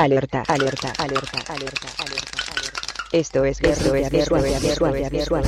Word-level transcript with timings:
Alerta, 0.00 0.44
alerta, 0.48 0.94
alerta, 0.96 1.38
alerta, 1.38 1.38
alerta, 1.52 1.88
alerta. 1.98 2.82
Esto 3.12 3.44
es, 3.44 3.60
esto 3.60 3.94
es 3.94 4.10
visual, 4.10 4.44
visual, 4.62 5.10
visual, 5.10 5.44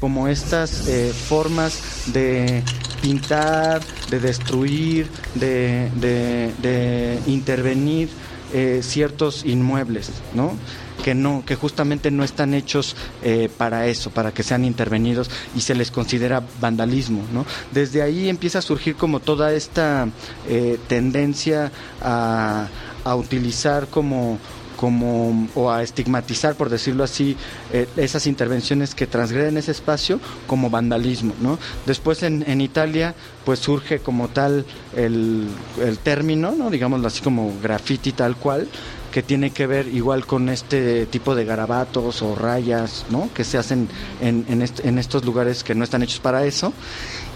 como 0.00 0.28
estas 0.28 0.86
eh, 0.86 1.14
formas 1.14 1.80
de 2.12 2.62
pintar, 3.00 3.80
de 4.10 4.20
destruir, 4.20 5.08
de, 5.34 5.88
de, 5.94 6.52
de 6.60 7.20
intervenir 7.26 8.10
eh, 8.52 8.80
ciertos 8.82 9.42
inmuebles, 9.46 10.10
¿no? 10.34 10.58
Que 11.04 11.14
no, 11.14 11.44
que 11.44 11.54
justamente 11.54 12.10
no 12.10 12.24
están 12.24 12.54
hechos 12.54 12.96
eh, 13.22 13.50
para 13.58 13.88
eso, 13.88 14.10
para 14.10 14.32
que 14.32 14.42
sean 14.42 14.64
intervenidos 14.64 15.30
y 15.54 15.60
se 15.60 15.74
les 15.74 15.90
considera 15.90 16.42
vandalismo, 16.62 17.22
¿no? 17.30 17.44
Desde 17.72 18.00
ahí 18.00 18.30
empieza 18.30 18.60
a 18.60 18.62
surgir 18.62 18.96
como 18.96 19.20
toda 19.20 19.52
esta 19.52 20.08
eh, 20.48 20.78
tendencia 20.88 21.70
a, 22.00 22.68
a 23.04 23.16
utilizar 23.16 23.88
como 23.88 24.38
como 24.76 25.48
o 25.54 25.70
a 25.70 25.82
estigmatizar, 25.82 26.56
por 26.56 26.68
decirlo 26.68 27.04
así, 27.04 27.36
eh, 27.72 27.86
esas 27.96 28.26
intervenciones 28.26 28.94
que 28.94 29.06
transgreden 29.06 29.56
ese 29.56 29.70
espacio 29.70 30.20
como 30.46 30.68
vandalismo. 30.68 31.32
¿no? 31.40 31.58
Después 31.86 32.22
en, 32.22 32.44
en 32.48 32.60
Italia 32.60 33.14
pues 33.44 33.60
surge 33.60 34.00
como 34.00 34.28
tal 34.28 34.64
el, 34.96 35.46
el 35.80 35.98
término, 35.98 36.52
¿no? 36.52 36.70
digámoslo 36.70 37.06
así 37.06 37.22
como 37.22 37.52
graffiti 37.62 38.12
tal 38.12 38.36
cual, 38.36 38.68
que 39.14 39.22
tiene 39.22 39.50
que 39.50 39.68
ver 39.68 39.86
igual 39.86 40.26
con 40.26 40.48
este 40.48 41.06
tipo 41.06 41.36
de 41.36 41.44
garabatos 41.44 42.20
o 42.20 42.34
rayas 42.34 43.06
¿no? 43.10 43.30
que 43.32 43.44
se 43.44 43.58
hacen 43.58 43.88
en, 44.20 44.44
en, 44.48 44.60
est 44.60 44.84
en 44.84 44.98
estos 44.98 45.24
lugares 45.24 45.62
que 45.62 45.72
no 45.72 45.84
están 45.84 46.02
hechos 46.02 46.18
para 46.18 46.44
eso. 46.44 46.72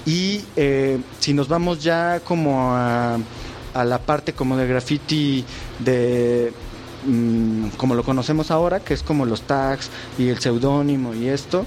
Y 0.04 0.40
eh, 0.56 0.98
si 1.20 1.34
nos 1.34 1.46
vamos 1.46 1.80
ya 1.80 2.18
como 2.24 2.74
a, 2.74 3.16
a 3.74 3.84
la 3.84 3.98
parte 4.00 4.32
como 4.32 4.56
de 4.56 4.66
graffiti 4.66 5.44
de 5.78 6.52
Mm, 7.04 7.68
como 7.76 7.94
lo 7.94 8.02
conocemos 8.02 8.50
ahora, 8.50 8.80
que 8.80 8.92
es 8.92 9.02
como 9.04 9.24
los 9.24 9.42
tags 9.42 9.88
y 10.18 10.28
el 10.28 10.38
seudónimo 10.40 11.14
y 11.14 11.28
esto, 11.28 11.64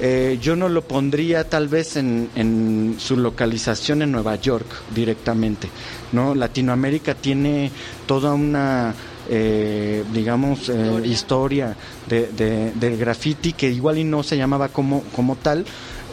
eh, 0.00 0.38
yo 0.40 0.54
no 0.54 0.68
lo 0.68 0.82
pondría 0.82 1.48
tal 1.48 1.66
vez 1.66 1.96
en, 1.96 2.30
en, 2.36 2.96
su 2.98 3.16
localización 3.16 4.02
en 4.02 4.12
Nueva 4.12 4.36
York 4.36 4.66
directamente. 4.94 5.68
¿no? 6.12 6.34
Latinoamérica 6.34 7.14
tiene 7.14 7.72
toda 8.06 8.34
una, 8.34 8.94
eh, 9.28 10.04
digamos, 10.12 10.68
eh, 10.68 11.02
historia 11.04 11.76
de, 12.08 12.28
de, 12.28 12.72
del 12.72 12.96
graffiti 12.96 13.52
que 13.52 13.70
igual 13.70 13.98
y 13.98 14.04
no 14.04 14.22
se 14.22 14.36
llamaba 14.36 14.68
como, 14.68 15.02
como 15.14 15.36
tal. 15.36 15.64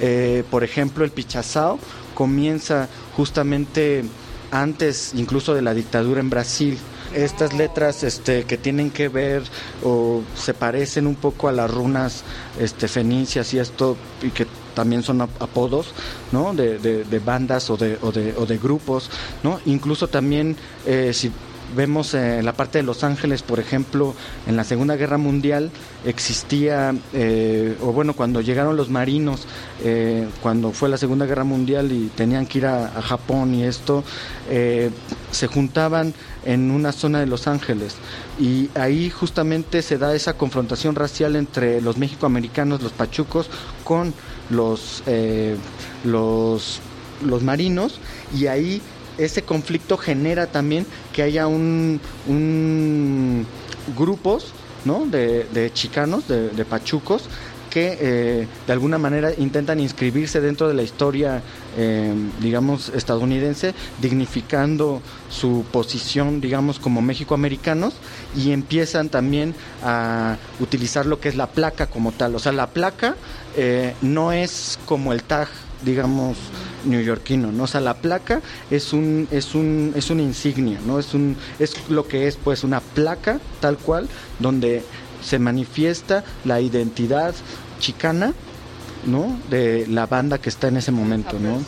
Eh, 0.02 0.44
por 0.52 0.64
ejemplo, 0.64 1.06
el 1.06 1.12
Pichazao 1.12 1.80
comienza 2.14 2.90
justamente 3.16 4.04
antes 4.52 5.14
incluso 5.16 5.54
de 5.54 5.62
la 5.62 5.74
dictadura 5.74 6.20
en 6.20 6.30
Brasil 6.30 6.78
estas 7.14 7.54
letras 7.54 8.04
este, 8.04 8.44
que 8.44 8.58
tienen 8.58 8.92
que 8.92 9.08
ver 9.08 9.44
o 9.84 10.22
se 10.36 10.54
parecen 10.54 11.08
un 11.08 11.16
poco 11.16 11.48
a 11.48 11.52
las 11.52 11.72
runas 11.72 12.24
este, 12.60 12.88
fenicias 12.88 13.54
y 13.54 13.60
esto, 13.60 13.96
y 14.22 14.30
que 14.32 14.48
también 14.74 15.04
son 15.04 15.22
apodos 15.22 15.88
¿no? 16.32 16.54
de, 16.54 16.78
de, 16.80 17.04
de 17.06 17.20
bandas 17.20 17.70
o 17.70 17.78
de, 17.78 17.98
o, 18.02 18.12
de, 18.12 18.34
o 18.38 18.46
de 18.46 18.58
grupos, 18.58 19.10
¿no? 19.44 19.60
incluso 19.66 20.08
también 20.08 20.58
eh, 20.86 21.12
si 21.14 21.32
vemos 21.76 22.14
en 22.14 22.44
la 22.46 22.54
parte 22.54 22.80
de 22.80 22.84
Los 22.84 23.04
Ángeles, 23.04 23.42
por 23.44 23.60
ejemplo, 23.60 24.14
en 24.48 24.56
la 24.56 24.64
Segunda 24.64 24.96
Guerra 24.96 25.18
Mundial 25.18 25.72
existía, 26.06 26.94
eh, 27.14 27.78
o 27.82 27.92
bueno, 27.92 28.14
cuando 28.14 28.42
llegaron 28.42 28.78
los 28.78 28.90
marinos, 28.90 29.48
eh, 29.84 30.28
cuando 30.42 30.72
fue 30.72 30.90
la 30.90 30.98
Segunda 30.98 31.26
Guerra 31.26 31.44
Mundial 31.44 31.92
y 31.92 32.12
tenían 32.16 32.46
que 32.46 32.60
ir 32.60 32.66
a, 32.68 33.02
Japón 33.02 33.54
y 33.54 33.64
esto, 33.64 34.04
eh, 34.50 34.92
se 35.32 35.48
juntaban 35.48 36.14
en 36.46 36.72
una 36.72 36.92
zona 36.92 37.20
de 37.20 37.26
Los 37.26 37.48
Ángeles. 37.48 37.96
Y 38.40 38.70
ahí 38.76 39.10
justamente 39.10 39.82
se 39.82 39.98
da 39.98 40.16
esa 40.16 40.34
confrontación 40.34 40.96
racial 40.96 41.36
entre 41.36 41.82
los 41.82 41.98
mexicoamericanos, 41.98 42.82
los 42.82 42.92
pachucos, 42.92 43.50
con 43.84 44.14
los, 44.50 45.04
eh, 45.08 45.56
los, 46.04 46.80
los 47.26 47.44
marinos. 47.44 48.00
Y 48.36 48.48
ahí 48.48 48.82
ese 49.18 49.44
conflicto 49.44 49.98
genera 49.98 50.48
también 50.48 50.86
que 51.14 51.24
haya 51.24 51.48
un, 51.48 52.00
grupos 53.98 54.48
¿no? 54.84 55.06
de, 55.06 55.46
de 55.46 55.72
chicanos, 55.72 56.28
de, 56.28 56.50
de 56.50 56.66
pachucos, 56.66 57.30
que 57.76 57.98
eh, 58.00 58.48
de 58.66 58.72
alguna 58.72 58.98
manera 58.98 59.32
intentan 59.38 59.82
inscribirse 59.82 60.40
dentro 60.40 60.70
de 60.70 60.74
la 60.74 60.82
historia, 60.82 61.42
eh, 61.78 62.14
digamos, 62.40 62.88
estadounidense, 62.88 63.74
dignificando 64.02 65.02
su 65.30 65.66
posición, 65.74 66.40
digamos, 66.40 66.80
como 66.80 67.02
mexicoamericanos 67.02 67.96
y 68.34 68.52
empiezan 68.54 69.10
también 69.10 69.54
a 69.84 70.38
utilizar 70.62 71.06
lo 71.06 71.20
que 71.20 71.28
es 71.28 71.36
la 71.36 71.48
placa 71.48 71.88
como 71.88 72.14
tal. 72.14 72.36
O 72.36 72.40
sea, 72.40 72.54
la 72.54 72.68
placa 72.68 73.18
eh, 73.58 73.94
no 74.02 74.32
es 74.32 74.80
como 74.86 75.12
el 75.12 75.24
tag, 75.24 75.50
digamos, 75.84 76.38
neoyorquino, 76.86 77.52
¿no? 77.52 77.64
O 77.64 77.68
sea, 77.68 77.82
la 77.82 77.96
placa 77.96 78.42
es 78.70 78.94
un 78.94 79.28
es 79.32 79.56
un 79.56 79.94
es 79.96 80.10
una 80.10 80.22
insignia, 80.22 80.80
¿no? 80.86 81.00
Es 81.00 81.14
un 81.14 81.36
es 81.60 81.76
lo 81.90 82.08
que 82.08 82.28
es 82.28 82.38
pues 82.38 82.64
una 82.64 82.80
placa 82.80 83.40
tal 83.60 83.78
cual 83.78 84.08
donde 84.40 84.84
se 85.22 85.40
manifiesta 85.40 86.24
la 86.46 86.62
identidad 86.62 87.34
chicana 87.80 88.34
¿no? 89.06 89.38
de 89.50 89.86
la 89.88 90.08
banda 90.08 90.40
que 90.40 90.50
está 90.50 90.68
en 90.68 90.78
ese 90.78 90.92
momento 90.92 91.38
¿no? 91.40 91.62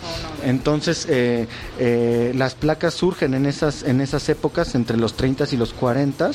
entonces 0.43 1.05
eh, 1.09 1.47
eh, 1.79 2.31
las 2.35 2.55
placas 2.55 2.93
surgen 2.93 3.33
en 3.33 3.45
esas 3.45 3.83
en 3.83 4.01
esas 4.01 4.27
épocas 4.29 4.75
entre 4.75 4.97
los 4.97 5.13
30 5.13 5.45
y 5.51 5.57
los 5.57 5.73
40 5.73 6.31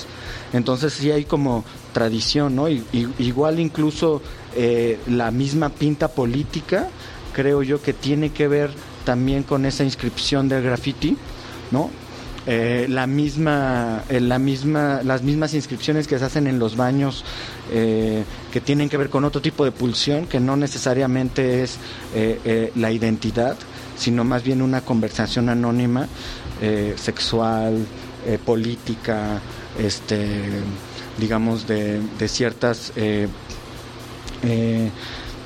entonces 0.53 0.93
sí 0.93 1.11
hay 1.11 1.25
como 1.25 1.65
tradición 1.93 2.57
¿no? 2.57 2.69
y, 2.69 2.85
y, 2.93 3.09
igual 3.19 3.59
incluso 3.59 4.23
eh, 4.55 4.99
la 5.07 5.31
misma 5.31 5.71
pinta 5.71 6.09
política 6.09 6.89
creo 7.33 7.63
yo 7.63 7.83
que 7.83 7.93
tiene 7.93 8.31
que 8.31 8.49
ver 8.49 8.71
también 9.05 9.43
con 9.43 9.67
esa 9.67 9.85
inscripción 9.85 10.49
del 10.49 10.63
graffiti 10.63 11.17
¿no? 11.71 11.91
Eh, 12.45 12.87
la 12.89 13.07
misma, 13.07 14.03
eh, 14.09 14.21
la 14.21 14.41
misma, 14.41 15.01
las 15.05 15.23
mismas 15.23 15.55
inscripciones 15.55 16.09
que 16.09 16.19
se 16.19 16.25
hacen 16.25 16.49
en 16.49 16.59
los 16.59 16.77
baños 16.77 17.25
eh, 17.71 18.25
que 18.53 18.61
tienen 18.61 18.89
que 18.89 18.97
ver 18.97 19.11
con 19.11 19.25
otro 19.25 19.41
tipo 19.41 19.65
de 19.65 19.71
pulsión 19.71 20.27
que 20.27 20.41
no 20.41 20.57
necesariamente 20.57 21.63
es 21.63 21.79
eh, 22.15 22.73
la 22.75 22.91
identidad, 22.91 23.57
sino 23.97 24.25
más 24.25 24.43
bien 24.43 24.61
una 24.61 24.81
conversación 24.81 25.49
anónima, 25.49 26.09
sexual, 26.97 27.85
política, 28.45 29.41
este, 29.81 30.29
digamos 31.19 31.67
de, 31.67 32.01
de 32.21 32.29
ciertas 32.29 32.93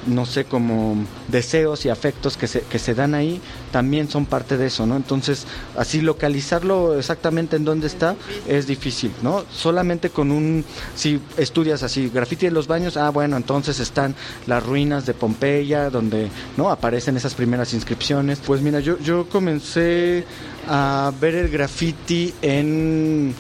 no 0.06 0.27
sé, 0.27 0.44
como 0.44 0.97
deseos 1.28 1.84
y 1.84 1.89
afectos 1.89 2.37
que 2.37 2.47
se, 2.47 2.61
que 2.62 2.78
se 2.78 2.94
dan 2.94 3.15
ahí, 3.15 3.41
también 3.72 4.09
son 4.09 4.27
parte 4.27 4.56
de 4.56 4.67
eso, 4.67 4.87
¿no? 4.87 4.97
Entonces, 4.97 5.47
así 5.77 6.00
localizarlo 6.00 6.99
exactamente 6.99 7.56
en 7.56 7.65
dónde 7.65 7.87
está 7.87 8.17
es 8.47 8.67
difícil, 8.67 9.12
¿no? 9.22 9.44
Solamente 9.53 10.11
con 10.11 10.31
un, 10.31 10.65
si 10.94 11.21
estudias 11.37 11.83
así, 11.83 12.09
grafiti 12.09 12.47
en 12.47 12.55
los 12.55 12.67
baños, 12.67 12.97
ah, 12.97 13.11
bueno, 13.11 13.37
entonces 13.37 13.81
están 13.81 14.15
las 14.47 14.65
ruinas 14.65 15.06
de 15.06 15.15
Pompeya, 15.15 15.91
donde, 15.91 16.28
¿no? 16.56 16.71
Aparecen 16.71 17.17
esas 17.17 17.34
primeras 17.34 17.75
inscripciones. 17.75 18.41
Pues 18.44 18.61
mira, 18.61 18.81
yo, 18.81 18.99
yo 18.99 19.28
comencé 19.28 20.25
a 20.69 21.12
ver 21.21 21.34
el 21.34 21.49
graffiti 21.49 22.33
en, 22.43 23.34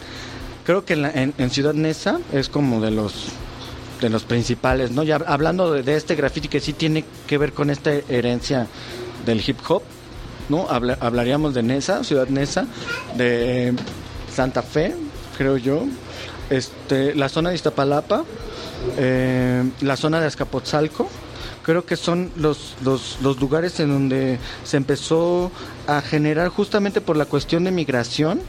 creo 0.64 0.84
que 0.84 0.94
en, 0.94 1.04
en, 1.06 1.34
en 1.38 1.50
Ciudad 1.50 1.74
Neza, 1.74 2.18
es 2.32 2.48
como 2.48 2.80
de 2.80 2.90
los 2.90 3.32
de 4.00 4.08
los 4.08 4.24
principales, 4.24 4.90
¿no? 4.90 5.02
Ya 5.02 5.16
hablando 5.16 5.72
de, 5.72 5.96
este 5.96 6.14
graffiti 6.14 6.48
que 6.48 6.60
sí 6.60 6.72
tiene 6.72 7.04
que 7.26 7.38
ver 7.38 7.52
con 7.52 7.70
esta 7.70 7.92
herencia 7.92 8.66
del 9.24 9.42
hip 9.46 9.58
hop, 9.68 9.82
¿no? 10.48 10.66
Habla, 10.68 10.98
hablaríamos 11.00 11.54
de 11.54 11.62
Nesa, 11.62 12.04
Ciudad 12.04 12.28
Nesa, 12.28 12.66
de 13.16 13.74
Santa 14.32 14.62
Fe, 14.62 14.94
creo 15.36 15.56
yo, 15.56 15.84
este, 16.50 17.14
la 17.14 17.28
zona 17.28 17.50
de 17.50 17.56
Iztapalapa, 17.56 18.24
eh, 18.98 19.64
la 19.80 19.96
zona 19.96 20.20
de 20.20 20.26
Azcapotzalco, 20.26 21.08
creo 21.62 21.84
que 21.84 21.96
son 21.96 22.30
los, 22.36 22.76
los, 22.84 23.18
los, 23.22 23.40
lugares 23.40 23.80
en 23.80 23.88
donde 23.88 24.38
se 24.62 24.76
empezó 24.76 25.50
a 25.88 26.00
generar 26.00 26.48
justamente 26.48 27.00
por 27.00 27.16
la 27.16 27.24
cuestión 27.24 27.64
de 27.64 27.72
migración, 27.72 28.40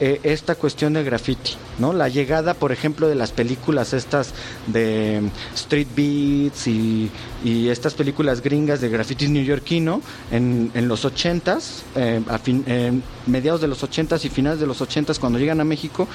eh, 0.00 0.20
esta 0.24 0.56
cuestión 0.56 0.92
de 0.94 1.04
graffiti, 1.04 1.52
¿no? 1.78 1.92
La 1.92 2.08
llegada, 2.08 2.54
por 2.54 2.72
ejemplo, 2.72 3.06
de 3.06 3.14
las 3.14 3.30
películas 3.30 3.92
estas 3.92 4.34
de 4.66 5.22
Street 5.54 5.86
Beats 5.94 6.66
y, 6.66 7.10
estas 7.44 7.94
películas 7.94 8.40
gringas 8.40 8.80
de 8.80 8.88
graffiti 8.88 9.28
neoyorquino 9.28 10.00
en, 10.30 10.70
en 10.74 10.88
los 10.88 11.04
ochentas, 11.04 11.84
eh, 11.94 12.20
a 12.28 12.38
fin, 12.38 12.64
eh, 12.66 12.92
mediados 13.26 13.60
de 13.60 13.68
los 13.68 13.82
ochentas 13.82 14.24
y 14.24 14.30
finales 14.30 14.58
de 14.58 14.66
los 14.66 14.80
ochentas, 14.80 15.18
cuando 15.18 15.38
llegan 15.38 15.60
a 15.60 15.64
México, 15.64 16.08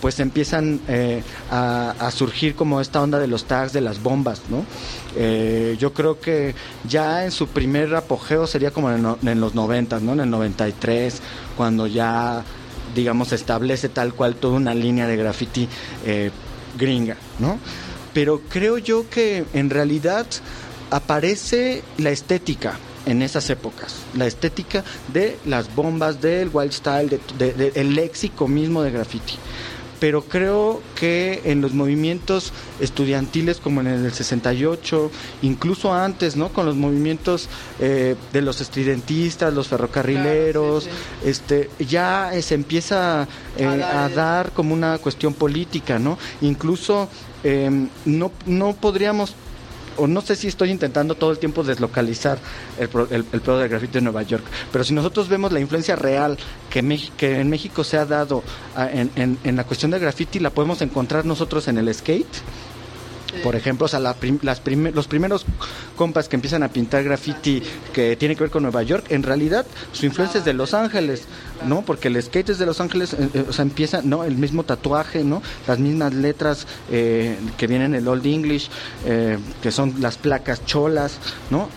pues 0.00 0.18
empiezan 0.18 0.80
a, 1.50 2.10
surgir 2.12 2.56
como 2.56 2.80
esta 2.80 3.00
onda 3.00 3.20
de 3.20 3.28
los 3.28 3.44
tags 3.44 3.72
de 3.72 3.80
las 3.80 4.02
bombas, 4.02 4.42
¿no? 4.48 4.64
Yo 5.78 5.92
creo 5.92 6.18
que 6.18 6.56
ya 6.88 7.24
en 7.24 7.30
su 7.30 7.46
primer 7.46 7.94
apogeo 7.94 8.48
sería 8.48 8.72
como 8.72 8.90
en, 8.90 9.06
en 9.22 9.40
los 9.40 9.54
90, 9.54 10.00
¿no? 10.00 10.14
En 10.14 10.20
el 10.20 10.30
93, 10.30 11.22
cuando 11.56 11.86
ya 11.86 12.44
digamos, 12.94 13.32
establece 13.32 13.88
tal 13.88 14.14
cual 14.14 14.36
toda 14.36 14.54
una 14.54 14.74
línea 14.74 15.06
de 15.06 15.16
graffiti 15.16 15.68
eh, 16.04 16.30
gringa, 16.78 17.16
¿no? 17.38 17.58
Pero 18.12 18.42
creo 18.48 18.78
yo 18.78 19.08
que 19.08 19.44
en 19.54 19.70
realidad 19.70 20.26
aparece 20.90 21.82
la 21.98 22.10
estética 22.10 22.78
en 23.06 23.22
esas 23.22 23.48
épocas, 23.50 23.96
la 24.14 24.26
estética 24.26 24.84
de 25.12 25.38
las 25.46 25.74
bombas, 25.74 26.20
del 26.20 26.50
wild 26.52 26.72
style, 26.72 27.20
del 27.38 27.94
léxico 27.94 28.46
mismo 28.46 28.82
de 28.82 28.90
graffiti 28.90 29.34
pero 30.02 30.22
creo 30.22 30.82
que 30.96 31.42
en 31.44 31.60
los 31.60 31.74
movimientos 31.74 32.52
estudiantiles 32.80 33.58
como 33.58 33.82
en 33.82 33.86
el 33.86 34.12
68, 34.12 35.12
incluso 35.42 35.94
antes, 35.94 36.34
¿no? 36.34 36.48
Con 36.48 36.66
los 36.66 36.74
movimientos 36.74 37.48
eh, 37.78 38.16
de 38.32 38.42
los 38.42 38.60
estridentistas, 38.60 39.54
los 39.54 39.68
ferrocarrileros, 39.68 40.88
este, 41.24 41.70
ya 41.78 42.32
se 42.42 42.56
empieza 42.56 43.28
eh, 43.56 43.64
a, 43.64 44.08
dar, 44.08 44.50
como 44.50 44.74
una 44.74 44.98
cuestión 44.98 45.34
política, 45.34 46.00
¿no? 46.00 46.18
Incluso 46.40 47.08
em, 47.44 47.88
no, 48.04 48.32
no 48.46 48.72
podríamos 48.72 49.36
o 49.96 50.06
no 50.06 50.20
sé 50.20 50.36
si 50.36 50.48
estoy 50.48 50.70
intentando 50.70 51.14
todo 51.14 51.30
el 51.30 51.38
tiempo 51.38 51.62
deslocalizar 51.62 52.38
el, 52.78 52.88
el, 53.10 53.24
el 53.32 53.40
de 53.40 53.68
grafiti 53.68 53.94
de 53.94 54.00
Nueva 54.00 54.22
York, 54.22 54.44
pero 54.70 54.84
si 54.84 54.94
nosotros 54.94 55.28
vemos 55.28 55.52
la 55.52 55.60
influencia 55.60 55.96
real 55.96 56.38
que, 56.70 56.82
que 57.16 57.40
en 57.40 57.48
México 57.48 57.84
se 57.84 57.98
ha 57.98 58.06
dado 58.06 58.42
ah, 58.76 58.88
en, 58.92 59.10
en, 59.16 59.38
en, 59.44 59.56
la 59.56 59.64
cuestión 59.64 59.90
del 59.90 60.00
graffiti, 60.00 60.38
la 60.38 60.50
podemos 60.50 60.80
encontrar 60.82 61.24
nosotros 61.24 61.68
en 61.68 61.78
el 61.78 61.92
skate, 61.94 62.26
por 63.42 63.56
ejemplo, 63.56 63.86
o 63.86 63.88
sea, 63.88 64.00
las 64.00 64.16
los 64.94 65.08
primeros 65.08 65.46
compas 65.96 66.28
que 66.28 66.36
empiezan 66.36 66.62
a 66.62 66.68
pintar 66.68 67.02
graffiti 67.04 67.62
que 67.92 68.16
tiene 68.16 68.36
que 68.36 68.44
ver 68.44 68.50
con 68.50 68.62
Nueva 68.62 68.82
York, 68.82 69.06
en 69.08 69.22
realidad 69.22 69.66
su 69.92 70.06
influencia 70.06 70.38
es 70.38 70.44
de 70.44 70.52
Los 70.52 70.74
Ángeles, 70.74 71.24
¿no? 71.66 71.82
Porque 71.82 72.08
el 72.08 72.22
skate 72.22 72.50
es 72.50 72.58
de 72.58 72.66
Los 72.66 72.80
Ángeles, 72.80 73.14
eh, 73.14 73.28
eh, 73.34 73.44
o 73.48 73.52
sea, 73.52 73.62
empieza, 73.62 74.02
¿no? 74.02 74.24
El 74.24 74.36
mismo 74.36 74.64
tatuaje, 74.64 75.24
¿no? 75.24 75.42
Las 75.66 75.78
mismas 75.78 76.12
letras 76.12 76.66
eh, 76.90 77.38
que 77.56 77.66
vienen 77.66 77.94
en 77.94 78.02
el 78.02 78.08
Old 78.08 78.26
English, 78.26 78.70
que 79.62 79.72
son 79.72 79.94
las 80.00 80.16
placas 80.16 80.64
cholas, 80.64 81.18
¿no? 81.50 81.68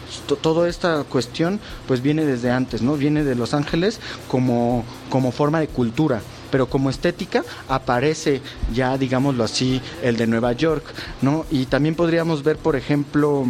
toda 0.41 0.67
esta 0.69 1.03
cuestión, 1.03 1.59
pues 1.87 2.01
viene 2.01 2.25
desde 2.25 2.51
antes, 2.51 2.81
¿no? 2.81 2.95
Viene 2.95 3.23
de 3.23 3.35
Los 3.35 3.53
Ángeles 3.53 3.99
como, 4.27 4.83
como 5.09 5.31
forma 5.31 5.59
de 5.59 5.67
cultura 5.67 6.21
pero 6.55 6.69
como 6.69 6.89
estética 6.89 7.43
aparece 7.67 8.39
ya, 8.73 8.97
digámoslo 8.97 9.43
así, 9.43 9.81
el 10.01 10.15
de 10.15 10.25
Nueva 10.25 10.53
York, 10.53 10.85
¿no? 11.21 11.45
Y 11.51 11.65
también 11.65 11.95
podríamos 11.95 12.43
ver, 12.43 12.55
por 12.55 12.77
ejemplo, 12.77 13.47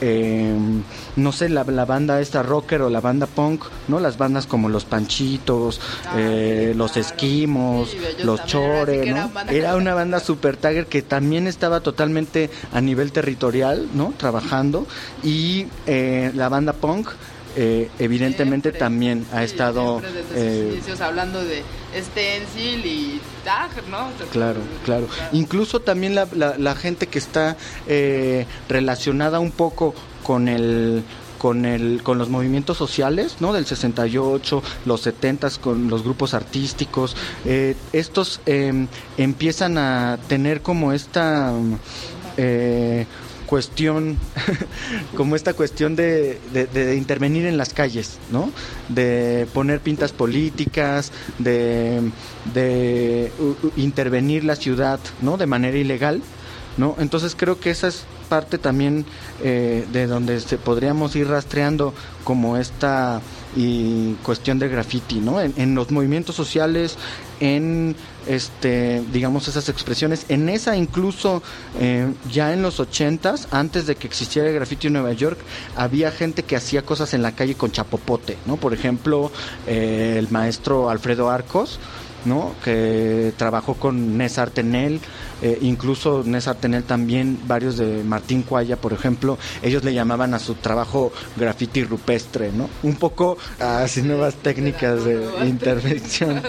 eh, 0.00 0.56
no 1.14 1.30
sé, 1.30 1.50
la, 1.50 1.62
banda 1.62 2.20
esta 2.20 2.42
rocker 2.42 2.82
o 2.82 2.90
la 2.90 3.00
banda 3.00 3.26
punk, 3.26 3.62
¿no? 3.86 4.00
Las 4.00 4.18
bandas 4.18 4.48
como 4.48 4.68
los 4.68 4.84
Panchitos, 4.84 5.80
ah, 6.06 6.16
eh, 6.18 6.72
los 6.76 6.96
Esquimos, 6.96 7.96
los 8.24 8.44
Chore, 8.44 9.12
¿no? 9.12 9.30
Era 9.48 9.76
una 9.76 9.94
banda 9.94 10.18
super 10.18 10.56
tagger 10.56 10.86
que 10.86 11.02
también 11.02 11.46
estaba 11.46 11.78
totalmente 11.78 12.50
a 12.72 12.80
nivel 12.80 13.12
territorial, 13.12 13.86
¿no? 13.94 14.12
Trabajando. 14.16 14.84
Y 15.22 15.68
eh, 15.86 16.32
la 16.34 16.48
banda 16.48 16.72
punk 16.72 17.10
eh, 17.56 17.90
evidentemente 17.98 18.72
también 18.72 19.26
ha 19.32 19.42
estado 19.42 20.00
eh, 20.34 20.80
hablando 21.00 21.44
de 21.44 21.62
stencil 21.94 22.84
y 22.84 23.20
tag, 23.44 23.70
¿no? 23.88 24.08
Claro, 24.30 24.60
claro. 24.84 25.08
Incluso 25.32 25.80
también 25.80 26.14
la, 26.14 26.28
la, 26.34 26.74
gente 26.74 27.06
que 27.06 27.18
está 27.18 27.56
eh, 27.86 28.46
relacionada 28.68 29.40
un 29.40 29.50
poco 29.50 29.94
con 30.22 30.48
el 30.48 31.02
con 31.38 31.64
el 31.64 32.02
con 32.02 32.18
los 32.18 32.28
movimientos 32.28 32.76
sociales 32.76 33.36
no 33.38 33.52
del 33.52 33.64
68 33.64 34.62
los 34.86 35.00
70 35.02 35.50
con 35.60 35.88
los 35.88 36.02
grupos 36.02 36.34
artísticos 36.34 37.16
eh, 37.44 37.76
estos 37.92 38.40
em, 38.44 38.88
empiezan 39.16 39.78
a 39.78 40.18
tener 40.28 40.62
como 40.62 40.92
esta 40.92 41.52
eh, 42.36 43.06
cuestión, 43.48 44.18
como 45.16 45.34
esta 45.34 45.54
cuestión 45.54 45.96
de, 45.96 46.38
de, 46.52 46.96
intervenir 46.96 47.46
en 47.46 47.56
las 47.56 47.72
calles, 47.72 48.18
¿no? 48.30 48.52
De 48.88 49.48
poner 49.54 49.80
pintas 49.80 50.12
políticas, 50.12 51.10
de, 51.38 52.02
de 52.52 53.32
intervenir 53.76 54.44
la 54.44 54.54
ciudad, 54.54 55.00
¿no? 55.22 55.38
De 55.38 55.46
manera 55.46 55.78
ilegal, 55.78 56.20
¿no? 56.76 56.94
Entonces 56.98 57.34
creo 57.34 57.58
que 57.58 57.70
esa 57.70 57.88
es 57.88 58.04
parte 58.28 58.58
también 58.58 59.06
eh, 59.42 59.86
de 59.92 60.06
donde 60.06 60.38
se 60.40 60.58
podríamos 60.58 61.16
ir 61.16 61.28
rastreando 61.28 61.94
como 62.24 62.56
esta 62.56 63.20
y 63.56 64.12
cuestión 64.22 64.58
de 64.58 64.68
graffiti, 64.68 65.16
¿no? 65.16 65.40
En, 65.40 65.74
los 65.74 65.90
movimientos 65.90 66.36
sociales, 66.36 66.96
en 67.40 67.96
este, 68.26 69.02
digamos 69.12 69.48
esas 69.48 69.68
expresiones, 69.68 70.26
en 70.28 70.48
esa 70.48 70.76
incluso 70.76 71.42
eh, 71.80 72.12
ya 72.30 72.52
en 72.52 72.62
los 72.62 72.80
ochentas, 72.80 73.48
antes 73.50 73.86
de 73.86 73.96
que 73.96 74.06
existiera 74.06 74.48
el 74.48 74.54
graffiti 74.54 74.88
en 74.88 74.94
Nueva 74.94 75.12
York, 75.12 75.38
había 75.76 76.10
gente 76.10 76.42
que 76.42 76.56
hacía 76.56 76.82
cosas 76.82 77.14
en 77.14 77.22
la 77.22 77.32
calle 77.32 77.54
con 77.54 77.72
chapopote, 77.72 78.36
¿no? 78.46 78.56
Por 78.56 78.74
ejemplo, 78.74 79.32
eh, 79.66 80.16
el 80.18 80.28
maestro 80.30 80.90
Alfredo 80.90 81.30
Arcos, 81.30 81.78
¿no? 82.24 82.54
Que 82.64 83.32
trabajó 83.36 83.74
con 83.74 84.18
Nésar 84.18 84.50
Tenel, 84.50 85.00
eh, 85.42 85.58
incluso 85.62 86.22
Nésar 86.24 86.56
Tenel 86.56 86.84
también, 86.84 87.38
varios 87.46 87.76
de 87.76 88.02
Martín 88.04 88.42
Cuaya, 88.42 88.76
por 88.76 88.92
ejemplo, 88.92 89.38
ellos 89.62 89.84
le 89.84 89.94
llamaban 89.94 90.34
a 90.34 90.38
su 90.38 90.54
trabajo 90.54 91.12
graffiti 91.36 91.84
rupestre, 91.84 92.50
¿no? 92.52 92.68
Un 92.82 92.96
poco 92.96 93.38
así 93.60 94.02
nuevas 94.02 94.34
técnicas 94.34 95.04
de 95.04 95.24
intervención 95.46 96.42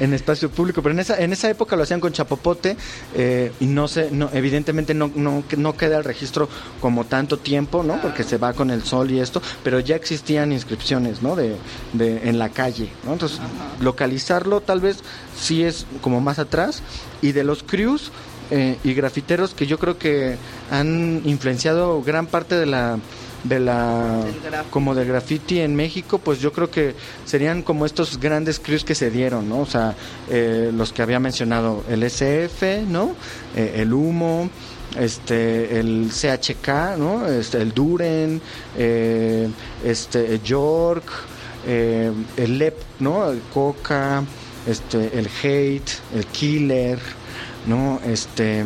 en 0.00 0.12
espacio 0.12 0.50
público, 0.50 0.82
pero 0.82 0.92
en 0.92 1.00
esa, 1.00 1.18
en 1.18 1.32
esa 1.32 1.48
época 1.48 1.76
lo 1.76 1.82
hacían 1.82 2.00
con 2.00 2.12
chapopote 2.12 2.76
eh, 3.14 3.52
y 3.60 3.66
no 3.66 3.88
sé, 3.88 4.10
no, 4.10 4.28
evidentemente 4.32 4.94
no, 4.94 5.10
no, 5.14 5.44
no 5.56 5.76
queda 5.76 5.98
el 5.98 6.04
registro 6.04 6.48
como 6.80 7.04
tanto 7.04 7.38
tiempo, 7.38 7.82
¿no? 7.82 8.00
Porque 8.00 8.24
se 8.24 8.38
va 8.38 8.52
con 8.52 8.70
el 8.70 8.82
sol 8.82 9.10
y 9.10 9.20
esto, 9.20 9.40
pero 9.62 9.80
ya 9.80 9.96
existían 9.96 10.52
inscripciones, 10.52 11.22
¿no? 11.22 11.36
De, 11.36 11.56
de 11.92 12.28
en 12.28 12.38
la 12.38 12.50
calle, 12.50 12.90
¿no? 13.04 13.12
Entonces, 13.12 13.40
localizarlo 13.80 14.60
tal 14.60 14.80
vez 14.80 14.98
sí 15.38 15.62
es 15.62 15.86
como 16.00 16.20
más 16.20 16.38
atrás 16.38 16.82
y 17.22 17.32
de 17.32 17.44
los 17.44 17.62
crews 17.62 18.12
eh, 18.50 18.76
y 18.84 18.92
grafiteros 18.94 19.54
que 19.54 19.66
yo 19.66 19.78
creo 19.78 19.96
que 19.96 20.36
han 20.70 21.22
influenciado 21.24 22.02
gran 22.02 22.26
parte 22.26 22.56
de 22.56 22.66
la 22.66 22.98
de 23.42 23.60
la 23.60 24.22
como 24.70 24.94
de 24.94 25.04
graffiti 25.04 25.60
en 25.60 25.74
México 25.74 26.18
pues 26.18 26.40
yo 26.40 26.52
creo 26.52 26.70
que 26.70 26.94
serían 27.24 27.62
como 27.62 27.86
estos 27.86 28.18
grandes 28.18 28.58
crews 28.58 28.84
que 28.84 28.94
se 28.94 29.10
dieron 29.10 29.48
no 29.48 29.60
o 29.60 29.66
sea 29.66 29.94
eh, 30.30 30.70
los 30.74 30.92
que 30.92 31.02
había 31.02 31.20
mencionado 31.20 31.84
el 31.88 32.02
SF 32.02 32.86
no 32.86 33.14
eh, 33.56 33.76
el 33.76 33.92
humo 33.92 34.48
este 34.98 35.78
el 35.78 36.10
CHK 36.10 36.98
no 36.98 37.26
este, 37.26 37.62
el 37.62 37.72
Duren 37.72 38.40
este 38.76 40.40
York 40.44 41.04
el 41.66 42.58
LEP 42.58 42.76
no 43.00 43.30
el 43.30 43.40
Coca 43.52 44.22
este 44.66 45.18
el 45.18 45.28
Hate 45.42 45.90
el 46.14 46.26
Killer 46.26 46.98
¿no? 47.66 48.00
Este, 48.04 48.64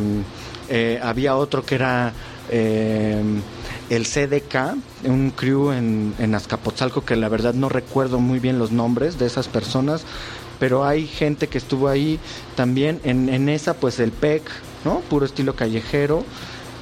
eh, 0.69 0.99
había 1.01 1.35
otro 1.35 1.65
que 1.65 1.75
era 1.75 2.13
eh, 2.49 3.21
el 3.89 4.05
CDK, 4.05 4.77
un 5.05 5.31
crew 5.31 5.71
en, 5.71 6.13
en 6.19 6.35
Azcapotzalco 6.35 7.03
que 7.03 7.15
la 7.15 7.29
verdad 7.29 7.53
no 7.53 7.69
recuerdo 7.69 8.19
muy 8.19 8.39
bien 8.39 8.59
los 8.59 8.71
nombres 8.71 9.17
de 9.17 9.25
esas 9.25 9.47
personas, 9.47 10.03
pero 10.59 10.85
hay 10.85 11.07
gente 11.07 11.47
que 11.47 11.57
estuvo 11.57 11.87
ahí 11.87 12.19
también. 12.55 12.99
En, 13.03 13.29
en 13.29 13.49
esa, 13.49 13.73
pues 13.73 13.99
el 13.99 14.11
PEC, 14.11 14.43
¿no? 14.85 14.99
Puro 15.01 15.25
estilo 15.25 15.55
callejero, 15.55 16.23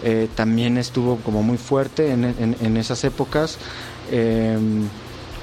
eh, 0.03 0.27
también 0.36 0.77
estuvo 0.77 1.17
como 1.17 1.43
muy 1.43 1.57
fuerte 1.57 2.12
en, 2.12 2.25
en, 2.25 2.77
esas 2.77 3.03
épocas. 3.03 3.57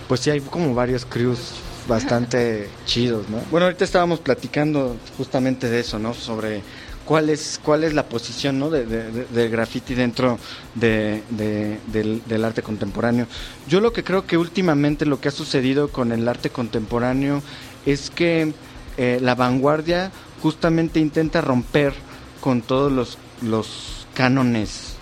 pues 0.06 0.20
sí, 0.20 0.30
hay 0.30 0.40
como 0.40 0.74
varios 0.74 1.06
crews 1.06 1.52
bastante 1.88 2.68
chidos, 2.86 3.28
¿no? 3.28 3.38
Bueno, 3.50 3.66
ahorita 3.66 3.84
estábamos 3.84 4.20
platicando 4.20 4.96
justamente 5.16 5.68
de 5.68 5.80
eso, 5.80 5.98
¿no? 5.98 6.14
Sobre 6.14 6.62
cuál 7.04 7.30
es 7.30 7.60
cuál 7.62 7.84
es 7.84 7.94
la 7.94 8.08
posición 8.08 8.58
¿no? 8.58 8.70
de, 8.70 8.86
del 8.86 9.50
graffiti 9.50 9.94
dentro 9.94 10.38
de, 10.74 11.22
del, 11.30 12.44
arte 12.44 12.62
contemporáneo. 12.62 13.26
Yo 13.68 13.80
lo 13.80 13.92
que 13.92 14.04
creo 14.04 14.26
que 14.26 14.36
últimamente 14.36 15.06
lo 15.06 15.20
que 15.20 15.28
ha 15.28 15.32
sucedido 15.32 15.88
con 15.88 16.12
el 16.12 16.26
arte 16.28 16.50
contemporáneo 16.50 17.42
es 17.86 18.10
que 18.10 18.52
eh, 18.96 19.18
la 19.20 19.34
vanguardia 19.34 20.10
justamente 20.40 21.00
intenta 21.00 21.40
romper 21.40 21.94
con 22.40 22.62
todos 22.62 22.92
los, 22.92 23.18
los 23.42 24.06
cánones, 24.14 24.94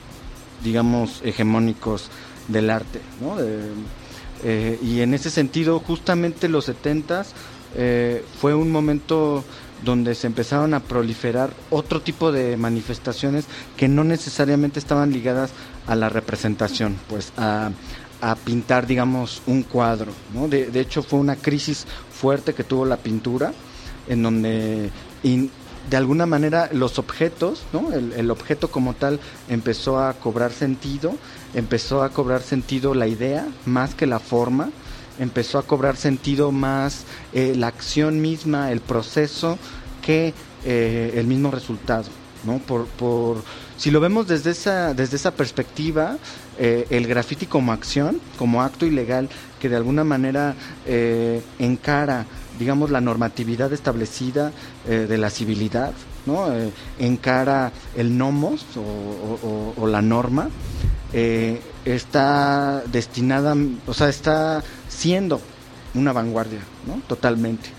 digamos, 0.62 1.20
hegemónicos 1.24 2.08
del 2.48 2.70
arte, 2.70 3.00
¿no? 3.20 3.36
Eh, 4.44 4.78
y 4.82 5.00
en 5.00 5.14
ese 5.14 5.30
sentido, 5.30 5.78
justamente 5.80 6.48
los 6.48 6.64
70 6.66 7.24
eh, 7.76 8.24
fue 8.40 8.54
un 8.54 8.70
momento 8.70 9.44
donde 9.84 10.14
se 10.14 10.26
empezaron 10.26 10.74
a 10.74 10.80
proliferar 10.80 11.50
otro 11.70 12.00
tipo 12.00 12.30
de 12.30 12.56
manifestaciones 12.56 13.46
que 13.76 13.88
no 13.88 14.04
necesariamente 14.04 14.78
estaban 14.78 15.12
ligadas 15.12 15.50
a 15.86 15.96
la 15.96 16.08
representación, 16.08 16.96
pues 17.08 17.32
a, 17.36 17.70
pintar, 18.44 18.86
digamos, 18.86 19.42
un 19.46 19.64
cuadro. 19.64 20.12
¿no? 20.32 20.46
De, 20.46 20.66
de, 20.66 20.80
hecho, 20.80 21.02
fue 21.02 21.18
una 21.18 21.34
crisis 21.34 21.86
fuerte 22.12 22.54
que 22.54 22.62
tuvo 22.62 22.84
la 22.84 22.96
pintura 22.96 23.52
en 24.08 24.22
donde 24.22 24.90
de 25.90 25.96
alguna 25.96 26.26
manera 26.26 26.68
los 26.72 26.98
objetos, 26.98 27.62
¿no? 27.72 27.92
el, 27.92 28.30
objeto 28.30 28.70
como 28.70 28.94
tal 28.94 29.20
empezó 29.48 29.98
a 29.98 30.14
cobrar 30.14 30.52
sentido, 30.52 31.14
empezó 31.54 32.02
a 32.02 32.10
cobrar 32.10 32.42
sentido 32.42 32.94
la 32.94 33.06
idea 33.06 33.46
más 33.66 33.94
que 33.94 34.06
la 34.06 34.18
forma, 34.18 34.70
empezó 35.18 35.58
a 35.58 35.62
cobrar 35.62 35.96
sentido 35.96 36.52
más 36.52 37.04
eh, 37.32 37.54
la 37.56 37.68
acción 37.68 38.20
misma, 38.20 38.72
el 38.72 38.80
proceso, 38.80 39.58
que 40.00 40.34
eh, 40.64 41.12
el 41.14 41.26
mismo 41.26 41.50
resultado. 41.50 42.04
¿no? 42.44 42.58
Por, 42.58 42.86
por, 42.86 43.42
si 43.76 43.90
lo 43.90 44.00
vemos 44.00 44.26
desde 44.26 44.50
esa, 44.50 44.94
desde 44.94 45.16
esa 45.16 45.32
perspectiva, 45.32 46.16
eh, 46.58 46.86
el 46.90 47.06
graffiti 47.06 47.46
como 47.46 47.72
acción, 47.72 48.20
como 48.36 48.62
acto 48.62 48.84
ilegal 48.84 49.28
que 49.60 49.68
de 49.68 49.76
alguna 49.76 50.02
manera 50.02 50.56
encara 51.58 52.26
digamos, 52.58 52.90
la 52.90 53.00
normatividad 53.00 53.72
establecida 53.72 54.52
de 54.86 55.18
la 55.18 55.30
civilidad, 55.30 55.92
¿no? 56.26 56.46
Encara 56.98 57.72
el 57.96 58.18
nomos 58.18 58.66
o, 58.76 59.86
la 59.86 60.02
norma, 60.02 60.48
eh, 61.12 61.60
está 61.84 62.82
destinada, 62.86 63.54
o 63.86 63.94
sea, 63.94 64.08
está 64.08 64.62
siendo 64.88 65.40
una 65.94 66.12
vanguardia, 66.12 66.60
¿no? 66.86 67.02
Totalmente. 67.06 67.70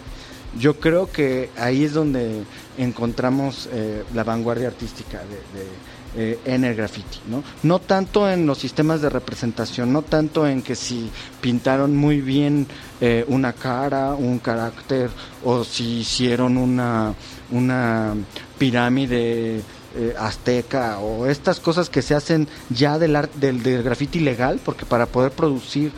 Yo 0.59 0.79
creo 0.79 1.11
que 1.11 1.49
ahí 1.57 1.83
es 1.83 1.93
donde 1.93 2.43
encontramos 2.77 3.67
la 4.13 4.23
vanguardia 4.23 4.67
artística 4.67 5.17
de 5.17 5.67
eh, 6.15 6.37
en 6.45 6.63
el 6.63 6.75
graffiti, 6.75 7.17
¿no? 7.25 7.43
No 7.63 7.79
tanto 7.79 8.29
en 8.29 8.45
los 8.45 8.59
sistemas 8.59 9.01
de 9.01 9.09
representación, 9.09 9.91
no 9.91 10.03
tanto 10.03 10.47
en 10.47 10.61
que 10.61 10.75
si 10.75 11.09
pintaron 11.41 11.97
muy 11.97 12.21
bien 12.21 12.67
eh, 13.01 13.25
una 13.29 13.53
cara, 13.53 14.13
un 14.13 14.37
carácter, 14.37 15.09
o 15.43 15.63
si 15.63 16.01
hicieron 16.01 16.57
una, 16.57 17.15
una 17.49 18.13
pirámide 18.59 19.63
eh, 19.95 20.15
azteca, 20.17 21.00
o 21.00 21.27
estas 21.27 21.59
cosas 21.59 21.89
que 21.89 22.01
se 22.01 22.15
hacen 22.15 22.47
ya 22.69 22.97
del, 23.00 23.17
del, 23.35 23.63
del 23.63 23.83
graffiti 23.83 24.19
legal, 24.19 24.59
porque 24.63 24.85
para 24.85 25.05
poder 25.05 25.31
producir 25.31 25.91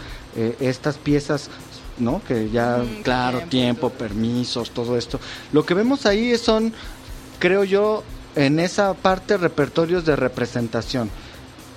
estas 0.60 0.98
piezas 0.98 1.50
¿no? 1.98 2.22
Que 2.28 2.50
ya, 2.50 2.84
claro, 3.04 3.42
tiempo, 3.50 3.90
permisos, 3.90 4.72
todo 4.72 4.98
esto. 4.98 5.20
Lo 5.52 5.66
que 5.66 5.74
vemos 5.74 6.06
ahí 6.06 6.38
son, 6.38 6.74
creo 7.40 7.64
yo, 7.64 8.04
en 8.36 8.60
esa 8.60 8.94
parte 8.94 9.38
repertorios 9.38 10.06
de 10.06 10.16
representación. 10.16 11.10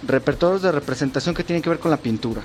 Repertorios 0.06 0.62
de 0.62 0.72
representación 0.72 1.34
que 1.34 1.44
tienen 1.44 1.62
que 1.62 1.70
ver 1.70 1.78
con 1.78 1.90
la 1.90 1.96
pintura. 1.96 2.42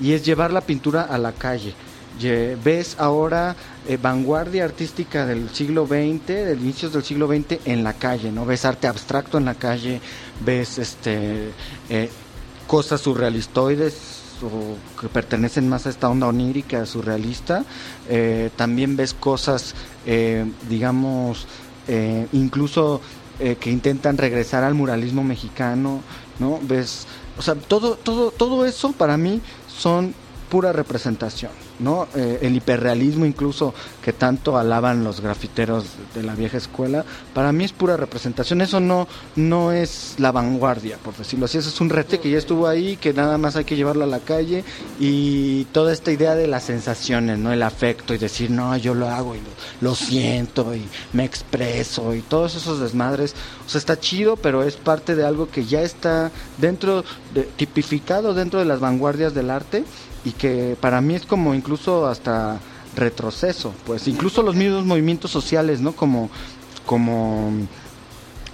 Y 0.00 0.12
es 0.12 0.24
llevar 0.24 0.52
la 0.52 0.62
pintura 0.62 1.02
a 1.02 1.18
la 1.18 1.32
calle. 1.32 1.74
Ves 2.22 2.96
ahora 2.98 3.56
eh, 3.88 3.96
vanguardia 3.96 4.64
artística 4.64 5.26
del 5.26 5.50
siglo 5.50 5.86
XX, 5.86 6.26
de 6.26 6.56
inicios 6.60 6.92
del 6.92 7.02
siglo 7.02 7.26
XX 7.26 7.60
en 7.64 7.84
la 7.84 7.94
calle, 7.94 8.30
¿no? 8.30 8.44
Ves 8.46 8.64
arte 8.64 8.86
abstracto 8.86 9.38
en 9.38 9.44
la 9.44 9.54
calle, 9.54 10.00
ves 10.44 10.78
este 10.78 11.50
eh, 11.88 12.10
cosas 12.66 13.00
surrealistoides 13.00 14.20
o 14.42 15.00
que 15.00 15.08
pertenecen 15.08 15.68
más 15.68 15.86
a 15.86 15.90
esta 15.90 16.08
onda 16.08 16.26
onírica 16.26 16.84
surrealista. 16.86 17.64
Eh, 18.08 18.50
también 18.56 18.96
ves 18.96 19.14
cosas, 19.14 19.74
digamos, 20.68 21.46
incluso 22.32 23.00
eh, 23.40 23.56
que 23.58 23.70
intentan 23.70 24.18
regresar 24.18 24.62
al 24.62 24.74
muralismo 24.74 25.24
mexicano, 25.24 26.02
¿no? 26.38 26.60
Ves, 26.62 27.06
o 27.38 27.42
sea, 27.42 27.54
todo, 27.54 27.96
todo, 27.96 28.30
todo 28.30 28.66
eso 28.66 28.92
para 28.92 29.16
mí 29.16 29.40
son 29.66 30.14
pura 30.48 30.70
representación. 30.72 31.50
¿No? 31.82 32.08
Eh, 32.14 32.38
el 32.42 32.56
hiperrealismo 32.56 33.26
incluso 33.26 33.74
que 34.02 34.12
tanto 34.12 34.56
alaban 34.56 35.04
los 35.04 35.20
grafiteros 35.20 35.84
de 36.14 36.22
la 36.22 36.34
vieja 36.34 36.56
escuela, 36.56 37.04
para 37.34 37.52
mí 37.52 37.64
es 37.64 37.72
pura 37.72 37.96
representación, 37.96 38.60
eso 38.60 38.80
no, 38.80 39.08
no 39.36 39.72
es 39.72 40.14
la 40.18 40.32
vanguardia, 40.32 40.98
por 40.98 41.16
decirlo 41.16 41.46
así, 41.46 41.58
eso 41.58 41.68
es 41.68 41.80
un 41.80 41.90
rete 41.90 42.20
que 42.20 42.30
ya 42.30 42.38
estuvo 42.38 42.66
ahí, 42.66 42.96
que 42.96 43.12
nada 43.12 43.38
más 43.38 43.56
hay 43.56 43.64
que 43.64 43.76
llevarlo 43.76 44.04
a 44.04 44.06
la 44.06 44.20
calle 44.20 44.64
y 44.98 45.64
toda 45.66 45.92
esta 45.92 46.12
idea 46.12 46.34
de 46.34 46.46
las 46.46 46.64
sensaciones, 46.64 47.38
¿no? 47.38 47.52
El 47.52 47.62
afecto 47.62 48.14
y 48.14 48.18
decir, 48.18 48.50
no, 48.50 48.76
yo 48.76 48.94
lo 48.94 49.08
hago 49.08 49.34
y 49.34 49.40
lo, 49.80 49.94
siento 49.94 50.74
y 50.74 50.88
me 51.12 51.24
expreso 51.24 52.14
y 52.14 52.22
todos 52.22 52.54
esos 52.54 52.80
desmadres, 52.80 53.34
o 53.66 53.68
sea, 53.68 53.78
está 53.78 53.98
chido, 53.98 54.36
pero 54.36 54.62
es 54.62 54.76
parte 54.76 55.14
de 55.14 55.24
algo 55.24 55.50
que 55.50 55.64
ya 55.64 55.82
está 55.82 56.30
dentro, 56.58 57.04
de, 57.34 57.42
tipificado 57.42 58.34
dentro 58.34 58.58
de 58.58 58.64
las 58.64 58.80
vanguardias 58.80 59.34
del 59.34 59.50
arte 59.50 59.84
y 60.24 60.32
que 60.32 60.76
para 60.80 61.00
mí 61.00 61.14
es 61.14 61.26
como 61.26 61.54
incluso 61.54 62.06
hasta 62.06 62.60
retroceso, 62.94 63.74
pues 63.86 64.06
incluso 64.08 64.42
los 64.42 64.54
mismos 64.54 64.84
movimientos 64.84 65.30
sociales, 65.30 65.80
¿no? 65.80 65.92
Como 65.92 66.30
como 66.86 67.52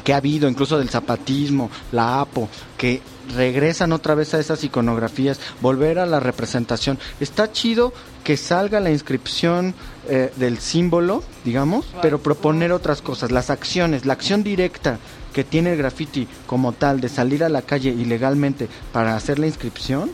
que 0.04 0.14
ha 0.14 0.18
habido 0.18 0.48
incluso 0.48 0.78
del 0.78 0.88
zapatismo, 0.88 1.70
la 1.92 2.20
APO, 2.20 2.48
que 2.76 3.02
regresan 3.34 3.92
otra 3.92 4.14
vez 4.14 4.32
a 4.32 4.38
esas 4.38 4.64
iconografías, 4.64 5.38
volver 5.60 5.98
a 5.98 6.06
la 6.06 6.20
representación. 6.20 6.98
Está 7.20 7.52
chido 7.52 7.92
que 8.24 8.36
salga 8.36 8.80
la 8.80 8.90
inscripción 8.90 9.74
eh, 10.08 10.32
del 10.36 10.58
símbolo, 10.58 11.22
digamos, 11.44 11.86
pero 12.00 12.22
proponer 12.22 12.72
otras 12.72 13.02
cosas, 13.02 13.30
las 13.30 13.50
acciones, 13.50 14.06
la 14.06 14.14
acción 14.14 14.42
directa 14.42 14.98
que 15.32 15.44
tiene 15.44 15.72
el 15.72 15.78
graffiti 15.78 16.26
como 16.46 16.72
tal 16.72 17.00
de 17.00 17.10
salir 17.10 17.44
a 17.44 17.48
la 17.48 17.62
calle 17.62 17.90
ilegalmente 17.90 18.68
para 18.92 19.14
hacer 19.14 19.38
la 19.38 19.46
inscripción, 19.46 20.10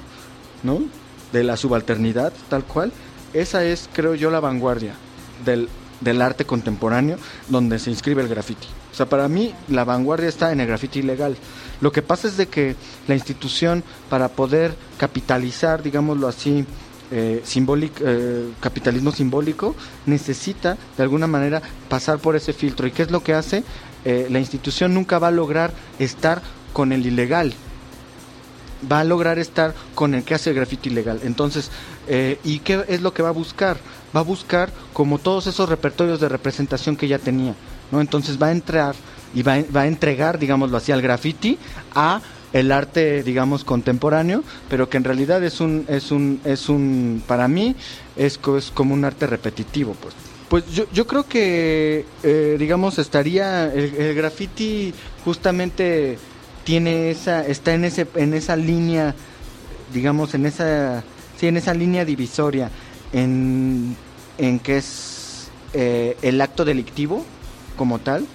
¿no? 0.64 0.82
De 1.34 1.44
la 1.44 1.58
subalternidad, 1.58 2.32
tal 2.48 2.64
cual, 2.64 2.92
esa 3.34 3.64
es, 3.64 3.90
creo 3.92 4.14
yo, 4.14 4.30
la 4.30 4.40
vanguardia 4.40 4.94
del, 5.44 5.68
del 6.00 6.22
arte 6.22 6.46
contemporáneo 6.46 7.18
donde 7.48 7.78
se 7.78 7.90
inscribe 7.90 8.22
el 8.22 8.28
graffiti. 8.28 8.68
O 8.92 8.94
sea, 8.96 9.06
para 9.06 9.28
mí 9.28 9.52
la 9.68 9.82
vanguardia 9.84 10.28
está 10.28 10.52
en 10.52 10.60
el 10.60 10.68
graffiti 10.68 11.00
ilegal. 11.00 11.36
Lo 11.80 11.90
que 11.90 12.00
pasa 12.00 12.28
es 12.28 12.36
de 12.36 12.46
que 12.46 12.76
la 13.08 13.16
institución, 13.16 13.82
para 14.08 14.28
poder 14.28 14.76
capitalizar, 14.96 15.82
digámoslo 15.82 16.28
así, 16.28 16.64
eh, 17.10 17.42
eh, 17.44 18.48
capitalismo 18.60 19.10
simbólico, 19.10 19.74
necesita 20.06 20.76
de 20.96 21.02
alguna 21.02 21.26
manera 21.26 21.60
pasar 21.88 22.18
por 22.18 22.36
ese 22.36 22.52
filtro. 22.52 22.86
¿Y 22.86 22.92
qué 22.92 23.02
es 23.02 23.10
lo 23.10 23.22
que 23.24 23.34
hace? 23.34 23.64
Eh, 24.04 24.28
la 24.30 24.38
institución 24.38 24.94
nunca 24.94 25.18
va 25.18 25.28
a 25.28 25.32
lograr 25.32 25.72
estar 25.98 26.40
con 26.72 26.92
el 26.92 27.04
ilegal, 27.04 27.52
va 28.90 29.00
a 29.00 29.04
lograr 29.04 29.38
estar 29.38 29.74
con 29.94 30.14
el 30.14 30.24
que 30.24 30.34
hace 30.34 30.50
el 30.50 30.56
grafiti 30.56 30.88
ilegal. 30.88 31.20
Entonces, 31.22 31.70
eh, 32.08 32.38
¿y 32.44 32.60
qué 32.60 32.84
es 32.88 33.02
lo 33.02 33.12
que 33.12 33.22
va 33.22 33.30
a 33.30 33.32
buscar? 33.32 33.76
Va 34.14 34.20
a 34.20 34.24
buscar 34.24 34.70
como 34.92 35.18
todos 35.18 35.46
esos 35.46 35.68
repertorios 35.68 36.20
de 36.20 36.28
representación 36.28 36.96
que 36.96 37.08
ya 37.08 37.18
tenía, 37.18 37.54
¿no? 37.90 38.00
Entonces 38.00 38.40
va 38.40 38.48
a 38.48 38.52
entrar 38.52 38.94
y 39.34 39.42
va, 39.42 39.56
va 39.74 39.82
a 39.82 39.86
entregar, 39.86 40.38
digámoslo 40.38 40.76
así, 40.76 40.92
al 40.92 41.02
graffiti 41.02 41.58
a 41.94 42.20
el 42.52 42.70
arte, 42.70 43.24
digamos, 43.24 43.64
contemporáneo, 43.64 44.44
pero 44.70 44.88
que 44.88 44.96
en 44.96 45.04
realidad 45.04 45.42
es 45.42 45.60
un, 45.60 45.84
es 45.88 46.12
un, 46.12 46.40
es 46.44 46.68
un, 46.68 47.22
para 47.26 47.48
mí, 47.48 47.74
es, 48.16 48.38
es 48.56 48.70
como 48.70 48.94
un 48.94 49.04
arte 49.04 49.26
repetitivo, 49.26 49.94
pues. 50.00 50.14
Pues 50.48 50.70
yo, 50.72 50.84
yo 50.92 51.04
creo 51.06 51.26
que, 51.26 52.06
eh, 52.22 52.56
digamos, 52.56 53.00
estaría 53.00 53.72
el, 53.72 53.94
el 53.96 54.14
graffiti 54.14 54.94
justamente 55.24 56.16
tiene 56.64 57.10
esa 57.10 57.46
está 57.46 57.74
en 57.74 57.84
ese 57.84 58.06
en 58.14 58.34
esa 58.34 58.56
línea 58.56 59.14
digamos 59.92 60.34
en 60.34 60.46
esa 60.46 61.04
sí 61.38 61.46
en 61.46 61.56
esa 61.56 61.74
línea 61.74 62.04
divisoria 62.04 62.70
en, 63.12 63.96
en 64.38 64.58
que 64.58 64.78
es 64.78 65.48
eh, 65.72 66.16
el 66.22 66.40
acto 66.40 66.64
delictivo 66.64 67.24
como 67.76 67.98
tal 67.98 68.26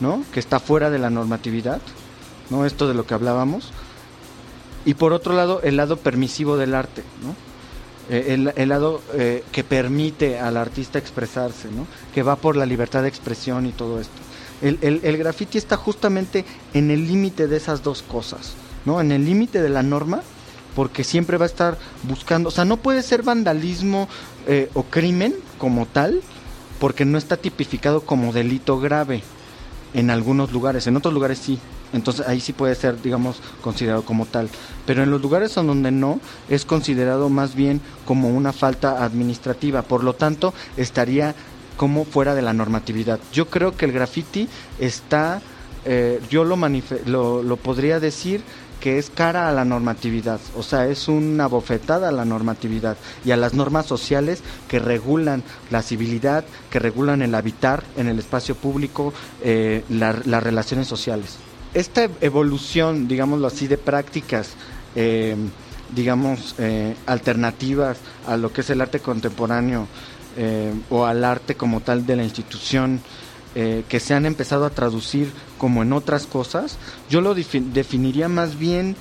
no 0.00 0.24
que 0.32 0.40
está 0.40 0.60
fuera 0.60 0.90
de 0.90 0.98
la 0.98 1.10
normatividad 1.10 1.80
no 2.50 2.64
esto 2.64 2.88
de 2.88 2.94
lo 2.94 3.04
que 3.04 3.14
hablábamos. 3.14 3.72
Y 4.84 4.94
por 4.94 5.12
otro 5.12 5.34
lado 5.34 5.60
el 5.62 5.76
lado 5.76 5.98
permisivo 5.98 6.56
del 6.56 6.74
arte 6.74 7.02
no 7.22 7.34
eh, 8.10 8.52
el, 8.56 8.68
lado 8.70 9.02
eh, 9.12 9.44
que 9.52 9.64
permite 9.64 10.38
al 10.38 10.56
artista 10.56 10.98
expresarse 10.98 11.68
no 11.70 11.86
que 12.14 12.22
va 12.22 12.36
por 12.36 12.56
la 12.56 12.64
libertad 12.64 13.02
de 13.02 13.08
expresión 13.08 13.66
y 13.66 13.72
todo 13.72 14.00
esto 14.00 14.27
el, 14.62 15.00
el, 15.02 15.16
graffiti 15.16 15.58
está 15.58 15.76
justamente 15.76 16.44
en 16.74 16.90
el 16.90 17.06
límite 17.06 17.46
de 17.46 17.56
esas 17.56 17.82
dos 17.82 18.02
cosas, 18.02 18.54
¿no? 18.84 19.00
En 19.00 19.12
el 19.12 19.24
límite 19.24 19.62
de 19.62 19.68
la 19.68 19.82
norma, 19.82 20.22
porque 20.74 21.04
siempre 21.04 21.36
va 21.36 21.44
a 21.44 21.46
estar 21.46 21.78
buscando, 22.04 22.48
o 22.48 22.52
sea, 22.52 22.64
no 22.64 22.76
puede 22.76 23.02
ser 23.02 23.22
vandalismo 23.22 24.08
eh, 24.46 24.70
o 24.74 24.84
crimen 24.84 25.34
como 25.58 25.86
tal, 25.86 26.22
porque 26.78 27.04
no 27.04 27.18
está 27.18 27.36
tipificado 27.36 28.02
como 28.02 28.32
delito 28.32 28.78
grave 28.78 29.22
en 29.94 30.10
algunos 30.10 30.52
lugares, 30.52 30.86
en 30.86 30.96
otros 30.96 31.14
lugares 31.14 31.38
sí. 31.38 31.58
Entonces 31.92 32.26
ahí 32.28 32.40
sí 32.40 32.52
puede 32.52 32.74
ser, 32.74 33.00
digamos, 33.00 33.40
considerado 33.62 34.02
como 34.02 34.26
tal. 34.26 34.50
Pero 34.84 35.02
en 35.02 35.10
los 35.10 35.22
lugares 35.22 35.56
en 35.56 35.66
donde 35.66 35.90
no, 35.90 36.20
es 36.48 36.66
considerado 36.66 37.30
más 37.30 37.54
bien 37.54 37.80
como 38.04 38.28
una 38.28 38.52
falta 38.52 39.02
administrativa. 39.04 39.82
Por 39.82 40.04
lo 40.04 40.14
tanto, 40.14 40.52
estaría 40.76 41.34
como 41.78 42.04
fuera 42.04 42.34
de 42.34 42.42
la 42.42 42.52
normatividad. 42.52 43.20
Yo 43.32 43.48
creo 43.48 43.74
que 43.74 43.86
el 43.86 43.92
graffiti 43.92 44.48
está, 44.78 45.40
eh, 45.86 46.20
yo 46.28 46.44
lo, 46.44 47.56
podría 47.56 48.00
decir 48.00 48.42
que 48.80 48.98
es 48.98 49.10
cara 49.10 49.48
a 49.48 49.52
la 49.52 49.64
normatividad, 49.64 50.40
o 50.56 50.62
sea, 50.62 50.86
es 50.86 51.08
una 51.08 51.46
bofetada 51.46 52.10
a 52.10 52.12
la 52.12 52.24
normatividad 52.24 52.96
y 53.24 53.30
a 53.30 53.36
las 53.36 53.54
normas 53.54 53.86
sociales 53.86 54.42
que 54.68 54.78
regulan 54.78 55.42
la 55.70 55.82
civilidad, 55.82 56.44
que 56.70 56.78
regulan 56.78 57.22
el 57.22 57.34
habitar 57.34 57.82
en 57.96 58.08
el 58.08 58.18
espacio 58.18 58.54
público, 58.54 59.14
eh, 59.42 59.84
las 59.88 60.42
relaciones 60.42 60.86
sociales. 60.86 61.38
Esta 61.74 62.08
evolución, 62.20 63.08
digámoslo 63.08 63.46
así, 63.46 63.66
de 63.68 63.78
prácticas, 63.78 64.50
eh, 64.94 65.36
digamos, 65.94 66.54
alternativas 67.06 67.98
a 68.26 68.36
lo 68.36 68.52
que 68.52 68.60
es 68.60 68.70
el 68.70 68.80
arte 68.80 69.00
contemporáneo 69.00 69.86
o 70.90 71.04
al 71.04 71.24
arte 71.24 71.56
como 71.56 71.80
tal 71.80 72.06
de 72.06 72.14
la 72.14 72.22
institución, 72.22 73.00
eh, 73.54 73.82
que 73.88 73.98
se 73.98 74.12
han 74.14 74.26
empezado 74.26 74.66
a 74.66 74.70
traducir 74.70 75.32
como 75.56 75.82
en 75.82 75.92
otras 75.92 76.26
cosas, 76.26 76.76
yo 77.08 77.22
lo 77.22 77.34
definiría 77.34 78.28
más 78.28 78.58
bien 78.58 78.94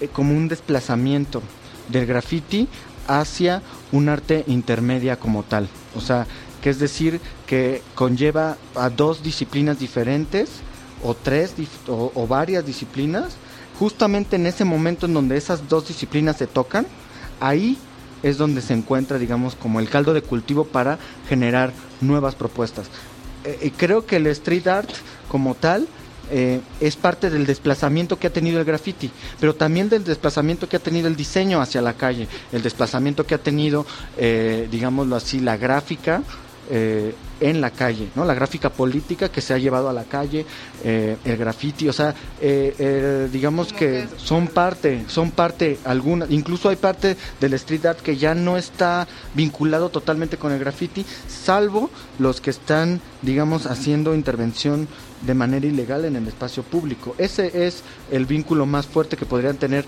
eh, 0.00 0.08
como 0.08 0.34
un 0.34 0.48
desplazamiento 0.48 1.42
del 1.88 2.06
graffiti 2.06 2.66
hacia 3.06 3.62
un 3.92 4.08
arte 4.08 4.42
intermedia 4.48 5.16
como 5.16 5.42
tal. 5.42 5.68
O 5.94 6.00
sea, 6.00 6.26
que 6.62 6.70
es 6.70 6.78
decir, 6.78 7.20
que 7.46 7.82
conlleva 7.94 8.56
a 8.74 8.88
dos 8.88 9.22
disciplinas 9.22 9.78
diferentes 9.78 10.48
o 11.04 11.14
tres 11.14 11.54
o, 11.86 12.26
varias 12.26 12.64
disciplinas, 12.64 13.36
justamente 13.78 14.36
en 14.36 14.46
ese 14.46 14.64
momento 14.64 15.06
en 15.06 15.14
donde 15.14 15.36
esas 15.36 15.68
dos 15.68 15.86
disciplinas 15.86 16.38
se 16.38 16.46
tocan, 16.46 16.86
ahí 17.38 17.78
es 18.22 18.38
donde 18.38 18.62
se 18.62 18.74
encuentra, 18.74 19.18
digamos, 19.18 19.54
como 19.54 19.80
el 19.80 19.88
caldo 19.88 20.14
de 20.14 20.22
cultivo 20.22 20.64
para 20.64 20.98
generar 21.28 21.72
nuevas 22.00 22.34
propuestas. 22.34 22.88
Eh, 23.44 23.72
creo 23.76 24.04
que 24.06 24.16
el 24.16 24.26
street 24.26 24.66
art 24.66 24.90
como 25.28 25.54
tal 25.54 25.88
eh, 26.30 26.60
es 26.80 26.96
parte 26.96 27.28
del 27.28 27.44
desplazamiento 27.44 28.18
que 28.18 28.28
ha 28.28 28.32
tenido 28.32 28.60
el 28.60 28.64
graffiti, 28.64 29.10
pero 29.40 29.54
también 29.54 29.88
del 29.88 30.04
desplazamiento 30.04 30.68
que 30.68 30.76
ha 30.76 30.80
tenido 30.80 31.08
el 31.08 31.16
diseño 31.16 31.60
hacia 31.60 31.82
la 31.82 31.94
calle, 31.94 32.28
el 32.52 32.62
desplazamiento 32.62 33.26
que 33.26 33.34
ha 33.34 33.38
tenido, 33.38 33.84
eh, 34.16 34.68
digámoslo 34.70 35.16
así, 35.16 35.40
la 35.40 35.56
gráfica 35.56 36.22
eh, 36.72 37.14
en 37.40 37.60
la 37.60 37.70
calle, 37.70 38.08
¿no? 38.14 38.24
La 38.24 38.34
gráfica 38.34 38.70
política 38.70 39.30
que 39.30 39.40
se 39.40 39.54
ha 39.54 39.58
llevado 39.58 39.88
a 39.88 39.92
la 39.92 40.04
calle, 40.04 40.44
eh, 40.84 41.16
el 41.24 41.36
graffiti, 41.36 41.88
o 41.88 41.92
sea, 41.92 42.14
eh, 42.40 43.28
digamos 43.32 43.72
que 43.72 44.06
son 44.18 44.46
parte, 44.46 45.04
son 45.08 45.30
parte 45.30 45.78
alguna, 45.84 46.26
incluso 46.28 46.68
hay 46.68 46.76
parte 46.76 47.16
del 47.40 47.54
street 47.54 47.86
art 47.86 48.00
que 48.00 48.16
ya 48.18 48.34
no 48.34 48.56
está 48.58 49.08
vinculado 49.34 49.88
totalmente 49.88 50.36
con 50.36 50.52
el 50.52 50.60
graffiti, 50.60 51.04
salvo 51.26 51.90
los 52.18 52.40
que 52.40 52.50
están, 52.50 53.00
digamos, 53.22 53.66
haciendo 53.66 54.14
intervención 54.14 54.86
de 55.22 55.34
manera 55.34 55.66
ilegal 55.66 56.04
en 56.04 56.16
el 56.16 56.28
espacio 56.28 56.62
público. 56.62 57.14
Ese 57.18 57.66
es 57.66 57.82
el 58.10 58.26
vínculo 58.26 58.66
más 58.66 58.86
fuerte 58.86 59.16
que 59.16 59.26
podrían 59.26 59.56
tener 59.56 59.86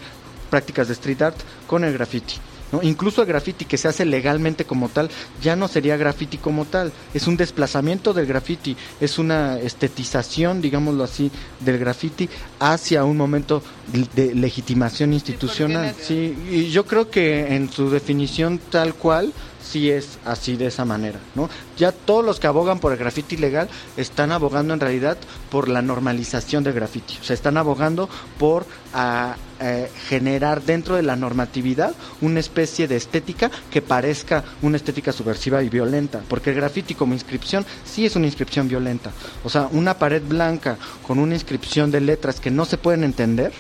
prácticas 0.51 0.89
de 0.89 0.95
street 0.95 1.23
art 1.23 1.37
con 1.67 1.85
el 1.85 1.93
graffiti. 1.93 2.37
Incluso 2.81 3.23
el 3.23 3.29
graffiti 3.29 3.65
que 3.67 3.77
se 3.77 3.89
hace 3.89 4.05
legalmente 4.05 4.65
como 4.65 4.89
tal 4.89 5.11
ya 5.43 5.57
no 5.57 5.69
sería 5.69 5.97
graffiti 5.97 6.39
como 6.39 6.65
tal, 6.65 6.93
es 7.13 7.27
un 7.27 7.37
desplazamiento 7.37 8.15
del 8.15 8.27
graffiti, 8.27 8.77
es 9.01 9.19
una 9.19 9.59
estetización, 9.59 10.63
digámoslo 10.63 11.05
así, 11.05 11.31
del 11.61 11.79
graffiti 11.79 12.29
hacia 12.59 13.05
un 13.05 13.17
momento 13.17 13.63
de 14.15 14.35
legitimación 14.35 15.13
institucional. 15.13 15.95
Sí, 16.01 16.37
y 16.51 16.71
yo 16.71 16.87
creo 16.87 17.11
que 17.11 17.55
en 17.55 17.71
su 17.71 17.91
definición 17.91 18.59
tal 18.71 18.95
cual 18.95 19.33
sí 19.73 19.91
es 19.91 20.19
así 20.27 20.57
de 20.57 20.67
esa 20.67 20.85
manera, 20.85 21.19
¿no? 21.35 21.49
Ya 21.79 21.93
todos 21.93 22.23
los 22.23 22.39
que 22.39 22.47
abogan 22.47 22.79
por 22.79 22.93
el 22.93 22.99
grafiti 22.99 23.37
ilegal 23.37 23.71
están 23.97 24.31
abogando 24.31 24.75
en 24.75 24.81
realidad 24.81 25.17
por 25.51 25.69
la 25.69 25.81
normalización 25.81 26.63
del 26.63 26.75
grafiti, 26.75 27.17
o 27.21 27.25
sea, 27.25 27.33
están 27.33 27.57
abogando 27.57 28.09
por 28.39 28.67
a, 28.93 29.37
eh, 29.61 29.91
generar 30.09 30.63
dentro 30.63 30.97
de 30.97 31.03
la 31.03 31.17
normatividad 31.17 31.95
una 32.21 32.41
especie 32.41 32.87
de 32.87 32.97
estética 32.97 33.51
que 33.71 33.81
parezca 33.81 34.45
una 34.61 34.77
estética 34.77 35.11
subversiva 35.11 35.63
y 35.63 35.71
violenta, 35.71 36.21
porque 36.29 36.51
el 36.51 36.57
grafiti 36.57 36.95
como 36.95 37.15
inscripción 37.15 37.65
sí 37.85 38.05
es 38.05 38.15
una 38.15 38.27
inscripción 38.27 38.69
violenta, 38.69 39.11
o 39.43 39.49
sea, 39.49 39.69
una 39.73 39.95
pared 39.95 40.23
blanca 40.23 40.77
con 41.07 41.19
una 41.19 41.35
inscripción 41.35 41.91
de 41.91 42.03
letras 42.03 42.41
que 42.41 42.51
no 42.51 42.67
se 42.67 42.77
pueden 42.77 43.05
entender, 43.05 43.53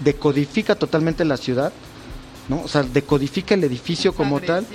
decodifica 0.00 0.74
totalmente 0.74 1.24
la 1.24 1.36
ciudad, 1.36 1.72
¿no? 2.48 2.62
O 2.62 2.68
sea, 2.68 2.82
decodifica 2.82 3.54
el 3.54 3.64
edificio 3.64 4.12
como 4.12 4.40
tal 4.40 4.66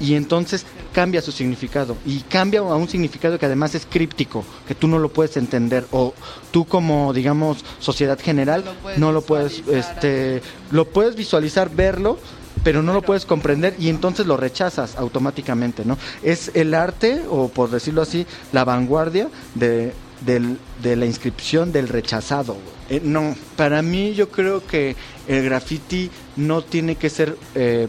y 0.00 0.14
entonces 0.14 0.64
cambia 0.92 1.22
su 1.22 1.32
significado 1.32 1.96
y 2.06 2.20
cambia 2.20 2.60
a 2.60 2.76
un 2.76 2.88
significado 2.88 3.38
que 3.38 3.46
además 3.46 3.74
es 3.74 3.86
críptico, 3.86 4.44
que 4.66 4.74
tú 4.74 4.88
no 4.88 4.98
lo 4.98 5.08
puedes 5.10 5.36
entender 5.36 5.86
o 5.90 6.14
tú 6.50 6.64
como 6.64 7.12
digamos 7.12 7.64
sociedad 7.78 8.18
general 8.18 8.64
no 8.96 9.12
lo 9.12 9.22
puedes, 9.22 9.62
este 9.68 10.42
lo 10.70 10.86
puedes 10.86 11.16
visualizar, 11.16 11.70
verlo, 11.70 12.18
pero 12.64 12.82
no 12.82 12.92
lo 12.92 13.02
puedes 13.02 13.26
comprender 13.26 13.74
y 13.78 13.88
entonces 13.88 14.26
lo 14.26 14.36
rechazas 14.36 14.96
automáticamente, 14.96 15.84
¿no? 15.84 15.96
Es 16.22 16.50
el 16.54 16.74
arte 16.74 17.22
o 17.30 17.48
por 17.48 17.70
decirlo 17.70 18.02
así, 18.02 18.26
la 18.52 18.64
vanguardia 18.64 19.28
de 19.54 19.92
de 20.24 20.96
la 20.96 21.06
inscripción 21.06 21.72
del 21.72 21.88
rechazado. 21.88 22.56
Eh, 22.90 23.00
no, 23.02 23.36
para 23.56 23.82
mí 23.82 24.14
yo 24.14 24.30
creo 24.30 24.66
que 24.66 24.96
el 25.26 25.44
graffiti 25.44 26.10
no 26.36 26.62
tiene 26.62 26.96
que 26.96 27.10
ser 27.10 27.36
eh, 27.54 27.88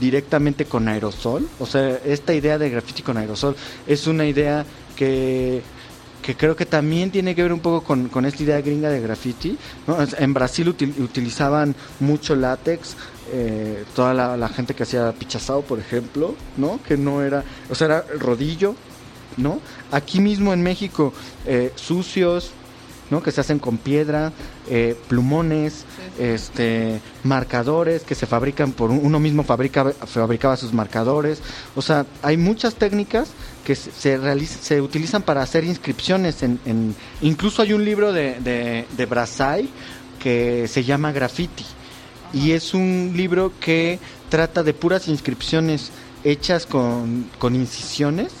directamente 0.00 0.64
con 0.64 0.88
aerosol. 0.88 1.48
O 1.58 1.66
sea, 1.66 1.98
esta 2.04 2.34
idea 2.34 2.58
de 2.58 2.70
graffiti 2.70 3.02
con 3.02 3.16
aerosol 3.16 3.56
es 3.86 4.06
una 4.06 4.26
idea 4.26 4.64
que, 4.96 5.62
creo 6.36 6.56
que 6.56 6.66
también 6.66 7.10
tiene 7.10 7.34
que 7.34 7.42
ver 7.42 7.52
un 7.52 7.60
poco 7.60 7.82
con, 7.84 8.24
esta 8.24 8.42
idea 8.42 8.60
gringa 8.60 8.88
de 8.88 9.00
graffiti. 9.00 9.56
En 10.18 10.34
Brasil 10.34 10.68
utilizaban 10.68 11.74
mucho 12.00 12.34
látex, 12.34 12.96
eh, 13.32 13.84
toda 13.94 14.14
la, 14.36 14.48
gente 14.48 14.74
que 14.74 14.84
hacía 14.84 15.12
pichazao, 15.12 15.62
por 15.62 15.78
ejemplo, 15.78 16.34
¿no? 16.56 16.80
Que 16.86 16.96
no 16.96 17.22
era, 17.22 17.44
o 17.70 17.74
sea, 17.74 17.86
era 17.86 18.04
rodillo, 18.18 18.74
¿no? 19.36 19.60
Aquí 19.90 20.20
mismo 20.20 20.52
en 20.52 20.62
México, 20.62 21.12
eh, 21.46 21.72
sucios, 21.74 22.52
¿no? 23.10 23.22
que 23.22 23.32
se 23.32 23.40
hacen 23.40 23.58
con 23.58 23.78
piedra, 23.78 24.32
eh, 24.68 24.96
plumones, 25.08 25.84
este, 26.18 27.00
marcadores 27.24 28.02
que 28.02 28.14
se 28.14 28.26
fabrican 28.26 28.72
por 28.72 28.90
uno 28.90 29.18
mismo 29.20 29.42
fabrica, 29.42 29.92
fabricaba 30.06 30.56
sus 30.56 30.72
marcadores. 30.72 31.40
O 31.74 31.82
sea, 31.82 32.06
hay 32.22 32.36
muchas 32.36 32.74
técnicas 32.74 33.28
que 33.64 33.74
se, 33.74 33.90
se, 33.92 34.46
se 34.46 34.80
utilizan 34.80 35.22
para 35.22 35.42
hacer 35.42 35.64
inscripciones. 35.64 36.42
En, 36.42 36.94
incluso 37.22 37.62
hay 37.62 37.72
un 37.72 37.84
libro 37.84 38.12
de, 38.12 38.40
de, 38.40 38.86
de 38.96 39.76
que 40.18 40.66
se 40.68 40.84
llama 40.84 41.12
Graffiti 41.12 41.64
y 42.32 42.52
es 42.52 42.74
un 42.74 43.12
libro 43.14 43.52
que 43.60 43.98
trata 44.28 44.62
de 44.62 44.74
puras 44.74 45.08
inscripciones 45.08 45.90
hechas 46.24 46.66
con, 46.66 47.30
con 47.38 47.54
incisiones, 47.54 48.32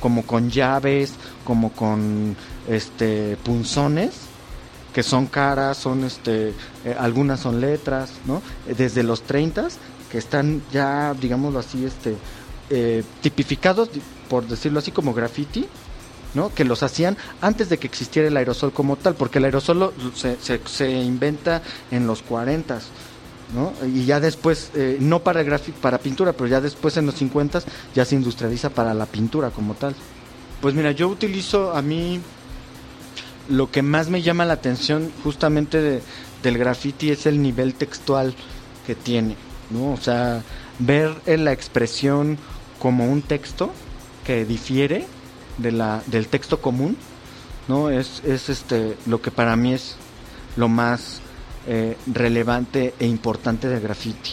como 0.00 0.22
con 0.22 0.50
llaves, 0.50 1.14
como 1.44 1.72
con 1.72 2.36
este 2.68 3.36
punzones 3.42 4.12
que 4.92 5.02
son 5.02 5.26
caras, 5.26 5.76
son 5.76 6.04
este 6.04 6.54
eh, 6.84 6.96
algunas 6.98 7.40
son 7.40 7.60
letras, 7.60 8.12
¿no? 8.24 8.42
Desde 8.66 9.02
los 9.02 9.22
30 9.22 9.68
que 10.10 10.18
están 10.18 10.62
ya 10.72 11.14
digámoslo 11.14 11.58
así 11.58 11.84
este 11.84 12.16
eh, 12.70 13.04
tipificados 13.20 13.90
por 14.28 14.46
decirlo 14.46 14.78
así 14.78 14.90
como 14.92 15.14
graffiti, 15.14 15.66
¿no? 16.34 16.52
Que 16.54 16.64
los 16.64 16.82
hacían 16.82 17.16
antes 17.40 17.68
de 17.68 17.78
que 17.78 17.86
existiera 17.86 18.28
el 18.28 18.36
aerosol 18.36 18.72
como 18.72 18.96
tal, 18.96 19.14
porque 19.14 19.38
el 19.38 19.44
aerosol 19.44 19.92
se, 20.14 20.36
se, 20.40 20.90
inventa 20.90 21.62
en 21.90 22.06
los 22.06 22.22
40 22.22 22.80
¿no? 23.54 23.72
Y 23.86 24.04
ya 24.04 24.18
después, 24.18 24.70
eh, 24.74 24.98
no 25.00 25.20
para, 25.20 25.44
para 25.80 25.98
pintura, 25.98 26.32
pero 26.32 26.48
ya 26.48 26.60
después 26.60 26.96
en 26.96 27.06
los 27.06 27.14
50 27.16 27.62
ya 27.94 28.04
se 28.04 28.16
industrializa 28.16 28.70
para 28.70 28.92
la 28.94 29.06
pintura 29.06 29.50
como 29.50 29.74
tal. 29.74 29.94
Pues 30.60 30.74
mira, 30.74 30.90
yo 30.92 31.08
utilizo 31.08 31.74
a 31.74 31.82
mí 31.82 32.20
lo 33.48 33.70
que 33.70 33.82
más 33.82 34.08
me 34.08 34.22
llama 34.22 34.44
la 34.44 34.54
atención 34.54 35.10
justamente 35.22 36.02
del 36.42 36.58
graffiti 36.58 37.10
es 37.10 37.26
el 37.26 37.40
nivel 37.42 37.74
textual 37.74 38.34
que 38.86 38.94
tiene, 38.94 39.36
¿no? 39.70 39.92
O 39.92 39.96
sea, 39.96 40.42
ver 40.78 41.16
la 41.26 41.52
expresión 41.52 42.38
como 42.78 43.10
un 43.10 43.22
texto 43.22 43.72
que 44.24 44.44
difiere 44.44 45.06
de 45.58 45.72
la, 45.72 46.02
del 46.06 46.28
texto 46.28 46.60
común, 46.60 46.96
¿no? 47.68 47.90
Es, 47.90 48.22
es 48.24 48.48
este, 48.48 48.96
lo 49.06 49.20
que 49.20 49.30
para 49.30 49.56
mí 49.56 49.72
es 49.72 49.96
lo 50.56 50.68
más 50.68 51.20
eh, 51.66 51.96
relevante 52.06 52.94
e 52.98 53.06
importante 53.06 53.68
del 53.68 53.80
graffiti. 53.80 54.32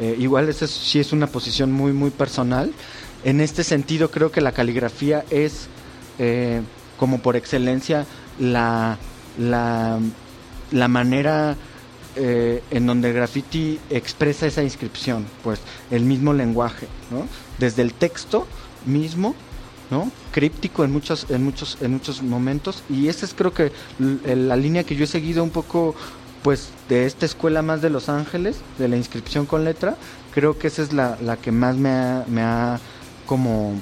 Eh, 0.00 0.16
igual 0.18 0.48
esa 0.48 0.66
sí 0.66 1.00
es 1.00 1.12
una 1.12 1.26
posición 1.26 1.72
muy, 1.72 1.92
muy 1.92 2.10
personal. 2.10 2.72
En 3.24 3.40
este 3.40 3.64
sentido 3.64 4.10
creo 4.10 4.30
que 4.30 4.40
la 4.40 4.52
caligrafía 4.52 5.24
es 5.30 5.68
eh, 6.18 6.62
como 6.98 7.20
por 7.20 7.36
excelencia 7.36 8.06
la, 8.38 8.98
la, 9.38 9.98
la 10.70 10.88
manera 10.88 11.56
eh, 12.16 12.62
en 12.70 12.86
donde 12.86 13.10
el 13.10 13.14
graffiti 13.14 13.78
expresa 13.90 14.46
esa 14.46 14.62
inscripción, 14.62 15.26
pues 15.44 15.60
el 15.90 16.02
mismo 16.02 16.32
lenguaje, 16.32 16.88
¿no? 17.10 17.26
Desde 17.58 17.82
el 17.82 17.94
texto 17.94 18.46
mismo, 18.86 19.34
¿no? 19.90 20.10
Críptico 20.32 20.84
en 20.84 20.92
muchos, 20.92 21.26
en 21.30 21.44
muchos, 21.44 21.78
en 21.80 21.92
muchos 21.92 22.22
momentos, 22.22 22.82
y 22.88 23.08
esa 23.08 23.24
es 23.24 23.34
creo 23.34 23.52
que 23.54 23.72
la 23.98 24.56
línea 24.56 24.84
que 24.84 24.96
yo 24.96 25.04
he 25.04 25.08
seguido 25.08 25.44
un 25.44 25.50
poco 25.50 25.94
pues 26.42 26.70
de 26.88 27.04
esta 27.06 27.26
escuela 27.26 27.62
más 27.62 27.82
de 27.82 27.90
Los 27.90 28.08
Ángeles, 28.08 28.56
de 28.78 28.88
la 28.88 28.96
inscripción 28.96 29.46
con 29.46 29.64
letra, 29.64 29.96
creo 30.34 30.58
que 30.58 30.68
esa 30.68 30.82
es 30.82 30.92
la, 30.92 31.18
la 31.20 31.36
que 31.36 31.52
más 31.52 31.76
me 31.76 31.90
ha, 31.90 32.24
me 32.28 32.42
ha 32.42 32.80
como 33.26 33.80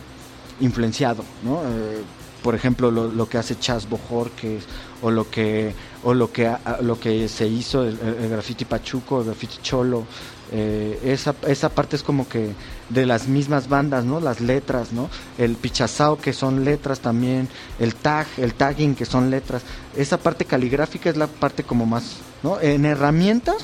influenciado, 0.61 1.25
¿no? 1.43 1.63
Eh, 1.63 2.03
por 2.47 2.55
ejemplo, 2.55 2.93
lo, 2.93 3.09
lo, 3.09 3.29
que 3.29 3.39
hace 3.39 3.59
Chas 3.59 3.89
Bojorquez 3.89 4.63
o 5.03 5.11
lo 5.11 5.29
que 5.29 5.75
o 6.05 6.15
lo 6.15 6.31
que 6.31 6.49
lo 6.81 7.01
que 7.01 7.29
se 7.29 7.49
hizo 7.49 7.83
el, 7.83 7.99
el 7.99 8.29
graffiti 8.29 8.65
Pachuco, 8.65 9.19
el 9.19 9.27
graffiti 9.27 9.57
Cholo, 9.63 10.05
eh, 10.53 11.01
esa, 11.03 11.35
esa 11.49 11.71
parte 11.71 11.97
es 11.97 12.05
como 12.05 12.29
que 12.29 12.53
de 12.89 13.05
las 13.05 13.27
mismas 13.27 13.69
bandas, 13.69 14.05
¿no? 14.05 14.21
Las 14.21 14.41
letras, 14.41 14.93
¿no? 14.93 15.11
El 15.39 15.57
pichazao 15.57 16.19
que 16.19 16.33
son 16.33 16.65
letras 16.65 17.01
también, 17.01 17.49
el 17.81 17.97
tag, 17.97 18.29
el 18.37 18.55
tagging 18.55 18.95
que 18.95 19.07
son 19.07 19.29
letras. 19.29 19.63
Esa 19.97 20.17
parte 20.17 20.45
caligráfica 20.45 21.11
es 21.11 21.17
la 21.17 21.27
parte 21.27 21.65
como 21.65 21.85
más, 21.85 22.19
¿no? 22.45 22.61
En 22.61 22.85
herramientas 22.85 23.57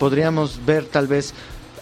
podríamos 0.00 0.66
ver 0.66 0.86
tal 0.86 1.06
vez 1.06 1.32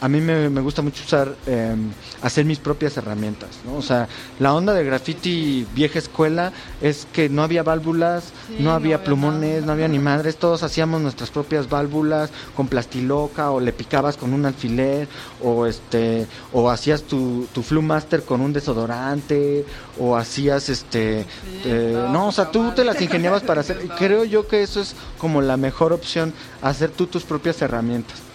a 0.00 0.09
mí 0.09 0.20
me, 0.20 0.48
me 0.50 0.61
gusta 0.61 0.83
mucho 0.83 1.02
usar, 1.04 1.35
eh, 1.46 1.74
hacer 2.22 2.44
mis 2.44 2.59
propias 2.59 2.96
herramientas, 2.96 3.50
¿no? 3.64 3.76
O 3.76 3.83
sea, 3.83 4.09
la 4.38 4.54
onda 4.54 4.74
de 4.74 4.85
graffiti 4.85 5.66
vieja 5.74 5.98
escuela 5.98 6.52
es 6.80 7.07
que 7.12 7.28
no 7.28 7.42
había 7.42 7.62
válvulas, 7.62 8.33
sí, 8.46 8.57
no 8.61 8.72
había 8.72 8.98
no 8.98 9.04
plumones, 9.04 9.64
no 9.64 9.72
había 9.72 9.88
ni 9.88 9.98
madres, 9.98 10.37
todos 10.37 10.62
hacíamos 10.62 11.00
nuestras 11.00 11.30
propias 11.30 11.68
válvulas 11.68 12.30
con 12.57 12.68
plastiloca 12.68 13.50
o 13.50 13.61
le 13.61 13.72
picabas 13.72 14.16
con 14.16 14.33
un 14.33 14.46
alfiler 14.46 15.09
o 15.42 15.66
este 15.66 16.26
o 16.52 16.70
hacías 16.70 17.02
tu, 17.02 17.46
tu 17.52 17.62
flu 17.62 17.83
master 17.83 18.22
con 18.22 18.40
un 18.40 18.52
desodorante 18.52 19.64
o 19.98 20.16
hacías 20.16 20.68
este 20.68 21.22
sí, 21.22 21.62
eh, 21.64 22.09
no, 22.11 22.28
o 22.28 22.33
sea, 22.33 22.50
tú 22.50 22.72
te 22.72 22.85
las 22.85 23.00
ingeniabas 23.00 23.42
para 23.42 23.61
hacer, 23.61 23.88
creo 23.98 24.24
yo 24.24 24.46
que 24.46 24.62
eso 24.62 24.80
es 24.80 24.94
como 25.18 25.40
la 25.40 25.57
mejor 25.57 25.92
opción, 25.92 26.33
hacer 26.62 26.90
tú 26.90 27.07
tus 27.07 27.24
propias 27.24 27.61
herramientas. 27.62 28.34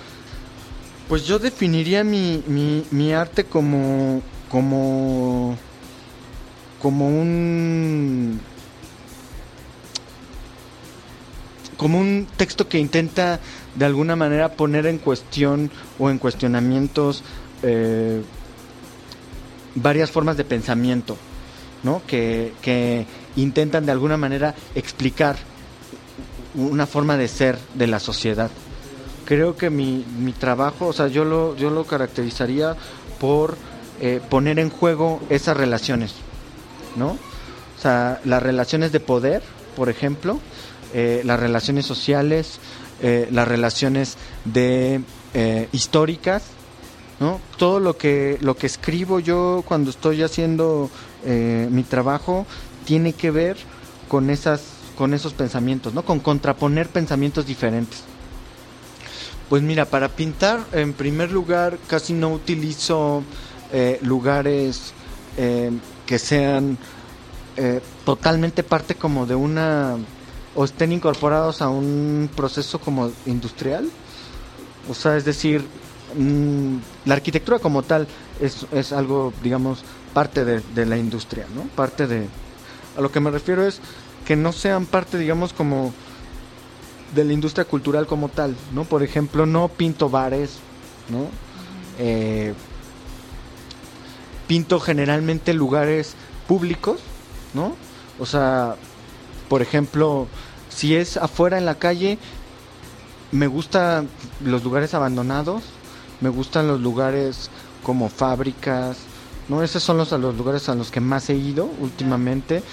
Pues 1.09 1.25
yo 1.25 1.39
definiría 1.39 2.03
mi, 2.03 2.43
mi, 2.91 3.13
arte 3.13 3.43
como, 3.43 4.21
como, 4.47 5.57
como 6.79 7.07
un, 7.07 8.39
como 11.77 11.99
un 11.99 12.27
texto 12.37 12.69
que 12.69 12.77
intenta 12.77 13.39
de 13.73 13.85
alguna 13.85 14.15
manera 14.15 14.49
poner 14.49 14.85
en 14.85 14.99
cuestión 14.99 15.71
o 15.97 16.11
en 16.11 16.19
cuestionamientos 16.19 17.23
eh, 17.63 18.21
varias 19.73 20.11
formas 20.11 20.37
de 20.37 20.43
pensamiento, 20.43 21.17
¿no? 21.81 22.03
Que, 22.05 22.53
que 22.61 23.07
intentan 23.35 23.87
de 23.87 23.91
alguna 23.93 24.17
manera 24.17 24.53
explicar 24.75 25.37
una 26.53 26.85
forma 26.85 27.17
de 27.17 27.27
ser 27.27 27.57
de 27.73 27.87
la 27.87 27.99
sociedad 27.99 28.51
creo 29.29 29.55
que 29.55 29.69
mi, 29.69 30.03
mi 30.17 30.33
trabajo, 30.33 30.87
o 30.87 30.93
sea, 30.93 31.07
yo 31.07 31.23
lo, 31.23 31.55
yo 31.55 31.69
lo 31.69 31.83
caracterizaría 31.85 32.75
por 33.19 33.57
eh, 34.01 34.21
poner 34.27 34.57
en 34.57 34.71
juego 34.71 35.21
esas 35.29 35.55
relaciones, 35.55 36.15
¿no? 36.95 37.09
O 37.09 37.79
sea, 37.79 38.19
las 38.25 38.41
relaciones 38.41 38.91
de 38.91 38.99
poder, 38.99 39.43
por 39.75 39.87
ejemplo, 39.87 40.39
eh, 40.95 41.21
las 41.25 41.39
relaciones 41.39 41.85
sociales, 41.85 42.59
eh, 43.03 43.29
las 43.31 43.47
relaciones 43.47 44.17
de 44.45 45.01
históricas, 45.73 46.45
¿no? 47.19 47.39
Todo 47.57 47.79
lo 47.79 47.97
que 47.97 48.39
lo 48.41 48.57
que 48.57 48.65
escribo 48.65 49.19
yo 49.19 49.63
cuando 49.67 49.91
estoy 49.91 50.23
haciendo 50.23 50.89
mi 51.23 51.83
trabajo 51.83 52.47
tiene 52.83 53.13
que 53.13 53.29
ver 53.29 53.57
con 54.07 54.31
esas 54.31 54.63
con 54.97 55.13
esos 55.13 55.33
pensamientos, 55.33 55.93
¿no? 55.93 56.03
Con 56.03 56.19
contraponer 56.19 56.87
pensamientos 56.89 57.45
diferentes. 57.45 58.08
Pues 59.49 59.63
mira, 59.63 59.85
para 59.85 60.09
pintar, 60.09 60.63
en 60.73 60.93
primer 60.93 61.31
lugar, 61.31 61.79
casi 61.87 62.13
no 62.13 62.31
utilizo 62.31 63.23
eh, 63.73 63.99
lugares 64.03 64.93
eh, 65.37 65.71
que 66.05 66.19
sean 66.19 66.77
eh, 67.57 67.81
totalmente 68.05 68.61
parte 68.61 68.93
como 68.93 69.25
de 69.25 69.33
una 69.33 69.97
o 70.53 70.65
estén 70.65 70.91
incorporados 70.91 71.63
a 71.63 71.69
un 71.69 72.29
proceso 72.35 72.79
como 72.79 73.11
industrial. 73.25 73.89
O 74.87 74.93
sea, 74.93 75.17
es 75.17 75.25
decir, 75.25 75.65
mmm, 76.15 76.77
la 77.05 77.15
arquitectura 77.15 77.57
como 77.57 77.81
tal 77.81 78.07
es, 78.39 78.67
es 78.71 78.93
algo, 78.93 79.33
digamos, 79.41 79.83
parte 80.13 80.45
de, 80.45 80.61
de, 80.75 80.85
la 80.85 80.97
industria, 80.97 81.45
¿no? 81.55 81.63
Parte 81.75 82.05
de... 82.05 82.27
A 82.95 83.01
lo 83.01 83.11
que 83.11 83.19
me 83.19 83.31
refiero 83.31 83.65
es 83.65 83.79
que 84.25 84.35
no 84.35 84.51
sean 84.51 84.85
parte, 84.85 85.17
digamos, 85.17 85.53
como 85.53 85.91
de 87.15 87.23
la 87.23 87.33
industria 87.33 87.65
cultural 87.65 88.07
como 88.07 88.29
tal, 88.29 88.55
¿no? 88.73 88.83
Por 88.83 89.03
ejemplo, 89.03 89.45
no 89.45 89.67
pinto 89.67 90.09
bares, 90.09 90.59
¿no? 91.09 91.27
Eh, 91.97 92.53
pinto 94.47 94.79
generalmente 94.79 95.53
lugares 95.53 96.15
públicos, 96.47 97.01
¿no? 97.53 97.75
O 98.19 98.25
sea, 98.25 98.75
por 99.47 99.61
ejemplo, 99.61 100.27
si 100.69 100.95
es 100.95 101.17
afuera 101.17 101.57
en 101.57 101.65
la 101.65 101.75
calle, 101.75 102.17
me 103.31 103.47
gustan 103.47 104.09
los 104.43 104.63
lugares 104.63 104.93
abandonados, 104.93 105.63
me 106.21 106.29
gustan 106.29 106.67
los 106.67 106.81
lugares 106.81 107.49
como 107.83 108.09
fábricas, 108.09 108.97
¿no? 109.47 109.63
Esos 109.63 109.83
son 109.83 109.97
los, 109.97 110.11
los 110.11 110.35
lugares 110.35 110.69
a 110.69 110.75
los 110.75 110.91
que 110.91 110.99
más 110.99 111.29
he 111.29 111.35
ido 111.35 111.69
últimamente 111.79 112.63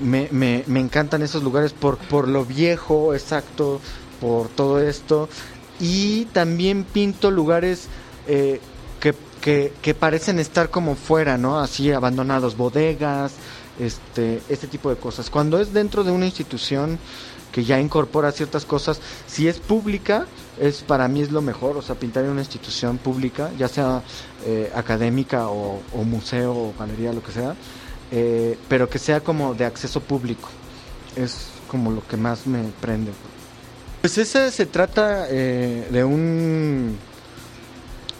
me, 0.00 0.28
me, 0.30 0.64
me, 0.66 0.80
encantan 0.80 1.22
esos 1.22 1.42
lugares 1.42 1.72
por, 1.72 1.98
por 1.98 2.28
lo 2.28 2.44
viejo, 2.44 3.14
exacto, 3.14 3.80
por 4.20 4.48
todo 4.48 4.80
esto. 4.80 5.28
Y 5.80 6.26
también 6.26 6.84
pinto 6.84 7.30
lugares 7.30 7.88
eh, 8.26 8.60
que, 9.00 9.14
que, 9.40 9.72
que, 9.82 9.94
parecen 9.94 10.38
estar 10.38 10.70
como 10.70 10.94
fuera, 10.94 11.38
¿no? 11.38 11.58
Así 11.58 11.90
abandonados, 11.92 12.56
bodegas, 12.56 13.34
este, 13.78 14.40
este 14.48 14.66
tipo 14.66 14.90
de 14.90 14.96
cosas. 14.96 15.30
Cuando 15.30 15.60
es 15.60 15.72
dentro 15.72 16.04
de 16.04 16.10
una 16.10 16.26
institución 16.26 16.98
que 17.52 17.64
ya 17.64 17.80
incorpora 17.80 18.32
ciertas 18.32 18.64
cosas, 18.64 19.00
si 19.28 19.46
es 19.46 19.60
pública, 19.60 20.26
es 20.58 20.82
para 20.82 21.06
mí 21.06 21.22
es 21.22 21.30
lo 21.30 21.40
mejor, 21.40 21.76
o 21.76 21.82
sea, 21.82 21.94
pintar 21.94 22.24
en 22.24 22.30
una 22.30 22.40
institución 22.40 22.98
pública, 22.98 23.50
ya 23.56 23.68
sea 23.68 24.02
eh, 24.44 24.72
académica 24.74 25.48
o, 25.48 25.80
o 25.92 26.02
museo 26.02 26.52
o 26.52 26.74
galería, 26.76 27.12
lo 27.12 27.22
que 27.22 27.30
sea 27.30 27.54
eh, 28.16 28.56
pero 28.68 28.88
que 28.88 29.00
sea 29.00 29.20
como 29.20 29.54
de 29.54 29.64
acceso 29.64 30.00
público. 30.00 30.48
Es 31.16 31.48
como 31.66 31.90
lo 31.90 32.06
que 32.06 32.16
más 32.16 32.46
me 32.46 32.62
prende. 32.80 33.10
Pues 34.00 34.16
ese 34.18 34.52
se 34.52 34.66
trata 34.66 35.26
eh, 35.28 35.88
de 35.90 36.04
un... 36.04 36.96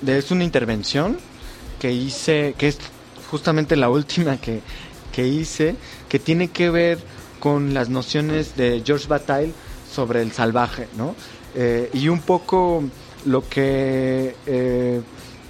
De, 0.01 0.19
es 0.19 0.33
una 0.33 0.43
intervención 0.43 1.19
que 1.79 1.93
hice, 1.93 2.57
que 2.59 2.67
es 2.67 2.79
justamente 3.31 3.77
la 3.77 3.89
última 3.89 4.37
que, 4.37 4.63
que 5.13 5.29
hice, 5.29 5.77
que 6.09 6.19
tiene 6.19 6.49
que 6.49 6.71
ver 6.71 6.99
con 7.39 7.73
las 7.73 7.89
nociones 7.89 8.57
de 8.57 8.83
George 8.85 9.07
Bataille 9.07 9.55
sobre 9.89 10.23
el 10.23 10.33
salvaje, 10.33 10.89
¿no? 10.97 11.15
Eh, 11.55 11.89
y 11.93 12.09
un 12.09 12.21
poco 12.21 12.83
lo 13.27 13.49
que 13.49 14.35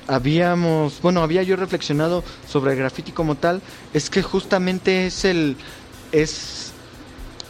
habíamos, 0.06 1.00
bueno, 1.00 1.22
había 1.22 1.42
yo 1.42 1.56
reflexionado 1.56 2.24
sobre 2.48 2.72
el 2.72 2.78
graffiti 2.78 3.12
como 3.12 3.36
tal, 3.36 3.62
es 3.92 4.10
que 4.10 4.22
justamente 4.22 5.06
es 5.06 5.24
el 5.24 5.56
es 6.12 6.72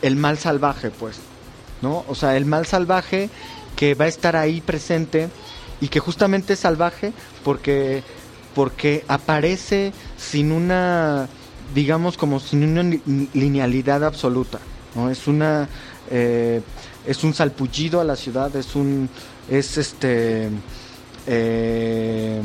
el 0.02 0.16
mal 0.16 0.38
salvaje, 0.38 0.90
pues, 0.90 1.16
¿no? 1.82 2.04
O 2.08 2.14
sea, 2.14 2.36
el 2.36 2.44
mal 2.44 2.66
salvaje 2.66 3.30
que 3.76 3.94
va 3.94 4.06
a 4.06 4.08
estar 4.08 4.36
ahí 4.36 4.60
presente 4.60 5.28
y 5.80 5.88
que 5.88 6.00
justamente 6.00 6.54
es 6.54 6.60
salvaje 6.60 7.12
porque 7.42 8.02
porque 8.54 9.04
aparece 9.08 9.92
sin 10.16 10.52
una 10.52 11.28
digamos 11.74 12.16
como 12.16 12.40
sin 12.40 12.62
una 12.64 12.98
linealidad 13.32 14.04
absoluta, 14.04 14.60
¿no? 14.94 15.10
Es 15.10 15.26
una 15.26 15.68
eh, 16.10 16.62
es 17.06 17.24
un 17.24 17.34
salpullido 17.34 18.00
a 18.00 18.04
la 18.04 18.16
ciudad, 18.16 18.54
es 18.56 18.76
un 18.76 19.08
es 19.50 19.76
este 19.76 20.50
eh, 21.26 22.40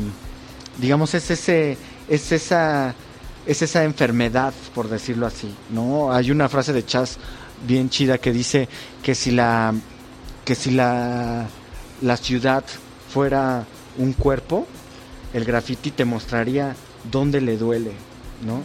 digamos, 0.78 1.14
es 1.14 1.30
ese, 1.30 1.76
es 2.08 2.32
esa, 2.32 2.94
es 3.46 3.62
esa 3.62 3.84
enfermedad, 3.84 4.54
por 4.74 4.88
decirlo 4.88 5.26
así, 5.26 5.54
¿no? 5.70 6.12
Hay 6.12 6.30
una 6.30 6.48
frase 6.48 6.72
de 6.72 6.84
Chas 6.84 7.18
bien 7.66 7.90
chida 7.90 8.18
que 8.18 8.32
dice 8.32 8.68
que 9.02 9.14
si 9.14 9.30
la, 9.30 9.74
que 10.44 10.54
si 10.54 10.70
la, 10.70 11.46
la 12.00 12.16
ciudad 12.16 12.64
fuera 13.12 13.66
un 13.98 14.12
cuerpo, 14.12 14.66
el 15.34 15.44
graffiti 15.44 15.90
te 15.90 16.04
mostraría 16.04 16.74
dónde 17.10 17.40
le 17.40 17.56
duele, 17.56 17.92
¿no? 18.44 18.62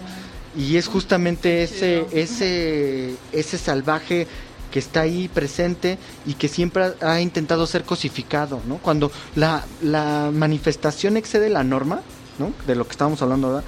Y 0.57 0.77
es 0.77 0.87
justamente 0.87 1.63
ese, 1.63 2.05
ese, 2.13 3.15
ese 3.33 3.57
salvaje 3.57 4.25
que 4.75 4.79
está 4.79 4.99
ahí 4.99 5.29
presente 5.29 5.97
y 6.25 6.33
que 6.33 6.49
siempre 6.49 6.91
ha, 6.99 7.21
intentado 7.21 7.65
ser 7.65 7.85
cosificado, 7.85 8.59
¿no? 8.67 8.75
Cuando 8.79 9.09
la, 9.33 9.63
la 9.81 10.31
manifestación 10.33 11.15
excede 11.15 11.49
la 11.49 11.63
norma, 11.63 12.01
¿no? 12.39 12.51
De 12.67 12.75
lo 12.75 12.83
que 12.85 12.91
estamos 12.91 13.21
hablando 13.21 13.47
ahora, 13.47 13.63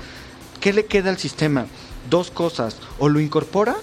¿qué 0.60 0.74
le 0.74 0.86
queda 0.86 1.10
al 1.10 1.17
sistema? 1.17 1.65
Dos 2.10 2.30
cosas, 2.30 2.76
o 3.00 3.08
lo 3.08 3.22
incorpora 3.22 3.78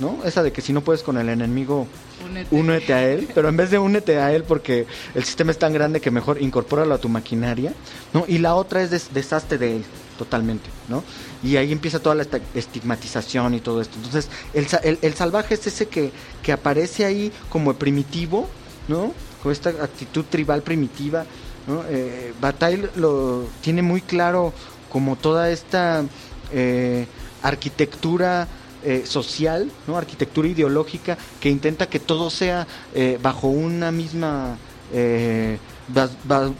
¿no? 0.00 0.18
Esa 0.26 0.42
de 0.42 0.52
que 0.52 0.60
si 0.60 0.74
no 0.74 0.82
puedes 0.82 1.02
con 1.02 1.16
el 1.16 1.30
enemigo, 1.30 1.86
Únete. 2.26 2.54
únete 2.54 2.92
a 2.92 3.08
él, 3.08 3.26
pero 3.34 3.48
en 3.48 3.56
vez 3.56 3.70
de 3.70 3.78
únete 3.78 4.18
a 4.18 4.30
él 4.34 4.44
porque 4.44 4.86
el 5.14 5.24
sistema 5.24 5.52
es 5.52 5.58
tan 5.58 5.72
grande 5.72 6.02
que 6.02 6.10
mejor 6.10 6.42
incorpóralo 6.42 6.94
a 6.94 6.98
tu 6.98 7.08
maquinaria, 7.08 7.72
¿no? 8.12 8.26
Y 8.28 8.36
la 8.36 8.54
otra 8.54 8.82
es 8.82 8.90
des- 8.90 9.14
deshazte 9.14 9.56
de 9.56 9.76
él 9.76 9.84
totalmente, 10.20 10.68
¿no? 10.86 11.02
Y 11.42 11.56
ahí 11.56 11.72
empieza 11.72 11.98
toda 11.98 12.14
la 12.14 12.26
estigmatización 12.54 13.54
y 13.54 13.60
todo 13.60 13.80
esto. 13.80 13.96
Entonces, 13.96 14.28
el, 14.52 14.66
el, 14.82 14.98
el 15.00 15.14
salvaje 15.14 15.54
es 15.54 15.66
ese 15.66 15.88
que, 15.88 16.12
que 16.42 16.52
aparece 16.52 17.06
ahí 17.06 17.32
como 17.48 17.72
primitivo, 17.72 18.46
¿no? 18.86 19.14
Con 19.42 19.50
esta 19.50 19.70
actitud 19.70 20.26
tribal 20.28 20.60
primitiva, 20.60 21.24
¿no? 21.66 21.84
Eh, 21.88 22.34
Bataille 22.38 22.90
lo 22.96 23.46
tiene 23.62 23.80
muy 23.80 24.02
claro 24.02 24.52
como 24.92 25.16
toda 25.16 25.50
esta 25.50 26.04
eh, 26.52 27.06
arquitectura 27.42 28.46
eh, 28.82 29.04
social, 29.06 29.70
¿no? 29.86 29.96
arquitectura 29.96 30.48
ideológica 30.48 31.16
que 31.40 31.48
intenta 31.48 31.86
que 31.86 32.00
todo 32.00 32.28
sea 32.28 32.66
eh, 32.94 33.18
bajo 33.22 33.48
una 33.48 33.90
misma 33.90 34.58
eh, 34.92 35.58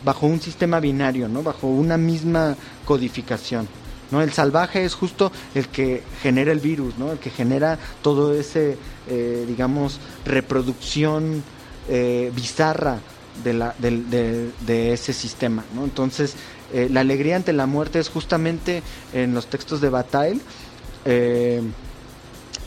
bajo 0.05 0.27
un 0.27 0.41
sistema 0.41 0.81
binario, 0.81 1.29
¿no? 1.29 1.43
bajo 1.43 1.67
una 1.69 1.97
misma 1.97 2.57
codificación. 2.85 3.69
¿no? 4.11 4.21
El 4.23 4.33
salvaje 4.33 4.85
es 4.85 4.95
justo 4.95 5.31
el 5.55 5.69
que 5.69 6.03
genera 6.23 6.53
el 6.53 6.61
virus, 6.61 6.99
¿no? 6.99 7.13
el 7.13 7.19
que 7.19 7.31
genera 7.31 7.79
todo 8.03 8.35
ese, 8.35 8.77
eh, 9.09 9.45
digamos, 9.47 9.99
reproducción 10.25 11.43
eh, 11.89 12.33
bizarra 12.35 12.99
de, 13.45 13.53
la, 13.55 13.75
de, 13.79 14.93
ese 14.93 15.13
sistema. 15.13 15.65
¿no? 15.75 15.85
Entonces, 15.85 16.35
eh, 16.73 16.89
la 16.91 17.01
alegría 17.01 17.37
ante 17.37 17.53
la 17.53 17.67
muerte 17.67 17.99
es 17.99 18.09
justamente 18.09 18.83
en 19.13 19.33
los 19.35 19.47
textos 19.47 19.81
de 19.81 19.89
Bataille, 19.91 20.41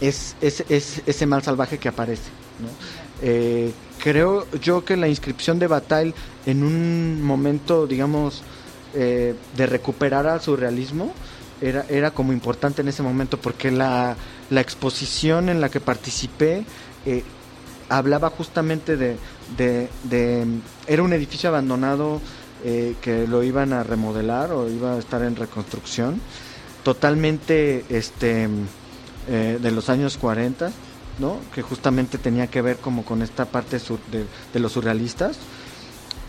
es, 0.01 0.35
es- 0.41 0.63
es 0.69 1.01
ese 1.05 1.25
mal 1.25 1.43
salvaje 1.43 1.77
que 1.77 1.87
aparece. 1.89 2.29
¿no? 2.59 2.67
Eh, 3.25 3.71
creo 4.03 4.45
yo 4.61 4.83
que 4.83 4.97
la 4.97 5.07
inscripción 5.07 5.57
de 5.57 5.67
Bataille 5.67 6.13
en 6.45 6.61
un 6.63 7.21
momento, 7.23 7.87
digamos, 7.87 8.41
eh, 8.93 9.33
de 9.55 9.65
recuperar 9.65 10.27
al 10.27 10.41
surrealismo 10.41 11.13
era, 11.61 11.85
era 11.89 12.11
como 12.11 12.33
importante 12.33 12.81
en 12.81 12.89
ese 12.89 13.01
momento 13.01 13.37
porque 13.39 13.71
la, 13.71 14.17
la 14.49 14.59
exposición 14.61 15.47
en 15.47 15.61
la 15.61 15.69
que 15.69 15.79
participé 15.79 16.65
eh, 17.05 17.23
hablaba 17.87 18.29
justamente 18.29 18.97
de, 18.97 19.17
de- 19.57 20.45
Era 20.87 21.01
un 21.03 21.13
edificio 21.13 21.49
abandonado 21.49 22.19
que 23.01 23.27
lo 23.27 23.43
iban 23.43 23.73
a 23.73 23.83
remodelar 23.83 24.51
o 24.53 24.69
iba 24.69 24.93
a 24.93 24.97
estar 24.97 25.21
en 25.21 25.35
reconstrucción, 25.35 26.21
totalmente 26.83 27.83
este, 27.89 28.47
de 29.27 29.71
los 29.71 29.89
años 29.89 30.17
40, 30.17 30.71
¿no? 31.19 31.39
que 31.53 31.61
justamente 31.61 32.17
tenía 32.17 32.47
que 32.47 32.61
ver 32.61 32.77
como 32.77 33.03
con 33.05 33.21
esta 33.21 33.45
parte 33.45 33.79
sur- 33.79 33.99
de, 34.11 34.25
de 34.53 34.59
los 34.59 34.71
surrealistas. 34.73 35.37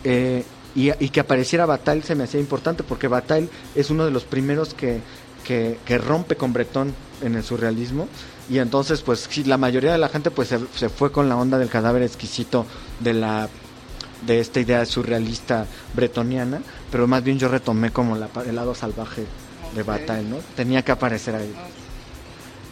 Eh, 0.03 0.43
y, 0.75 0.91
y 1.03 1.09
que 1.09 1.21
apareciera 1.21 1.65
Bataille 1.65 2.03
se 2.03 2.15
me 2.15 2.25
hacía 2.25 2.39
importante 2.39 2.83
porque 2.83 3.07
Bataille 3.07 3.49
es 3.75 3.89
uno 3.89 4.05
de 4.05 4.11
los 4.11 4.23
primeros 4.25 4.73
que, 4.73 4.99
que, 5.45 5.79
que 5.85 5.97
rompe 5.97 6.35
con 6.35 6.51
Breton 6.53 6.93
en 7.21 7.35
el 7.35 7.43
surrealismo 7.43 8.07
y 8.49 8.59
entonces 8.59 9.01
pues 9.01 9.27
sí, 9.29 9.45
la 9.45 9.57
mayoría 9.57 9.93
de 9.93 9.97
la 9.97 10.09
gente 10.09 10.31
pues 10.31 10.49
se, 10.49 10.59
se 10.75 10.89
fue 10.89 11.11
con 11.13 11.29
la 11.29 11.37
onda 11.37 11.57
del 11.57 11.69
cadáver 11.69 12.03
exquisito 12.03 12.65
de 12.99 13.13
la 13.13 13.47
de 14.27 14.39
esta 14.41 14.59
idea 14.59 14.85
surrealista 14.85 15.65
bretoniana 15.93 16.61
pero 16.91 17.07
más 17.07 17.23
bien 17.23 17.39
yo 17.39 17.47
retomé 17.47 17.91
como 17.91 18.17
la, 18.17 18.29
el 18.45 18.55
lado 18.55 18.75
salvaje 18.75 19.25
de 19.73 19.81
Ok. 19.81 19.87
Bataille 19.87 20.29
no 20.29 20.37
tenía 20.57 20.81
que 20.83 20.91
aparecer 20.91 21.35
ahí 21.35 21.53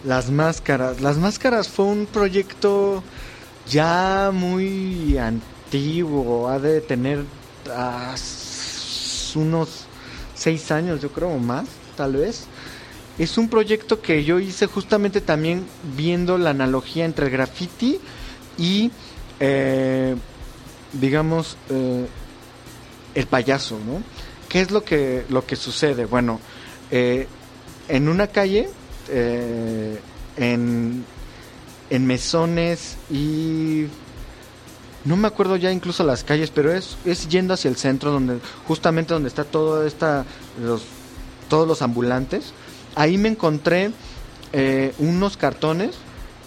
las 0.03 0.29
máscaras. 0.29 1.01
Las 1.01 1.17
máscaras 1.17 1.67
fue 1.67 1.85
un 1.85 2.05
proyecto 2.05 3.03
ya 3.67 4.31
muy 4.33 5.17
antiguo. 5.17 6.49
Ha 6.49 6.59
de 6.59 6.81
tener 6.81 7.23
unos 9.35 9.85
seis 10.35 10.71
años, 10.71 11.01
yo 11.01 11.11
creo, 11.11 11.29
o 11.29 11.39
más, 11.39 11.65
tal 11.95 12.17
vez. 12.17 12.45
Es 13.17 13.37
un 13.37 13.47
proyecto 13.47 14.01
que 14.01 14.23
yo 14.23 14.39
hice 14.39 14.65
justamente 14.65 15.21
también 15.21 15.65
viendo 15.95 16.37
la 16.37 16.49
analogía 16.49 17.05
entre 17.05 17.27
el 17.27 17.31
graffiti 17.31 17.99
y, 18.57 18.91
eh, 19.39 20.15
digamos, 20.93 21.57
eh, 21.69 22.07
el 23.13 23.27
payaso, 23.27 23.77
¿no? 23.85 24.01
¿Qué 24.49 24.61
es 24.61 24.71
lo 24.71 24.83
que, 24.83 25.25
lo 25.29 25.45
que 25.45 25.55
sucede? 25.55 26.05
Bueno, 26.05 26.39
eh, 26.89 27.27
en 27.87 28.09
una 28.09 28.27
calle, 28.27 28.69
eh, 29.09 29.99
en, 30.37 31.05
en 31.89 32.07
mesones 32.07 32.97
y 33.09 33.85
no 35.05 35.17
me 35.17 35.27
acuerdo 35.27 35.57
ya 35.57 35.71
incluso 35.71 36.03
las 36.03 36.23
calles, 36.23 36.49
pero 36.49 36.71
es, 36.71 36.97
es 37.05 37.27
yendo 37.27 37.53
hacia 37.53 37.69
el 37.69 37.75
centro 37.75 38.11
donde 38.11 38.39
justamente 38.67 39.13
donde 39.13 39.29
está 39.29 39.43
todo 39.43 39.85
esta 39.85 40.25
los 40.61 40.83
todos 41.49 41.67
los 41.67 41.81
ambulantes. 41.81 42.53
Ahí 42.95 43.17
me 43.17 43.29
encontré 43.29 43.91
eh, 44.53 44.93
unos 44.99 45.35
cartones 45.35 45.91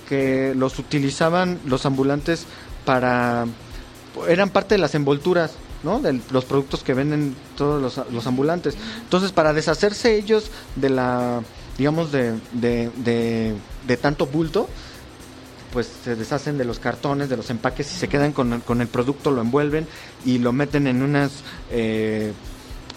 que 0.08 0.54
los 0.56 0.78
utilizaban 0.78 1.60
los 1.66 1.84
ambulantes 1.84 2.46
para 2.84 3.46
eran 4.28 4.50
parte 4.50 4.76
de 4.76 4.78
las 4.78 4.94
envolturas 4.94 5.52
¿no? 5.82 6.00
de 6.00 6.20
los 6.30 6.44
productos 6.44 6.82
que 6.82 6.94
venden 6.94 7.36
todos 7.56 7.82
los, 7.82 8.10
los 8.10 8.26
ambulantes. 8.26 8.76
Entonces, 9.02 9.32
para 9.32 9.52
deshacerse 9.52 10.16
ellos 10.16 10.50
de 10.76 10.90
la, 10.90 11.42
digamos, 11.78 12.12
de, 12.12 12.32
de, 12.52 12.90
de, 13.86 13.96
tanto 13.96 14.26
bulto, 14.26 14.68
pues 15.72 15.90
se 16.04 16.16
deshacen 16.16 16.56
de 16.58 16.64
los 16.64 16.78
cartones, 16.78 17.28
de 17.28 17.36
los 17.36 17.50
empaques 17.50 17.92
y 17.92 17.98
se 17.98 18.08
quedan 18.08 18.32
con, 18.32 18.52
el- 18.54 18.62
con 18.62 18.80
el 18.80 18.88
producto, 18.88 19.30
lo 19.30 19.42
envuelven 19.42 19.86
y 20.24 20.38
lo 20.38 20.52
meten 20.52 20.86
en 20.86 21.02
unas, 21.02 21.32
eh, 21.70 22.32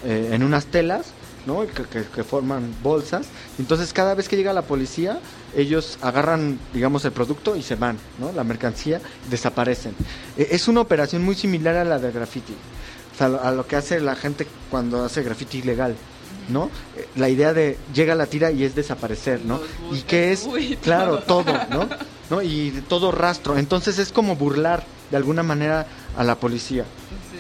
eh, 0.06 0.30
en 0.32 0.44
unas 0.44 0.68
telas, 0.68 1.08
¿no? 1.46 1.66
Que, 1.68 2.04
que- 2.04 2.24
forman 2.24 2.74
bolsas. 2.84 3.28
Entonces, 3.58 3.92
cada 3.92 4.14
vez 4.14 4.30
que 4.30 4.38
llega 4.38 4.54
la 4.54 4.62
policía, 4.62 5.20
ellos 5.58 5.98
agarran, 6.02 6.60
digamos, 6.74 7.04
el 7.06 7.12
producto 7.12 7.56
y 7.56 7.64
se 7.64 7.76
van, 7.76 7.98
¿no? 8.20 8.32
La 8.32 8.44
mercancía, 8.44 9.02
desaparecen. 9.30 9.94
Eh, 10.38 10.50
Es 10.52 10.68
una 10.70 10.80
operación 10.82 11.24
muy 11.24 11.36
similar 11.36 11.76
a 11.76 11.84
la 11.84 11.98
de 12.00 12.12
graffiti, 12.12 12.54
a 13.20 13.52
lo 13.52 13.68
que 13.68 13.76
hace 13.76 14.00
la 14.00 14.16
gente 14.16 14.48
cuando 14.70 15.04
hace 15.04 15.22
graffiti 15.24 15.58
ilegal, 15.58 15.96
¿no? 16.50 16.70
La 17.16 17.30
idea 17.30 17.54
de 17.54 17.78
llega 17.94 18.16
la 18.16 18.26
tira 18.26 18.52
y 18.52 18.64
es 18.64 18.76
desaparecer, 18.76 19.42
¿no? 19.46 19.60
Y 19.92 20.02
que 20.02 20.32
es, 20.32 20.48
claro, 20.82 21.20
todo. 21.28 21.54
¿no? 21.70 21.88
¿no? 22.30 22.42
Y 22.42 22.84
todo 22.88 23.12
rastro. 23.12 23.58
Entonces 23.58 24.00
es 24.00 24.12
como 24.12 24.36
burlar 24.36 24.84
de 25.12 25.18
alguna 25.18 25.44
manera 25.44 25.88
a 26.18 26.24
la 26.24 26.36
policía, 26.36 26.86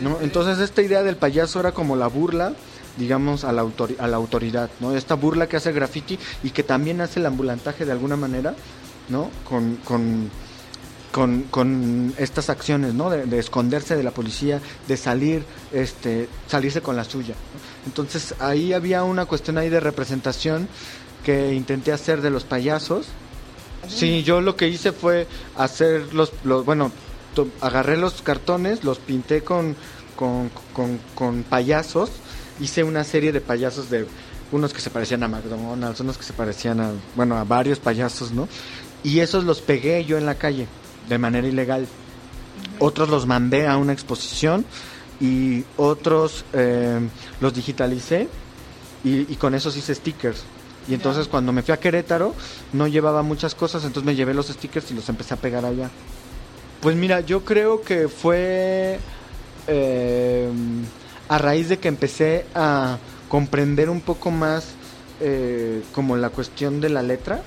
¿no? 0.02 0.18
Entonces 0.22 0.60
esta 0.60 0.82
idea 0.82 1.04
del 1.04 1.18
payaso 1.18 1.60
era 1.60 1.72
como 1.72 1.96
la 1.96 2.08
burla 2.08 2.54
digamos 2.98 3.46
a 3.46 3.54
la, 3.54 3.66
a 4.00 4.08
la 4.08 4.18
autoridad, 4.18 4.70
¿no? 4.80 4.96
Esta 4.96 5.16
burla 5.16 5.48
que 5.48 5.58
hace 5.58 5.70
el 5.70 5.76
graffiti 5.76 6.20
y 6.44 6.52
que 6.52 6.64
también 6.64 7.00
hace 7.02 7.20
el 7.20 7.26
ambulantaje 7.26 7.86
de 7.86 7.94
alguna 7.94 8.18
manera, 8.18 8.56
¿no? 9.08 9.30
Con, 9.48 9.78
con, 9.78 10.30
con, 11.12 11.44
con 11.44 12.14
estas 12.18 12.50
acciones, 12.50 12.94
¿no? 12.94 13.10
De, 13.10 13.26
de 13.26 13.40
esconderse 13.40 13.96
de 13.96 14.04
la 14.04 14.12
policía, 14.12 14.60
de 14.88 14.98
salir, 14.98 15.46
este, 15.72 16.28
salirse 16.48 16.82
con 16.82 16.98
la 16.98 17.06
suya. 17.06 17.36
¿no? 17.36 17.69
Entonces 17.86 18.36
ahí 18.40 18.74
había 18.74 19.04
una 19.04 19.26
cuestión 19.26 19.58
ahí 19.58 19.70
de 19.70 19.80
representación 19.80 20.68
que 21.24 21.54
intenté 21.54 21.92
hacer 21.92 22.22
de 22.22 22.30
los 22.30 22.44
payasos. 22.44 23.08
Sí, 23.88 24.24
yo 24.24 24.42
lo 24.42 24.56
que 24.56 24.68
hice 24.68 24.92
fue 24.92 25.28
hacer 25.56 26.14
los, 26.14 26.32
los 26.44 26.66
bueno, 26.66 26.92
agarré 27.62 27.98
los 27.98 28.22
cartones, 28.22 28.84
los 28.84 29.00
pinté 29.00 29.42
con, 29.42 29.76
con, 30.16 30.52
con, 30.74 31.00
con 31.16 31.44
payasos, 31.44 32.12
hice 32.60 32.84
una 32.84 33.04
serie 33.04 33.32
de 33.32 33.42
payasos 33.42 33.90
de 33.90 34.06
unos 34.52 34.74
que 34.74 34.82
se 34.82 34.90
parecían 34.90 35.24
a 35.24 35.28
McDonald's, 35.28 36.00
unos 36.02 36.18
que 36.18 36.24
se 36.24 36.34
parecían 36.34 36.80
a, 36.82 36.92
bueno, 37.16 37.38
a 37.38 37.44
varios 37.44 37.80
payasos, 37.80 38.32
¿no? 38.32 38.48
Y 39.04 39.20
esos 39.20 39.44
los 39.44 39.62
pegué 39.62 40.04
yo 40.06 40.18
en 40.18 40.26
la 40.26 40.36
calle 40.36 40.68
de 41.08 41.18
manera 41.18 41.48
ilegal. 41.48 41.88
Otros 42.80 43.10
los 43.10 43.26
mandé 43.26 43.68
a 43.68 43.78
una 43.78 43.94
exposición 43.94 44.66
y 45.20 45.64
otros 45.78 46.46
eh, 46.54 47.00
los 47.42 47.54
digitalicé 47.54 48.28
y, 49.04 49.32
y 49.32 49.36
con 49.36 49.56
esos 49.56 49.76
hice 49.78 49.96
stickers. 49.96 50.44
Y 50.88 50.94
entonces 50.94 51.28
cuando 51.28 51.52
me 51.52 51.62
fui 51.62 51.74
a 51.74 51.80
Querétaro 51.80 52.34
no 52.74 52.88
llevaba 52.88 53.22
muchas 53.22 53.54
cosas, 53.54 53.84
entonces 53.84 54.06
me 54.06 54.16
llevé 54.16 54.34
los 54.34 54.48
stickers 54.48 54.90
y 54.92 54.96
los 54.96 55.08
empecé 55.10 55.34
a 55.34 55.38
pegar 55.38 55.66
allá. 55.66 55.90
Pues 56.82 56.96
mira, 56.96 57.20
yo 57.20 57.44
creo 57.44 57.82
que 57.82 58.08
fue 58.08 59.00
eh, 59.68 60.50
a 61.28 61.38
raíz 61.38 61.70
de 61.70 61.78
que 61.78 61.90
empecé 61.90 62.46
a 62.56 62.98
comprender 63.28 63.90
un 63.90 64.02
poco 64.02 64.32
más 64.32 64.70
eh, 65.20 65.84
como 65.94 66.16
la 66.16 66.30
cuestión 66.30 66.80
de 66.82 66.90
la 66.90 67.04
letra, 67.04 67.44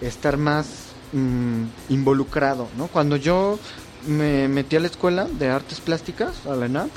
estar 0.00 0.36
más 0.36 0.66
mm, 1.12 1.64
involucrado, 1.88 2.68
¿no? 2.76 2.88
Cuando 2.88 3.16
yo 3.16 3.58
me 4.06 4.48
metí 4.48 4.76
a 4.76 4.80
la 4.80 4.86
escuela 4.86 5.26
de 5.26 5.48
artes 5.48 5.80
plásticas, 5.80 6.46
a 6.46 6.54
la 6.54 6.66
ENAP, 6.66 6.90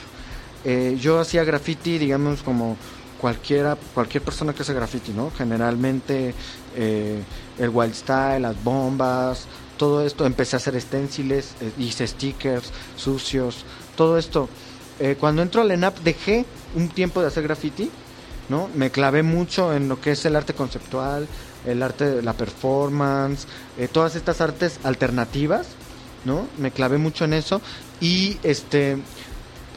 eh, 0.66 0.98
yo 1.00 1.20
hacía 1.20 1.44
graffiti, 1.44 1.98
digamos, 1.98 2.44
como 2.44 2.78
cualquiera, 3.20 3.78
cualquier 3.94 4.24
persona 4.24 4.54
que 4.54 4.62
hace 4.62 4.74
graffiti, 4.74 5.12
¿no? 5.12 5.32
Generalmente 5.38 6.34
eh, 6.76 7.22
el 7.58 7.70
wild 7.70 7.94
style, 7.94 8.42
las 8.42 8.64
bombas, 8.64 9.48
todo 9.78 10.06
esto, 10.06 10.26
empecé 10.26 10.56
a 10.56 10.58
hacer 10.58 10.80
stenciles, 10.82 11.56
eh, 11.62 11.72
hice 11.78 12.08
stickers, 12.08 12.72
sucios, 12.96 13.64
todo 13.96 14.18
esto. 14.18 14.50
Eh, 15.00 15.16
cuando 15.20 15.42
entro 15.42 15.62
al 15.62 15.72
ENAP 15.72 16.00
dejé 16.00 16.46
un 16.76 16.90
tiempo 16.90 17.22
de 17.22 17.28
hacer 17.28 17.44
graffiti, 17.44 17.90
¿no? 18.50 18.70
Me 18.74 18.90
clavé 18.90 19.24
mucho 19.24 19.74
en 19.74 19.88
lo 19.88 20.02
que 20.02 20.12
es 20.12 20.26
el 20.26 20.36
arte 20.36 20.54
conceptual, 20.54 21.28
el 21.66 21.84
arte 21.84 22.06
de 22.06 22.22
la 22.22 22.34
performance, 22.34 23.46
eh, 23.78 23.88
todas 23.88 24.16
estas 24.16 24.42
artes 24.42 24.80
alternativas, 24.84 25.68
¿no? 26.28 26.48
Me 26.58 26.70
clavé 26.70 27.00
mucho 27.00 27.26
en 27.26 27.34
eso 27.34 27.62
y 28.00 28.38
este 28.44 28.98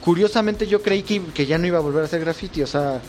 curiosamente 0.03 0.67
yo 0.67 0.83
creí 0.83 1.03
que, 1.03 1.23
que 1.27 1.47
ya 1.47 1.57
no 1.57 1.67
iba 1.67 1.79
a 1.79 1.83
volver 1.83 2.03
a 2.03 2.07
hacer 2.07 2.21
graffiti, 2.21 2.63
o 2.63 2.67
sea, 2.67 3.01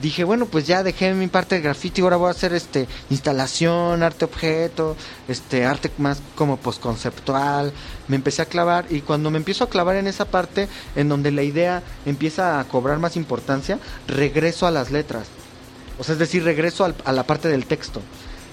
dije, 0.00 0.24
bueno, 0.24 0.46
pues 0.46 0.66
ya 0.66 0.82
dejé 0.82 1.12
mi 1.12 1.26
parte 1.28 1.56
de 1.56 1.60
graffiti, 1.60 2.00
ahora 2.00 2.16
voy 2.16 2.28
a 2.28 2.30
hacer 2.30 2.54
este 2.54 2.86
instalación, 3.10 4.02
arte 4.02 4.24
objeto, 4.24 4.96
este 5.28 5.64
arte 5.64 5.90
más 5.98 6.20
como 6.34 6.56
postconceptual. 6.56 7.72
Me 8.08 8.16
empecé 8.16 8.42
a 8.42 8.46
clavar 8.46 8.86
y 8.90 9.00
cuando 9.00 9.30
me 9.30 9.38
empiezo 9.38 9.64
a 9.64 9.68
clavar 9.70 9.96
en 9.96 10.06
esa 10.06 10.26
parte 10.26 10.68
en 10.96 11.08
donde 11.08 11.30
la 11.32 11.42
idea 11.42 11.82
empieza 12.06 12.60
a 12.60 12.64
cobrar 12.64 12.98
más 12.98 13.16
importancia, 13.16 13.78
regreso 14.06 14.66
a 14.66 14.70
las 14.70 14.90
letras. 14.90 15.26
O 15.98 16.04
sea, 16.04 16.14
es 16.14 16.18
decir, 16.18 16.44
regreso 16.44 16.92
a 17.04 17.12
la 17.12 17.24
parte 17.24 17.48
del 17.48 17.66
texto. 17.66 18.00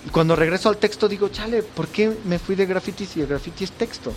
Y 0.05 0.09
cuando 0.09 0.35
regreso 0.35 0.69
al 0.69 0.77
texto 0.77 1.07
digo, 1.07 1.29
chale, 1.29 1.63
¿por 1.63 1.87
qué 1.87 2.15
me 2.25 2.39
fui 2.39 2.55
de 2.55 2.65
graffiti 2.65 3.05
si 3.05 3.21
el 3.21 3.27
graffiti 3.27 3.63
es 3.63 3.71
texto? 3.71 4.11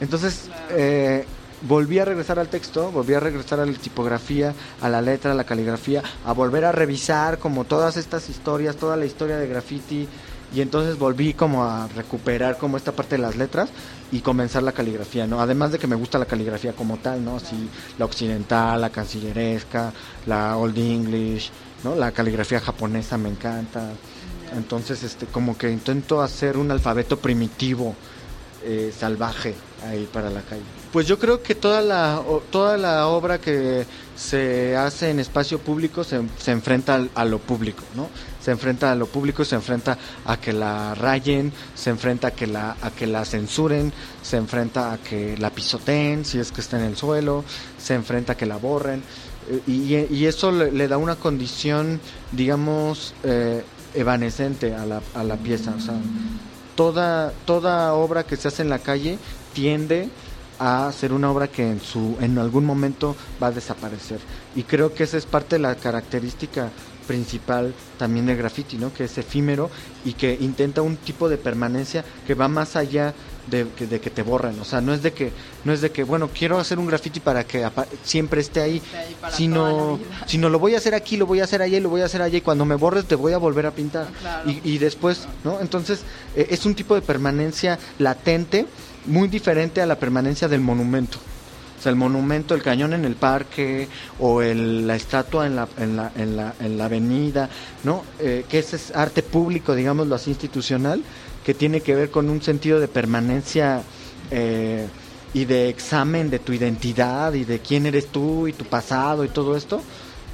Entonces, 0.00 0.48
eh, 0.70 1.24
volví 1.62 1.98
a 1.98 2.04
regresar 2.04 2.38
al 2.38 2.48
texto, 2.48 2.90
volví 2.92 3.14
a 3.14 3.20
regresar 3.20 3.60
a 3.60 3.66
la 3.66 3.72
tipografía, 3.72 4.54
a 4.80 4.88
la 4.88 5.00
letra, 5.00 5.32
a 5.32 5.34
la 5.34 5.44
caligrafía, 5.44 6.02
a 6.24 6.32
volver 6.32 6.64
a 6.64 6.72
revisar 6.72 7.38
como 7.38 7.64
todas 7.64 7.96
estas 7.96 8.28
historias, 8.28 8.76
toda 8.76 8.96
la 8.96 9.06
historia 9.06 9.36
de 9.36 9.48
graffiti, 9.48 10.08
y 10.54 10.60
entonces 10.60 10.98
volví 10.98 11.34
como 11.34 11.64
a 11.64 11.88
recuperar 11.88 12.58
como 12.58 12.76
esta 12.76 12.92
parte 12.92 13.16
de 13.16 13.22
las 13.22 13.34
letras 13.34 13.70
y 14.12 14.20
comenzar 14.20 14.62
la 14.62 14.70
caligrafía, 14.70 15.26
¿no? 15.26 15.40
Además 15.40 15.72
de 15.72 15.78
que 15.78 15.88
me 15.88 15.96
gusta 15.96 16.18
la 16.18 16.26
caligrafía 16.26 16.72
como 16.74 16.98
tal, 16.98 17.24
¿no? 17.24 17.36
Así, 17.36 17.68
la 17.98 18.04
occidental, 18.04 18.80
la 18.80 18.90
cancilleresca, 18.90 19.92
la 20.26 20.56
old 20.56 20.78
English, 20.78 21.50
¿no? 21.82 21.96
La 21.96 22.12
caligrafía 22.12 22.60
japonesa 22.60 23.18
me 23.18 23.30
encanta. 23.30 23.90
Entonces, 24.54 25.02
este, 25.02 25.26
como 25.26 25.56
que 25.58 25.70
intento 25.70 26.22
hacer 26.22 26.56
un 26.56 26.70
alfabeto 26.70 27.18
primitivo, 27.18 27.94
eh, 28.66 28.92
salvaje 28.98 29.54
ahí 29.86 30.08
para 30.10 30.30
la 30.30 30.40
calle. 30.40 30.62
Pues 30.90 31.06
yo 31.06 31.18
creo 31.18 31.42
que 31.42 31.54
toda 31.54 31.82
la, 31.82 32.22
toda 32.50 32.78
la 32.78 33.08
obra 33.08 33.38
que 33.38 33.84
se 34.16 34.74
hace 34.76 35.10
en 35.10 35.18
espacio 35.20 35.58
público 35.58 36.02
se, 36.04 36.22
se 36.40 36.52
enfrenta 36.52 36.94
al- 36.94 37.10
a 37.14 37.24
lo 37.26 37.40
público, 37.40 37.82
¿no? 37.94 38.08
Se 38.40 38.52
enfrenta 38.52 38.92
a 38.92 38.94
lo 38.94 39.06
público, 39.06 39.44
se 39.44 39.56
enfrenta 39.56 39.98
a 40.24 40.36
que 40.38 40.52
la 40.54 40.94
rayen, 40.94 41.52
se 41.74 41.90
enfrenta 41.90 42.28
a 42.28 42.30
que 42.30 42.46
la, 42.46 42.76
a 42.80 42.90
que 42.90 43.06
la 43.06 43.24
censuren, 43.26 43.92
se 44.22 44.36
enfrenta 44.38 44.92
a 44.92 44.98
que 44.98 45.36
la 45.36 45.50
pisoteen 45.50 46.24
si 46.24 46.38
es 46.38 46.50
que 46.52 46.60
está 46.62 46.78
en 46.78 46.84
el 46.84 46.96
suelo, 46.96 47.44
se 47.78 47.94
enfrenta 47.94 48.32
a 48.32 48.36
que 48.36 48.46
la 48.46 48.56
borren. 48.56 49.02
eh, 49.50 49.60
Y, 49.66 49.94
y 50.14 50.24
eso 50.26 50.52
le, 50.52 50.70
le 50.72 50.88
da 50.88 50.96
una 50.96 51.16
condición, 51.16 52.00
digamos, 52.32 53.12
eh, 53.24 53.62
evanescente 53.94 54.74
a 54.74 54.86
la, 54.86 55.00
a 55.14 55.24
la 55.24 55.36
pieza. 55.36 55.74
O 55.76 55.80
sea, 55.80 55.94
toda, 56.74 57.32
toda 57.44 57.94
obra 57.94 58.24
que 58.24 58.36
se 58.36 58.48
hace 58.48 58.62
en 58.62 58.70
la 58.70 58.78
calle 58.78 59.18
tiende 59.52 60.08
a 60.58 60.90
ser 60.92 61.12
una 61.12 61.30
obra 61.30 61.48
que 61.48 61.68
en 61.68 61.80
su 61.80 62.16
en 62.20 62.38
algún 62.38 62.64
momento 62.64 63.16
va 63.42 63.48
a 63.48 63.52
desaparecer 63.52 64.20
y 64.54 64.62
creo 64.62 64.94
que 64.94 65.02
esa 65.02 65.16
es 65.16 65.26
parte 65.26 65.56
de 65.56 65.62
la 65.62 65.74
característica 65.74 66.70
principal 67.08 67.74
también 67.98 68.26
del 68.26 68.36
graffiti, 68.36 68.76
¿no? 68.76 68.92
Que 68.92 69.04
es 69.04 69.18
efímero 69.18 69.70
y 70.04 70.14
que 70.14 70.36
intenta 70.40 70.80
un 70.82 70.96
tipo 70.96 71.28
de 71.28 71.36
permanencia 71.36 72.04
que 72.26 72.34
va 72.34 72.48
más 72.48 72.76
allá 72.76 73.14
de 73.46 73.66
que, 73.76 73.86
de 73.86 74.00
que 74.00 74.10
te 74.10 74.22
borren, 74.22 74.58
o 74.58 74.64
sea, 74.64 74.80
no 74.80 74.94
es 74.94 75.02
de 75.02 75.12
que 75.12 75.30
no 75.64 75.72
es 75.72 75.80
de 75.80 75.90
que 75.90 76.02
bueno 76.04 76.30
quiero 76.36 76.58
hacer 76.58 76.78
un 76.78 76.86
graffiti 76.86 77.20
para 77.20 77.44
que 77.44 77.68
siempre 78.02 78.40
esté 78.40 78.60
ahí, 78.62 78.80
toda 79.20 79.30
sino 79.32 79.98
sino 80.26 80.48
lo 80.48 80.58
voy 80.58 80.74
a 80.74 80.78
hacer 80.78 80.94
aquí, 80.94 81.16
lo 81.16 81.26
voy 81.26 81.40
a 81.40 81.44
hacer 81.44 81.60
allá 81.62 81.76
y 81.76 81.80
lo 81.80 81.88
voy 81.90 82.00
a 82.00 82.06
hacer 82.06 82.22
allá 82.22 82.38
y 82.38 82.40
cuando 82.40 82.64
me 82.64 82.74
borres 82.74 83.04
te 83.04 83.14
voy 83.16 83.32
a 83.32 83.38
volver 83.38 83.66
a 83.66 83.70
pintar 83.72 84.06
Claro. 84.20 84.50
y, 84.50 84.60
y 84.64 84.78
después, 84.78 85.26
¿no? 85.44 85.60
Entonces 85.60 86.00
eh, 86.34 86.46
es 86.50 86.64
un 86.66 86.74
tipo 86.74 86.94
de 86.94 87.02
permanencia 87.02 87.78
latente 87.98 88.66
muy 89.06 89.28
diferente 89.28 89.82
a 89.82 89.86
la 89.86 89.96
permanencia 89.98 90.48
del 90.48 90.60
monumento. 90.60 91.18
O 91.78 91.82
sea, 91.84 91.90
el 91.90 91.96
monumento, 91.96 92.54
el 92.54 92.62
cañón 92.62 92.94
en 92.94 93.04
el 93.04 93.14
parque 93.14 93.88
o 94.18 94.40
el- 94.40 94.86
la 94.86 94.96
estatua 94.96 95.44
en 95.46 95.56
la, 95.56 95.68
en 95.76 95.96
la, 95.96 96.10
en 96.16 96.34
la, 96.36 96.54
en 96.58 96.78
la 96.78 96.86
avenida, 96.86 97.50
¿no? 97.82 98.04
Eh, 98.18 98.46
que 98.48 98.60
ese 98.60 98.76
es 98.76 98.96
arte 98.96 99.22
público, 99.22 99.74
digámoslo 99.74 100.14
así, 100.14 100.30
institucional, 100.30 101.02
que 101.44 101.54
tiene 101.54 101.80
que 101.80 101.94
ver 101.94 102.10
con 102.10 102.30
un 102.30 102.42
sentido 102.42 102.80
de 102.80 102.88
permanencia 102.88 103.82
eh, 104.30 104.88
y 105.34 105.44
de 105.44 105.68
examen 105.68 106.30
de 106.30 106.38
tu 106.38 106.52
identidad 106.52 107.34
y 107.34 107.44
de 107.44 107.60
quién 107.60 107.86
eres 107.86 108.06
tú 108.08 108.48
y 108.48 108.52
tu 108.52 108.64
pasado 108.64 109.24
y 109.24 109.28
todo 109.28 109.56
esto. 109.56 109.82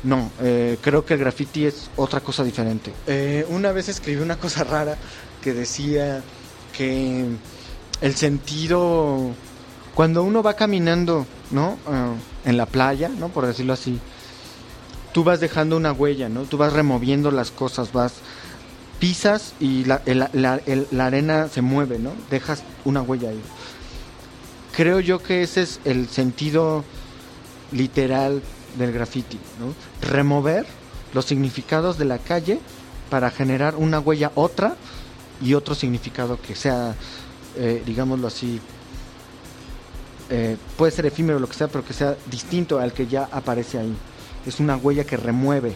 No, 0.03 0.31
eh, 0.41 0.79
creo 0.81 1.05
que 1.05 1.15
el 1.15 1.21
graffiti 1.21 1.67
es 1.67 1.91
otra 1.97 2.21
cosa 2.21 2.45
diferente. 2.45 2.93
Eh, 3.07 3.45
una 3.51 3.73
vez 3.73 3.89
escribí 3.89 4.23
una 4.23 4.37
cosa 4.37 4.65
rara 4.65 4.97
que 5.43 5.53
decía 5.53 6.23
que 6.77 7.27
el 8.01 8.15
sentido 8.15 9.35
cuando 9.95 10.23
uno 10.23 10.43
va 10.43 10.55
caminando, 10.55 11.27
¿no? 11.51 11.77
Ah, 11.87 12.15
en 12.45 12.57
la 12.57 12.67
playa, 12.67 13.09
¿no? 13.09 13.29
Por 13.29 13.47
decirlo 13.47 13.73
así, 13.73 13.99
tú 15.13 15.25
vas 15.25 15.41
dejando 15.41 15.77
una 15.77 15.93
huella, 15.93 16.29
¿no? 16.29 16.43
Tú 16.45 16.57
vas 16.57 16.73
removiendo 16.73 17.31
las 17.31 17.51
cosas, 17.51 17.93
vas 17.93 18.15
pisas 19.01 19.55
y 19.59 19.85
la, 19.85 20.03
el- 20.07 20.29
la- 20.33 20.61
el- 20.67 20.87
la 20.93 21.07
arena 21.07 21.49
se 21.49 21.63
mueve, 21.63 21.99
¿no? 21.99 22.13
Dejas 22.31 22.63
una 22.85 23.03
huella 23.03 23.31
ahí. 23.31 23.41
Creo 24.77 25.01
yo 25.01 25.21
que 25.21 25.43
ese 25.43 25.63
es 25.63 25.81
el 25.85 26.09
sentido 26.09 26.85
literal 27.73 28.43
del 28.79 28.93
graffiti, 28.93 29.39
¿no? 29.59 29.75
Remover 30.09 30.65
los 31.13 31.25
significados 31.25 31.99
de 31.99 32.05
la 32.05 32.19
calle 32.19 32.61
para 33.11 33.31
generar 33.31 33.75
una 33.75 33.99
huella 33.99 34.31
otra 34.37 34.77
y 35.43 35.55
otro 35.55 35.75
significado 35.75 36.41
que 36.41 36.55
sea, 36.55 36.95
eh, 37.57 37.83
digámoslo 37.85 38.29
así, 38.29 38.61
eh, 40.31 40.57
puede 40.77 40.93
ser 40.93 41.07
efímero 41.07 41.41
lo 41.41 41.49
que 41.49 41.55
sea, 41.55 41.67
pero 41.69 41.85
que 41.85 41.93
sea 41.93 42.17
distinto 42.31 42.79
al 42.79 42.93
que 42.93 43.07
ya 43.09 43.29
aparece 43.33 43.79
ahí. 43.79 43.93
Es 44.47 44.61
una 44.61 44.77
huella 44.77 45.05
que 45.05 45.17
remueve, 45.17 45.75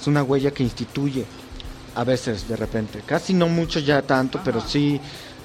es 0.00 0.06
una 0.06 0.22
huella 0.22 0.50
que 0.52 0.62
instituye, 0.62 1.26
a 1.94 2.04
veces 2.04 2.48
de 2.48 2.56
repente. 2.56 3.02
Casi 3.04 3.34
no 3.34 3.48
mucho 3.48 3.80
ya 3.80 4.02
tanto, 4.02 4.40
pero 4.44 4.60
sí, 4.60 5.00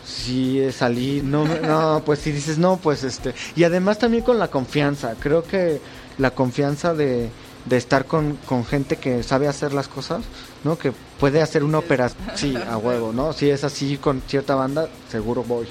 sí 0.06 0.62
salir. 0.72 1.24
No, 1.24 1.46
no, 1.46 2.02
pues 2.06 2.20
si 2.20 2.32
dices 2.32 2.58
no, 2.58 2.78
pues 2.78 3.04
este. 3.04 3.34
Y 3.56 3.64
además 3.64 4.00
también 4.00 4.24
con 4.24 4.40
la 4.40 4.50
confianza. 4.50 5.16
Creo 5.20 5.44
que 5.44 5.80
la 6.18 6.32
confianza 6.32 6.94
de, 6.94 7.30
de 7.66 7.78
estar 7.78 8.06
con, 8.06 8.38
con 8.46 8.66
gente 8.66 8.98
que 8.98 9.24
sabe 9.24 9.48
hacer 9.48 9.74
las 9.74 9.88
cosas, 9.88 10.24
¿no? 10.64 10.78
Que 10.78 10.94
puede 11.20 11.42
hacer 11.42 11.64
una 11.64 11.80
operación. 11.80 12.22
Sí, 12.36 12.56
a 12.56 12.78
huevo, 12.78 13.12
¿no? 13.14 13.34
Si 13.34 13.50
es 13.50 13.64
así 13.64 13.98
con 13.98 14.22
cierta 14.28 14.56
banda, 14.56 14.88
seguro 15.10 15.44
voy. 15.44 15.68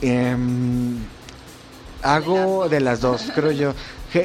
Em, 0.00 0.96
hago 2.02 2.68
de 2.68 2.80
las 2.80 3.00
dos, 3.00 3.30
creo 3.34 3.52
yo. 3.52 3.74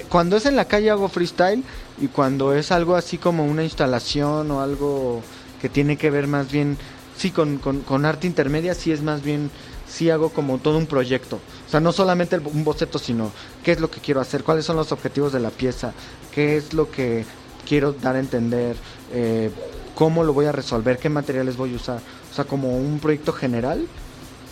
Cuando 0.08 0.38
es 0.38 0.46
en 0.46 0.56
la 0.56 0.66
calle 0.66 0.92
hago 0.92 1.10
freestyle 1.10 1.64
y 2.00 2.08
cuando 2.10 2.54
es 2.54 2.72
algo 2.72 2.96
así 2.96 3.18
como 3.18 3.46
una 3.46 3.64
instalación 3.64 4.52
o 4.52 4.62
algo 4.62 5.24
que 5.62 5.70
tiene 5.70 5.98
que 5.98 6.10
ver 6.10 6.28
más 6.28 6.52
bien, 6.52 6.78
sí, 7.18 7.32
con, 7.32 7.58
con, 7.58 8.06
arte 8.06 8.28
intermedia, 8.28 8.74
sí 8.74 8.92
es 8.92 9.02
más 9.02 9.24
bien, 9.24 9.52
sí 9.88 10.10
hago 10.10 10.30
como 10.30 10.58
todo 10.58 10.78
un 10.78 10.88
proyecto. 10.88 11.38
O 11.68 11.70
sea, 11.70 11.80
no 11.80 11.92
solamente 11.92 12.38
un 12.38 12.64
boceto, 12.64 12.98
sino 12.98 13.32
qué 13.64 13.74
es 13.74 13.80
lo 13.80 13.92
que 13.92 14.00
quiero 14.00 14.22
hacer, 14.22 14.44
cuáles 14.44 14.66
son 14.66 14.78
los 14.78 14.92
objetivos 14.92 15.34
de 15.34 15.40
la 15.40 15.50
pieza, 15.50 15.94
qué 16.34 16.58
es 16.58 16.74
lo 16.74 16.90
que 16.90 17.26
quiero 17.68 17.94
dar 17.94 18.16
a 18.16 18.20
entender, 18.20 18.76
eh, 19.12 19.52
cómo 19.96 20.24
lo 20.24 20.34
voy 20.34 20.46
a 20.46 20.52
resolver, 20.52 20.98
qué 20.98 21.10
materiales 21.10 21.58
voy 21.58 21.74
a 21.74 21.76
usar. 21.76 22.00
O 22.32 22.34
sea, 22.34 22.46
como 22.46 22.78
un 22.78 23.00
proyecto 23.00 23.34
general. 23.34 23.86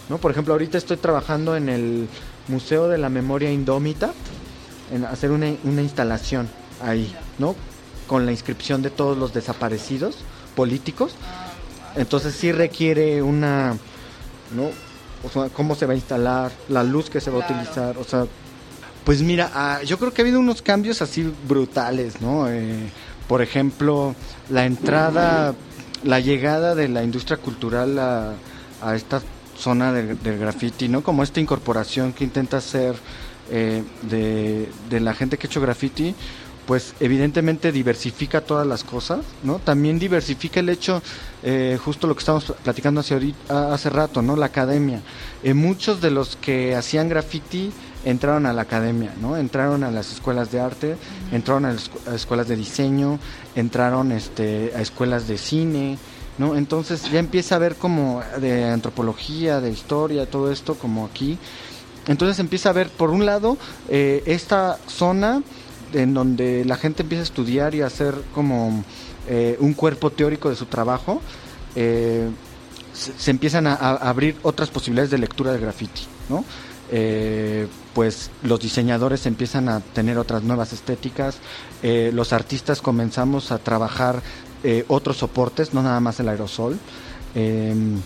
¿no? 0.09 0.17
Por 0.17 0.31
ejemplo, 0.31 0.53
ahorita 0.53 0.77
estoy 0.77 0.97
trabajando 0.97 1.55
en 1.55 1.69
el 1.69 2.07
Museo 2.47 2.87
de 2.87 2.97
la 2.97 3.09
Memoria 3.09 3.51
Indómita, 3.51 4.13
en 4.91 5.05
hacer 5.05 5.31
una, 5.31 5.53
una 5.63 5.81
instalación 5.81 6.49
ahí, 6.81 7.13
¿no? 7.39 7.55
Con 8.07 8.25
la 8.25 8.31
inscripción 8.31 8.81
de 8.81 8.89
todos 8.89 9.17
los 9.17 9.33
desaparecidos 9.33 10.17
políticos. 10.57 11.13
Entonces 11.95 12.33
sí 12.33 12.51
requiere 12.51 13.21
una, 13.21 13.77
¿no? 14.55 14.71
O 15.23 15.29
sea, 15.29 15.49
cómo 15.49 15.75
se 15.75 15.85
va 15.85 15.93
a 15.93 15.95
instalar, 15.95 16.51
la 16.67 16.83
luz 16.83 17.09
que 17.09 17.21
se 17.21 17.29
va 17.31 17.43
a 17.43 17.45
utilizar, 17.45 17.97
o 17.97 18.03
sea, 18.03 18.25
pues 19.03 19.21
mira, 19.21 19.51
ah, 19.53 19.81
yo 19.83 19.97
creo 19.97 20.11
que 20.11 20.21
ha 20.21 20.25
habido 20.25 20.39
unos 20.39 20.61
cambios 20.61 21.01
así 21.01 21.31
brutales, 21.47 22.21
¿no? 22.21 22.49
Eh, 22.49 22.89
por 23.27 23.41
ejemplo, 23.41 24.15
la 24.49 24.65
entrada, 24.65 25.53
la 26.03 26.19
llegada 26.19 26.75
de 26.75 26.87
la 26.87 27.03
industria 27.03 27.37
cultural 27.37 27.97
a, 27.99 28.33
a 28.81 28.95
esta 28.95 29.21
zona 29.57 29.93
del, 29.93 30.21
del 30.21 30.39
graffiti, 30.39 30.87
¿no? 30.87 31.01
Como 31.03 31.23
esta 31.23 31.39
incorporación 31.39 32.13
que 32.13 32.23
intenta 32.23 32.57
hacer 32.57 32.95
eh, 33.49 33.83
de, 34.03 34.69
de 34.89 34.99
la 34.99 35.13
gente 35.13 35.37
que 35.37 35.47
ha 35.47 35.49
hecho 35.49 35.61
graffiti 35.61 36.13
pues 36.67 36.93
evidentemente 36.99 37.71
diversifica 37.71 38.41
todas 38.41 38.67
las 38.67 38.83
cosas, 38.83 39.19
¿no? 39.41 39.57
También 39.59 39.97
diversifica 39.97 40.59
el 40.59 40.67
hecho, 40.67 41.01
eh, 41.41 41.79
justo 41.83 42.07
lo 42.07 42.13
que 42.13 42.19
estamos 42.19 42.53
platicando 42.61 42.99
hace, 42.99 43.13
ahorita, 43.13 43.73
hace 43.73 43.89
rato, 43.89 44.21
¿no? 44.21 44.35
La 44.35 44.47
academia. 44.47 45.01
Eh, 45.43 45.53
muchos 45.53 46.01
de 46.01 46.11
los 46.11 46.35
que 46.35 46.75
hacían 46.75 47.07
graffiti 47.07 47.71
entraron 48.03 48.45
a 48.45 48.53
la 48.53 48.63
academia, 48.63 49.13
¿no? 49.21 49.37
Entraron 49.37 49.85
a 49.85 49.91
las 49.91 50.11
escuelas 50.11 50.51
de 50.51 50.59
arte, 50.59 50.97
entraron 51.31 51.65
a 51.65 51.71
las 51.71 51.89
escuelas 52.13 52.49
de 52.49 52.57
diseño, 52.57 53.17
entraron 53.55 54.11
este, 54.11 54.73
a 54.75 54.81
escuelas 54.81 55.25
de 55.29 55.37
cine, 55.37 55.97
¿no? 56.37 56.57
Entonces 56.57 57.09
ya 57.09 57.19
empieza 57.19 57.55
a 57.55 57.59
ver 57.59 57.75
como 57.75 58.21
de 58.41 58.65
antropología, 58.65 59.61
de 59.61 59.71
historia, 59.71 60.29
todo 60.29 60.51
esto 60.51 60.75
como 60.75 61.05
aquí. 61.05 61.37
Entonces 62.07 62.39
empieza 62.39 62.69
a 62.69 62.73
ver, 62.73 62.89
por 62.89 63.09
un 63.09 63.25
lado, 63.25 63.57
eh, 63.87 64.23
esta 64.25 64.77
zona 64.87 65.43
en 65.93 66.13
donde 66.13 66.65
la 66.65 66.75
gente 66.75 67.03
empieza 67.03 67.21
a 67.21 67.23
estudiar 67.23 67.75
y 67.75 67.81
a 67.81 67.87
hacer 67.87 68.15
como 68.33 68.83
eh, 69.29 69.57
un 69.59 69.73
cuerpo 69.73 70.09
teórico 70.09 70.49
de 70.49 70.55
su 70.55 70.65
trabajo, 70.65 71.21
eh, 71.75 72.29
se, 72.93 73.31
empiezan 73.31 73.67
a, 73.67 73.75
abrir 73.75 74.37
otras 74.43 74.69
posibilidades 74.69 75.11
de 75.11 75.17
lectura 75.17 75.51
de 75.51 75.59
graffiti, 75.59 76.01
¿no? 76.29 76.45
Eh, 76.89 77.67
pues 77.93 78.31
los 78.43 78.61
diseñadores 78.61 79.25
empiezan 79.25 79.67
a 79.67 79.81
tener 79.81 80.17
otras 80.17 80.43
nuevas 80.43 80.71
estéticas, 80.71 81.39
los 81.81 82.31
artistas 82.31 82.81
comenzamos 82.81 83.51
a 83.51 83.57
trabajar 83.57 84.21
otros 84.87 85.17
soportes, 85.17 85.73
no 85.73 85.81
nada 85.81 85.99
más 85.99 86.19
el 86.19 86.29
aerosol. 86.29 86.77
Em, 87.33 87.99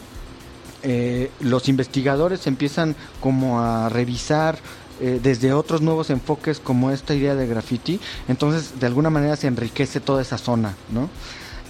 los 1.42 1.68
investigadores 1.68 2.48
empiezan 2.48 2.96
como 3.20 3.60
a 3.60 3.90
revisar 3.90 4.58
eh, 5.02 5.20
desde 5.22 5.52
otros 5.52 5.82
nuevos 5.82 6.10
enfoques 6.10 6.60
como 6.60 6.92
esta 6.92 7.16
idea 7.16 7.36
de 7.36 7.48
graffiti, 7.48 8.00
entonces 8.28 8.80
de 8.80 8.86
alguna 8.86 9.10
manera 9.10 9.36
se 9.36 9.48
enriquece 9.48 10.00
toda 10.00 10.22
esa 10.22 10.38
zona, 10.38 10.76
¿no? 10.92 11.10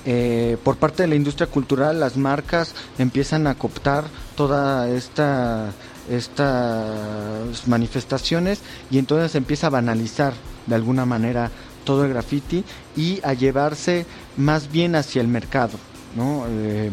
Eh, 0.03 0.57
por 0.63 0.77
parte 0.77 1.03
de 1.03 1.07
la 1.07 1.15
industria 1.15 1.47
cultural, 1.47 1.99
las 1.99 2.17
marcas 2.17 2.73
empiezan 2.97 3.47
a 3.47 3.55
cooptar 3.55 4.05
toda 4.35 4.89
esta 4.89 5.71
estas 6.09 7.67
manifestaciones 7.67 8.59
y 8.89 8.97
entonces 8.97 9.35
empieza 9.35 9.67
a 9.67 9.69
banalizar 9.69 10.33
de 10.65 10.75
alguna 10.75 11.05
manera 11.05 11.51
todo 11.83 12.03
el 12.03 12.09
graffiti 12.11 12.63
y 12.97 13.19
a 13.23 13.33
llevarse 13.33 14.05
más 14.35 14.71
bien 14.71 14.95
hacia 14.95 15.21
el 15.21 15.27
mercado, 15.27 15.77
¿no? 16.15 16.45
Eh, 16.49 16.91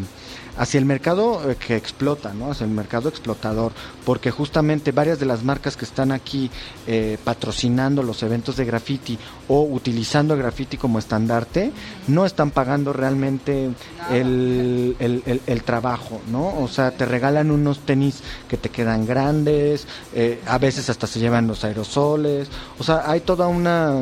hacia 0.58 0.78
el 0.78 0.84
mercado 0.84 1.50
eh, 1.50 1.56
que 1.56 1.76
explota, 1.76 2.34
¿no? 2.34 2.50
hacia 2.50 2.64
el 2.64 2.72
mercado 2.72 3.08
explotador, 3.08 3.72
porque 4.04 4.30
justamente 4.30 4.92
varias 4.92 5.18
de 5.20 5.26
las 5.26 5.44
marcas 5.44 5.76
que 5.76 5.84
están 5.84 6.12
aquí 6.12 6.50
eh, 6.86 7.16
patrocinando 7.22 8.02
los 8.02 8.22
eventos 8.22 8.56
de 8.56 8.64
graffiti 8.64 9.18
o 9.46 9.62
utilizando 9.62 10.34
el 10.34 10.40
graffiti 10.40 10.76
como 10.76 10.98
estandarte, 10.98 11.72
no 12.08 12.26
están 12.26 12.50
pagando 12.50 12.92
realmente 12.92 13.70
el, 14.10 14.96
el, 14.98 15.62
trabajo, 15.62 16.20
¿no? 16.30 16.60
O 16.60 16.68
sea, 16.68 16.90
te 16.90 17.06
regalan 17.06 17.50
unos 17.50 17.80
tenis 17.80 18.20
que 18.48 18.56
te 18.56 18.68
quedan 18.68 19.06
grandes, 19.06 19.86
eh, 20.14 20.40
a 20.46 20.58
veces 20.58 20.90
hasta 20.90 21.06
se 21.06 21.20
llevan 21.20 21.46
los 21.46 21.64
aerosoles, 21.64 22.48
o 22.78 22.84
sea, 22.84 23.02
hay 23.06 23.20
toda 23.20 23.46
una, 23.48 23.94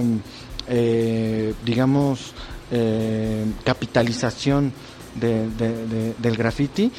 digamos, 1.64 2.32
capitalización 3.64 4.72
del 5.20 6.36
graffiti 6.36 6.92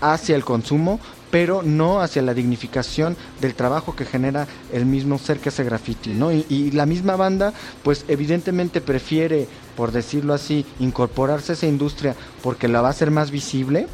hacia 0.00 0.36
el 0.36 0.44
consumo, 0.44 1.00
pero 1.30 1.62
no 1.62 2.00
hacia 2.00 2.22
la 2.22 2.34
dignificación 2.34 3.16
del 3.40 3.54
trabajo 3.54 3.96
que 3.96 4.04
genera 4.04 4.46
el 4.72 4.86
mismo 4.86 5.18
ser 5.18 5.38
que 5.40 5.48
hace 5.48 5.64
graffiti, 5.64 6.10
¿no? 6.10 6.30
Y, 6.32 6.46
y, 6.48 6.70
la 6.70 6.86
misma 6.86 7.16
banda, 7.16 7.52
pues 7.82 8.04
evidentemente 8.06 8.80
prefiere, 8.80 9.48
por 9.76 9.90
decirlo 9.90 10.34
así, 10.34 10.64
incorporarse 10.78 11.52
a 11.52 11.54
esa 11.54 11.66
industria 11.66 12.14
porque 12.42 12.68
la 12.68 12.82
va 12.82 12.88
a 12.88 12.90
hacer 12.92 13.10
más 13.10 13.30
visible, 13.30 13.88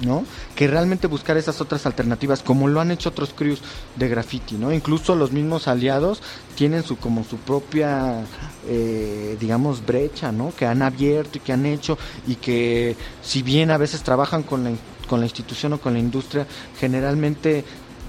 ¿no? 0.00 0.24
Que 0.54 0.66
realmente 0.66 1.06
buscar 1.06 1.36
esas 1.36 1.60
otras 1.60 1.86
alternativas, 1.86 2.42
como 2.42 2.68
lo 2.68 2.80
han 2.80 2.90
hecho 2.90 3.08
otros 3.08 3.32
crews 3.34 3.60
de 3.96 4.08
graffiti, 4.08 4.56
¿no? 4.56 4.72
Incluso 4.72 5.14
los 5.14 5.32
mismos 5.32 5.68
aliados 5.68 6.22
tienen 6.54 6.82
su 6.82 6.96
como 6.96 7.24
su 7.24 7.36
propia, 7.38 8.24
eh, 8.66 9.36
digamos, 9.40 9.84
brecha, 9.84 10.32
¿no? 10.32 10.52
Que 10.56 10.66
han 10.66 10.82
abierto 10.82 11.38
y 11.38 11.40
que 11.40 11.52
han 11.52 11.66
hecho 11.66 11.98
y 12.26 12.36
que 12.36 12.96
si 13.22 13.42
bien 13.42 13.70
a 13.70 13.78
veces 13.78 14.02
trabajan 14.02 14.42
con 14.42 14.64
la, 14.64 14.70
con 15.08 15.20
la 15.20 15.26
institución 15.26 15.72
o 15.74 15.80
con 15.80 15.94
la 15.94 15.98
industria, 15.98 16.46
generalmente 16.78 17.64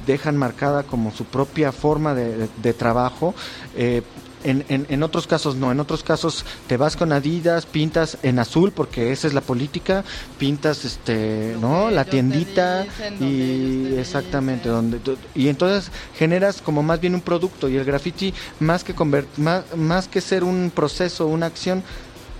dejan 0.05 0.38
marcada 0.38 0.83
como 0.83 1.11
su 1.11 1.25
propia 1.25 1.71
forma 1.71 2.13
de, 2.13 2.47
de 2.61 2.73
trabajo, 2.73 3.35
eh, 3.75 4.01
en, 4.43 4.65
en, 4.69 5.03
otros 5.03 5.27
casos 5.27 5.55
no, 5.55 5.71
en 5.71 5.79
otros 5.79 6.03
casos 6.03 6.45
te 6.67 6.77
vas 6.77 6.95
con 6.95 7.11
Adidas, 7.11 7.65
pintas 7.65 8.17
en 8.23 8.39
azul 8.39 8.71
porque 8.71 9.11
esa 9.11 9.27
es 9.27 9.33
la 9.33 9.41
política, 9.41 10.03
pintas 10.38 10.85
este, 10.85 11.55
¿no? 11.59 11.89
La 11.89 12.05
tiendita 12.05 12.85
y 13.19 13.95
exactamente 13.97 14.69
donde 14.69 14.99
y 15.35 15.47
entonces 15.47 15.91
generas 16.15 16.61
como 16.61 16.83
más 16.83 17.01
bien 17.01 17.15
un 17.15 17.21
producto 17.21 17.69
y 17.69 17.77
el 17.77 17.85
graffiti 17.85 18.33
más 18.59 18.83
que 18.83 18.95
convert, 18.95 19.27
más, 19.38 19.63
más 19.75 20.07
que 20.07 20.21
ser 20.21 20.43
un 20.43 20.71
proceso, 20.73 21.27
una 21.27 21.47
acción 21.47 21.83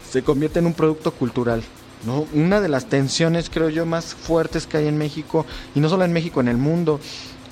se 0.10 0.24
convierte 0.24 0.60
en 0.60 0.68
un 0.68 0.74
producto 0.74 1.12
cultural. 1.12 1.64
¿no? 2.06 2.28
Una 2.34 2.62
de 2.62 2.70
las 2.70 2.86
tensiones, 2.86 3.50
creo 3.50 3.70
yo, 3.70 3.86
más 3.86 4.14
fuertes 4.14 4.68
que 4.68 4.78
hay 4.78 4.88
en 4.88 4.98
México, 4.98 5.46
y 5.76 5.80
no 5.80 5.90
solo 5.90 6.06
en 6.06 6.14
México, 6.14 6.40
en 6.40 6.48
el 6.48 6.58
mundo, 6.58 7.00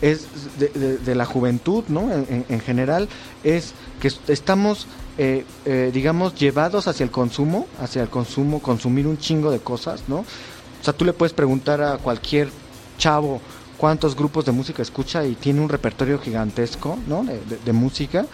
es 0.01 0.27
de, 0.57 1.15
la 1.15 1.25
juventud, 1.25 1.83
¿no? 1.87 2.11
En, 2.11 2.59
general, 2.59 3.07
es 3.43 3.73
que 4.01 4.11
estamos, 4.27 4.87
eh, 5.17 5.45
eh, 5.65 5.91
digamos, 5.93 6.35
llevados 6.35 6.87
hacia 6.87 7.03
el 7.03 7.11
consumo, 7.11 7.67
hacia 7.79 8.01
el 8.01 8.09
consumo, 8.09 8.61
consumir 8.61 9.07
un 9.07 9.17
chingo 9.17 9.51
de 9.51 9.59
cosas, 9.59 10.03
¿no? 10.07 10.17
O 10.17 10.83
sea, 10.83 10.93
tú 10.93 11.05
le 11.05 11.13
puedes 11.13 11.33
preguntar 11.33 11.81
a 11.81 11.97
cualquier 11.97 12.49
chavo 12.97 13.41
cuántos 13.77 14.15
grupos 14.15 14.45
de 14.45 14.51
música 14.51 14.81
escucha 14.81 15.25
y 15.25 15.35
tiene 15.35 15.61
un 15.61 15.69
repertorio 15.69 16.19
gigantesco, 16.19 16.97
¿no? 17.07 17.23
De, 17.23 17.39
de 17.63 17.73
música, 17.73 18.25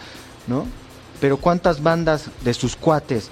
¿no? 0.48 0.66
Pero 1.20 1.38
cuántas 1.38 1.84
bandas 1.84 2.30
de 2.44 2.54
sus 2.54 2.76
cuates 2.76 3.30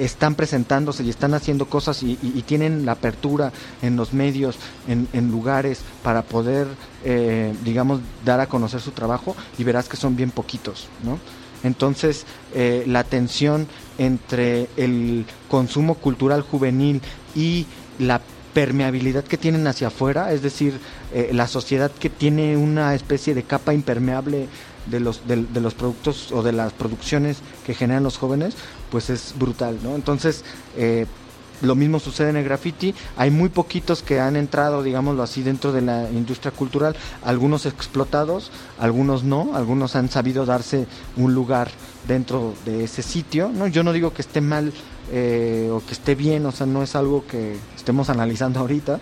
están 0.00 0.34
presentándose 0.34 1.04
y 1.04 1.10
están 1.10 1.34
haciendo 1.34 1.66
cosas 1.66 2.02
y, 2.02 2.16
tienen 2.46 2.86
la 2.86 2.92
apertura 2.92 3.52
en 3.82 3.96
los 3.96 4.12
medios, 4.12 4.56
en, 4.88 5.30
lugares 5.30 5.82
para 6.02 6.22
poder, 6.22 6.66
eh, 7.04 7.54
digamos, 7.64 8.00
dar 8.24 8.40
a 8.40 8.48
conocer 8.48 8.80
su 8.80 8.90
trabajo 8.90 9.36
y 9.58 9.64
verás 9.64 9.88
que 9.88 9.96
son 9.96 10.16
bien 10.16 10.30
poquitos, 10.30 10.88
¿no? 11.04 11.18
Entonces, 11.62 12.24
eh, 12.54 12.84
la 12.86 13.04
tensión 13.04 13.68
entre 13.98 14.68
el 14.76 15.26
consumo 15.48 15.94
cultural 15.94 16.40
juvenil 16.40 17.02
y 17.36 17.66
la 17.98 18.20
permeabilidad 18.54 19.24
que 19.24 19.36
tienen 19.36 19.66
hacia 19.66 19.88
afuera, 19.88 20.32
es 20.32 20.42
decir, 20.42 20.80
eh, 21.12 21.30
la 21.32 21.46
sociedad 21.46 21.90
que 21.90 22.10
tiene 22.10 22.56
una 22.56 22.94
especie 22.94 23.34
de 23.34 23.42
capa 23.42 23.74
impermeable 23.74 24.48
de 24.86 25.00
los, 25.00 25.26
de, 25.26 25.60
los 25.60 25.74
productos 25.74 26.32
o 26.32 26.42
de 26.42 26.52
las 26.52 26.72
producciones 26.72 27.38
que 27.66 27.74
generan 27.74 28.02
los 28.02 28.18
jóvenes, 28.18 28.54
pues 28.90 29.10
es 29.10 29.34
brutal, 29.38 29.78
¿no? 29.82 29.94
Entonces, 29.94 30.44
eh, 30.76 31.06
lo 31.62 31.74
mismo 31.74 32.00
sucede 32.00 32.30
en 32.30 32.36
el 32.36 32.44
graffiti, 32.44 32.94
hay 33.16 33.30
muy 33.30 33.50
poquitos 33.50 34.02
que 34.02 34.18
han 34.18 34.36
entrado, 34.36 34.82
digámoslo 34.82 35.22
así, 35.22 35.42
dentro 35.42 35.72
de 35.72 35.82
la 35.82 36.10
industria 36.10 36.52
cultural, 36.52 36.96
algunos 37.22 37.66
explotados, 37.66 38.50
algunos 38.78 39.24
no, 39.24 39.54
algunos 39.54 39.94
han 39.96 40.08
sabido 40.08 40.46
darse 40.46 40.86
un 41.16 41.34
lugar 41.34 41.70
dentro 42.08 42.54
de 42.64 42.84
ese 42.84 43.02
sitio, 43.02 43.50
¿no? 43.54 43.66
Yo 43.66 43.82
no 43.82 43.92
digo 43.92 44.12
que 44.14 44.22
esté 44.22 44.40
mal 44.40 44.72
eh, 45.12 45.68
o 45.70 45.84
que 45.84 45.92
esté 45.92 46.14
bien, 46.14 46.46
o 46.46 46.52
sea, 46.52 46.66
no 46.66 46.82
es 46.82 46.96
algo 46.96 47.26
que 47.26 47.56
estemos 47.76 48.08
analizando 48.08 48.60
ahorita, 48.60 49.00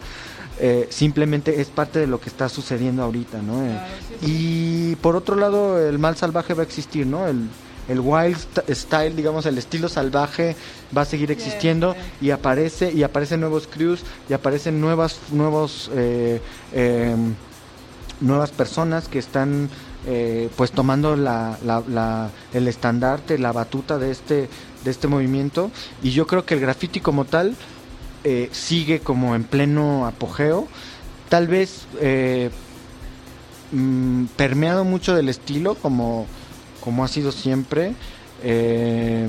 eh, 0.60 0.88
simplemente 0.90 1.60
es 1.60 1.68
parte 1.68 2.00
de 2.00 2.06
lo 2.06 2.20
que 2.20 2.28
está 2.28 2.48
sucediendo 2.48 3.02
ahorita, 3.02 3.40
¿no? 3.42 3.64
Eh, 3.64 3.78
y 4.22 4.96
por 4.96 5.14
otro 5.14 5.36
lado, 5.36 5.78
el 5.78 5.98
mal 5.98 6.16
salvaje 6.16 6.54
va 6.54 6.62
a 6.62 6.66
existir, 6.66 7.06
¿no? 7.06 7.28
El, 7.28 7.48
el 7.88 8.00
wild 8.00 8.36
style, 8.70 9.14
digamos, 9.14 9.46
el 9.46 9.56
estilo 9.56 9.88
salvaje 9.88 10.56
va 10.96 11.02
a 11.02 11.04
seguir 11.04 11.30
existiendo 11.30 11.94
y 12.20 12.30
aparece 12.30 12.92
y 12.92 13.04
aparecen 13.04 13.40
nuevos 13.40 13.68
crews 13.68 14.00
y 14.28 14.32
aparecen 14.32 14.80
nuevas 14.80 15.20
nuevos 15.30 15.90
eh, 15.94 16.40
em, 16.72 17.34
nuevas 18.20 18.50
personas 18.50 19.08
que 19.08 19.18
están 19.18 19.70
pues 20.56 20.72
tomando 20.72 21.16
la, 21.16 21.58
la, 21.62 22.30
el 22.54 22.66
estandarte, 22.66 23.36
la 23.36 23.52
batuta 23.52 23.98
de 23.98 24.10
este 24.10 24.48
de 24.82 24.90
este 24.90 25.06
movimiento 25.06 25.70
y 26.02 26.12
yo 26.12 26.26
creo 26.26 26.46
que 26.46 26.54
el 26.54 26.60
graffiti 26.60 27.00
como 27.00 27.26
tal 27.26 27.54
eh, 28.24 28.48
sigue 28.52 29.00
como 29.00 29.34
en 29.34 29.44
pleno 29.44 30.06
apogeo, 30.06 30.66
tal 31.28 31.46
vez 31.46 31.86
eh, 32.00 32.50
mm, 33.72 34.24
permeado 34.36 34.84
mucho 34.84 35.14
del 35.14 35.28
estilo, 35.28 35.74
como, 35.74 36.26
como 36.80 37.04
ha 37.04 37.08
sido 37.08 37.32
siempre, 37.32 37.94
eh, 38.42 39.28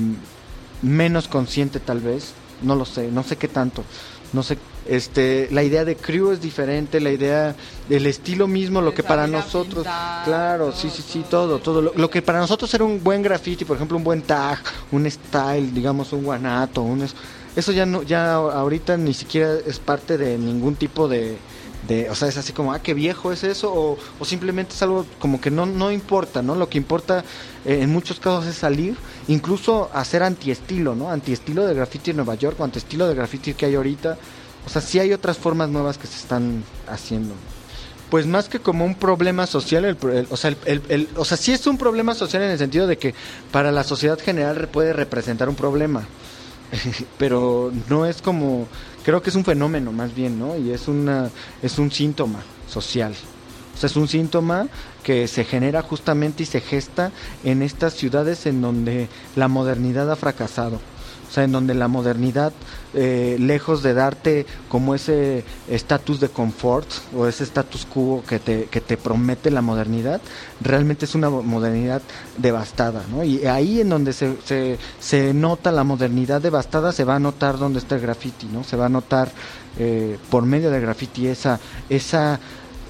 menos 0.82 1.28
consciente 1.28 1.80
tal 1.80 2.00
vez, 2.00 2.32
no 2.62 2.74
lo 2.74 2.84
sé, 2.84 3.10
no 3.10 3.22
sé 3.22 3.36
qué 3.36 3.48
tanto, 3.48 3.84
no 4.32 4.42
sé 4.42 4.58
este, 4.86 5.48
la 5.50 5.62
idea 5.62 5.84
de 5.84 5.94
crew 5.94 6.32
es 6.32 6.40
diferente, 6.40 7.00
la 7.00 7.10
idea 7.10 7.54
del 7.88 8.06
estilo 8.06 8.48
mismo, 8.48 8.80
lo 8.80 8.94
que 8.94 9.02
para 9.02 9.26
nosotros, 9.26 9.84
pintar, 9.84 10.24
claro, 10.24 10.72
sí, 10.72 10.90
sí, 10.90 11.04
sí, 11.06 11.24
todo, 11.28 11.58
todo, 11.58 11.82
lo, 11.82 11.92
lo 11.94 12.10
que 12.10 12.22
para 12.22 12.40
nosotros 12.40 12.72
era 12.74 12.84
un 12.84 13.02
buen 13.02 13.22
graffiti, 13.22 13.64
por 13.64 13.76
ejemplo, 13.76 13.96
un 13.96 14.04
buen 14.04 14.22
tag, 14.22 14.58
un 14.90 15.08
style, 15.08 15.72
digamos, 15.72 16.12
un 16.12 16.24
guanato, 16.24 16.82
un 16.82 17.06
eso 17.56 17.72
ya 17.72 17.86
no, 17.86 18.02
ya 18.02 18.34
ahorita 18.34 18.96
ni 18.96 19.14
siquiera 19.14 19.54
es 19.66 19.78
parte 19.78 20.16
de 20.18 20.38
ningún 20.38 20.76
tipo 20.76 21.08
de, 21.08 21.36
de, 21.88 22.08
o 22.10 22.14
sea, 22.14 22.28
es 22.28 22.36
así 22.36 22.52
como, 22.52 22.72
ah, 22.72 22.78
qué 22.80 22.94
viejo 22.94 23.32
es 23.32 23.42
eso, 23.44 23.72
o, 23.74 24.24
simplemente 24.24 24.74
es 24.74 24.82
algo 24.82 25.06
como 25.18 25.40
que 25.40 25.50
no, 25.50 25.66
no 25.66 25.90
importa, 25.90 26.42
¿no? 26.42 26.54
Lo 26.54 26.68
que 26.68 26.78
importa 26.78 27.24
eh, 27.64 27.78
en 27.82 27.90
muchos 27.90 28.20
casos 28.20 28.46
es 28.46 28.54
salir, 28.56 28.96
incluso 29.28 29.90
hacer 29.92 30.22
antiestilo, 30.22 30.94
¿no? 30.94 31.10
Antiestilo 31.10 31.66
de 31.66 31.74
graffiti 31.74 32.10
en 32.10 32.16
Nueva 32.16 32.34
York, 32.34 32.58
o 32.60 32.64
antiestilo 32.64 33.08
de 33.08 33.14
graffiti 33.14 33.54
que 33.54 33.66
hay 33.66 33.74
ahorita. 33.74 34.16
O 34.66 34.68
sea, 34.68 34.82
sí 34.82 34.98
hay 34.98 35.12
otras 35.12 35.38
formas 35.38 35.70
nuevas 35.70 35.96
que 35.96 36.06
se 36.06 36.16
están 36.18 36.62
haciendo. 36.86 37.34
Pues 38.10 38.26
más 38.26 38.48
que 38.48 38.58
como 38.58 38.84
un 38.84 38.94
problema 38.96 39.46
social, 39.46 39.84
el, 39.84 39.96
el- 40.12 40.26
o, 40.30 40.36
sea, 40.36 40.54
el, 40.66 41.08
o 41.16 41.24
sea, 41.24 41.36
sí 41.36 41.52
es 41.52 41.66
un 41.66 41.78
problema 41.78 42.14
social 42.14 42.42
en 42.42 42.50
el 42.50 42.58
sentido 42.58 42.86
de 42.86 42.98
que 42.98 43.14
para 43.52 43.70
la 43.72 43.84
sociedad 43.84 44.18
general 44.18 44.68
puede 44.68 44.92
representar 44.92 45.48
un 45.48 45.54
problema, 45.54 46.06
pero 47.18 47.72
no 47.88 48.06
es 48.06 48.22
como, 48.22 48.66
creo 49.04 49.22
que 49.22 49.30
es 49.30 49.36
un 49.36 49.44
fenómeno 49.44 49.92
más 49.92 50.14
bien, 50.14 50.38
¿no? 50.38 50.56
Y 50.56 50.70
es, 50.70 50.88
una, 50.88 51.30
es 51.62 51.78
un 51.78 51.90
síntoma 51.90 52.42
social. 52.68 53.14
O 53.74 53.78
sea, 53.78 53.88
es 53.88 53.96
un 53.96 54.08
síntoma 54.08 54.68
que 55.02 55.26
se 55.26 55.44
genera 55.44 55.82
justamente 55.82 56.42
y 56.42 56.46
se 56.46 56.60
gesta 56.60 57.12
en 57.44 57.62
estas 57.62 57.94
ciudades 57.94 58.46
en 58.46 58.60
donde 58.60 59.08
la 59.36 59.48
modernidad 59.48 60.10
ha 60.10 60.16
fracasado. 60.16 60.80
O 61.30 61.32
sea, 61.32 61.44
en 61.44 61.52
donde 61.52 61.74
la 61.74 61.86
modernidad, 61.86 62.52
eh, 62.92 63.36
lejos 63.38 63.84
de 63.84 63.94
darte 63.94 64.46
como 64.68 64.96
ese 64.96 65.44
estatus 65.68 66.18
de 66.18 66.28
confort 66.28 66.88
o 67.14 67.28
ese 67.28 67.44
status 67.44 67.86
quo 67.86 68.24
que 68.28 68.40
te, 68.40 68.64
que 68.64 68.80
te 68.80 68.96
promete 68.96 69.52
la 69.52 69.62
modernidad, 69.62 70.20
realmente 70.60 71.04
es 71.04 71.14
una 71.14 71.30
modernidad 71.30 72.02
devastada, 72.36 73.04
¿no? 73.08 73.22
Y 73.22 73.46
ahí 73.46 73.80
en 73.80 73.90
donde 73.90 74.12
se, 74.12 74.36
se, 74.44 74.78
se 74.98 75.32
nota 75.32 75.70
la 75.70 75.84
modernidad 75.84 76.40
devastada, 76.40 76.90
se 76.90 77.04
va 77.04 77.14
a 77.14 77.20
notar 77.20 77.58
dónde 77.58 77.78
está 77.78 77.94
el 77.94 78.00
graffiti, 78.00 78.46
¿no? 78.46 78.64
Se 78.64 78.76
va 78.76 78.86
a 78.86 78.88
notar 78.88 79.30
eh, 79.78 80.18
por 80.30 80.44
medio 80.44 80.70
del 80.72 80.82
graffiti 80.82 81.28
esa, 81.28 81.60
esa 81.88 82.40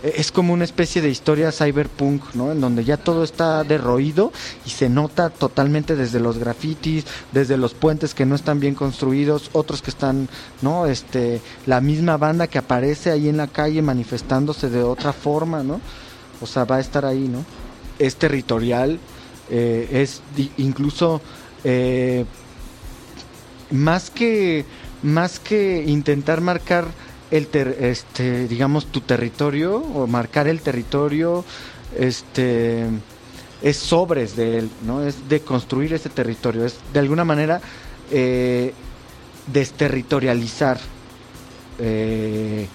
es 0.03 0.32
como 0.32 0.53
una 0.53 0.64
especie 0.64 1.03
de 1.03 1.11
historia 1.11 1.53
cyberpunk, 1.53 2.34
¿no? 2.34 2.53
En 2.53 2.61
donde 2.61 2.84
ya 2.84 2.96
todo 2.96 3.22
está 3.22 3.64
derroído 3.64 4.32
y 4.64 4.70
se 4.70 4.88
nota 4.88 5.30
totalmente 5.30 5.96
desde 5.96 6.20
los 6.20 6.38
grafitis, 6.38 7.05
desde 7.32 7.57
los 7.57 7.74
puentes 7.74 8.14
que 8.14 8.26
no 8.26 8.34
están 8.34 8.61
bien 8.61 8.74
construidos, 8.74 9.51
otros 9.53 9.82
que 9.82 9.90
están, 9.90 10.28
¿no? 10.62 10.86
Este, 10.86 11.40
la 11.66 11.80
misma 11.80 12.16
banda 12.16 12.46
que 12.46 12.59
aparece 12.59 13.11
ahí 13.11 13.28
en 13.28 13.36
la 13.36 13.48
calle 13.48 13.82
manifestándose 13.82 14.70
de 14.70 14.82
otra 14.82 15.12
forma, 15.12 15.62
¿no? 15.62 15.80
O 16.40 16.46
sea, 16.46 16.64
va 16.64 16.76
a 16.76 16.80
estar 16.80 17.05
ahí, 17.05 17.28
¿no? 17.28 17.44
Es 17.98 18.16
territorial, 18.16 18.98
eh, 19.51 19.88
es 19.92 20.22
incluso 20.57 21.20
eh, 21.64 22.24
más 23.70 24.11
que 24.11 24.64
más 25.03 25.38
que 25.38 25.84
intentar 25.86 26.40
marcar 26.40 26.86
el 27.31 27.47
ter- 27.47 27.76
este 27.81 28.49
digamos 28.49 28.87
tu 28.87 29.01
territorio 29.01 29.76
o 29.76 30.07
marcar 30.07 30.49
el 30.49 30.61
territorio 30.61 31.45
este 31.99 32.87
es 33.62 33.76
sobres 33.76 34.37
de 34.37 34.59
él 34.59 34.70
no 34.87 35.03
es 35.03 35.28
de 35.28 35.41
construir 35.41 35.93
ese 35.93 36.09
territorio 36.09 36.64
es 36.64 36.76
de 36.93 36.99
alguna 37.01 37.24
manera 37.24 37.61
eh, 38.11 38.72
desterritorializar 39.53 40.78
eh, 41.78 42.66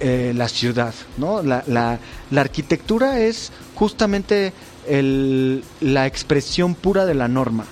eh, 0.00 0.32
la 0.36 0.48
ciudad 0.48 0.94
no 1.16 1.42
la, 1.42 1.64
la, 1.66 1.98
la 2.30 2.40
arquitectura 2.40 3.18
es 3.20 3.50
justamente 3.74 4.52
el- 4.86 5.64
la 5.80 6.06
expresión 6.06 6.74
pura 6.74 7.06
de 7.06 7.14
la 7.14 7.28
norma 7.28 7.64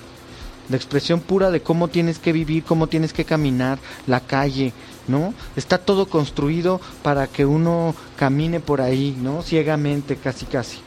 la 0.69 0.75
expresión 0.75 1.21
pura 1.21 1.49
de 1.49 1.61
cómo 1.61 1.87
tienes 1.87 2.19
que 2.19 2.33
vivir, 2.33 2.65
cómo 2.65 2.87
tienes 2.87 3.13
que 3.13 3.23
caminar, 3.23 3.79
la 4.05 4.19
calle, 4.19 4.73
¿no? 5.07 5.33
Está 5.55 5.77
todo 5.77 6.07
construido 6.07 6.79
para 7.03 7.27
que 7.27 7.45
uno 7.45 7.95
camine 8.17 8.59
por 8.59 8.81
ahí, 8.81 9.15
¿no? 9.21 9.41
Ciegamente, 9.43 10.15
casi 10.17 10.45
casi. 10.45 10.79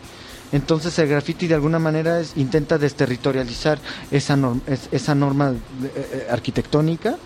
Entonces 0.53 0.99
el 0.99 1.09
graffiti 1.09 1.47
de 1.47 1.55
alguna 1.55 1.79
manera 1.79 2.21
es- 2.21 2.33
intenta 2.37 2.77
desterritorializar 2.79 3.79
esa, 4.11 4.37
norm- 4.37 4.61
es- 4.67 4.89
esa 4.91 5.15
norma 5.15 5.53
eh, 5.85 5.91
eh, 5.95 6.27
arquitectónica 6.31 7.17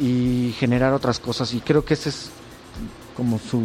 y 0.00 0.54
generar 0.58 0.92
otras 0.94 1.18
cosas. 1.18 1.52
Y 1.54 1.60
creo 1.60 1.84
que 1.84 1.94
ese 1.94 2.08
es 2.08 2.30
como 3.14 3.38
su, 3.38 3.60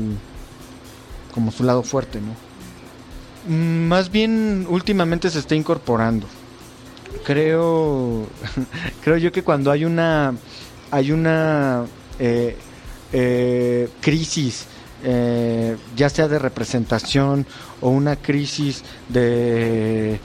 como 1.33 1.51
su 1.51 1.63
lado 1.63 1.83
fuerte, 1.83 2.19
¿no? 2.19 2.35
Mm, 3.55 3.87
Más 3.87 4.11
bien 4.11 4.65
últimamente 4.69 5.29
se 5.29 5.39
está 5.39 5.55
incorporando 5.55 6.27
creo 7.23 8.27
creo 9.03 9.17
yo 9.17 9.31
que 9.31 9.43
cuando 9.43 9.71
hay 9.71 9.85
una 9.85 10.33
hay 10.91 11.11
una 11.11 11.85
eh, 12.19 12.57
eh, 13.13 13.89
crisis 14.01 14.65
eh, 15.03 15.77
ya 15.95 16.09
sea 16.09 16.27
de 16.27 16.39
representación 16.39 17.45
o 17.81 17.89
una 17.89 18.15
crisis 18.15 18.83
de, 19.09 20.19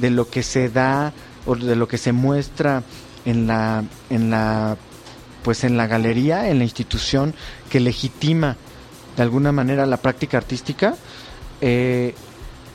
de 0.00 0.10
lo 0.10 0.28
que 0.28 0.42
se 0.42 0.68
da 0.68 1.12
o 1.46 1.56
de 1.56 1.76
lo 1.76 1.88
que 1.88 1.98
se 1.98 2.12
muestra 2.12 2.82
en 3.24 3.46
la 3.46 3.84
en 4.10 4.30
la 4.30 4.76
pues 5.42 5.64
en 5.64 5.76
la 5.76 5.86
galería 5.86 6.50
en 6.50 6.58
la 6.58 6.64
institución 6.64 7.34
que 7.70 7.80
legitima 7.80 8.56
de 9.16 9.22
alguna 9.22 9.50
manera 9.50 9.86
la 9.86 9.96
práctica 9.96 10.36
artística 10.36 10.94
eh, 11.60 12.14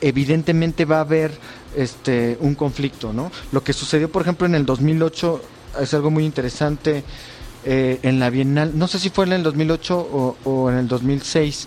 evidentemente 0.00 0.84
va 0.84 0.98
a 0.98 1.00
haber 1.00 1.32
este 1.76 2.36
un 2.40 2.54
conflicto, 2.54 3.12
¿no? 3.12 3.32
Lo 3.52 3.64
que 3.64 3.72
sucedió, 3.72 4.10
por 4.10 4.22
ejemplo, 4.22 4.46
en 4.46 4.54
el 4.54 4.66
2008 4.66 5.42
es 5.80 5.94
algo 5.94 6.10
muy 6.10 6.24
interesante 6.24 7.02
eh, 7.64 7.98
en 8.02 8.20
la 8.20 8.30
Bienal, 8.30 8.72
no 8.74 8.88
sé 8.88 8.98
si 8.98 9.10
fue 9.10 9.24
en 9.24 9.32
el 9.32 9.42
2008 9.42 10.36
o, 10.44 10.70
en 10.70 10.76
el 10.76 10.88
2006, 10.88 11.66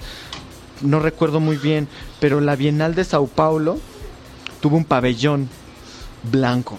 no 0.81 0.99
recuerdo 0.99 1.39
muy 1.39 1.57
bien, 1.57 1.87
pero 2.19 2.39
la 2.39 2.55
Bienal 2.55 2.95
de 2.95 3.03
Sao 3.03 3.27
Paulo 3.27 3.79
tuvo 4.61 4.77
un 4.77 4.85
pabellón 4.85 5.49
blanco, 6.31 6.77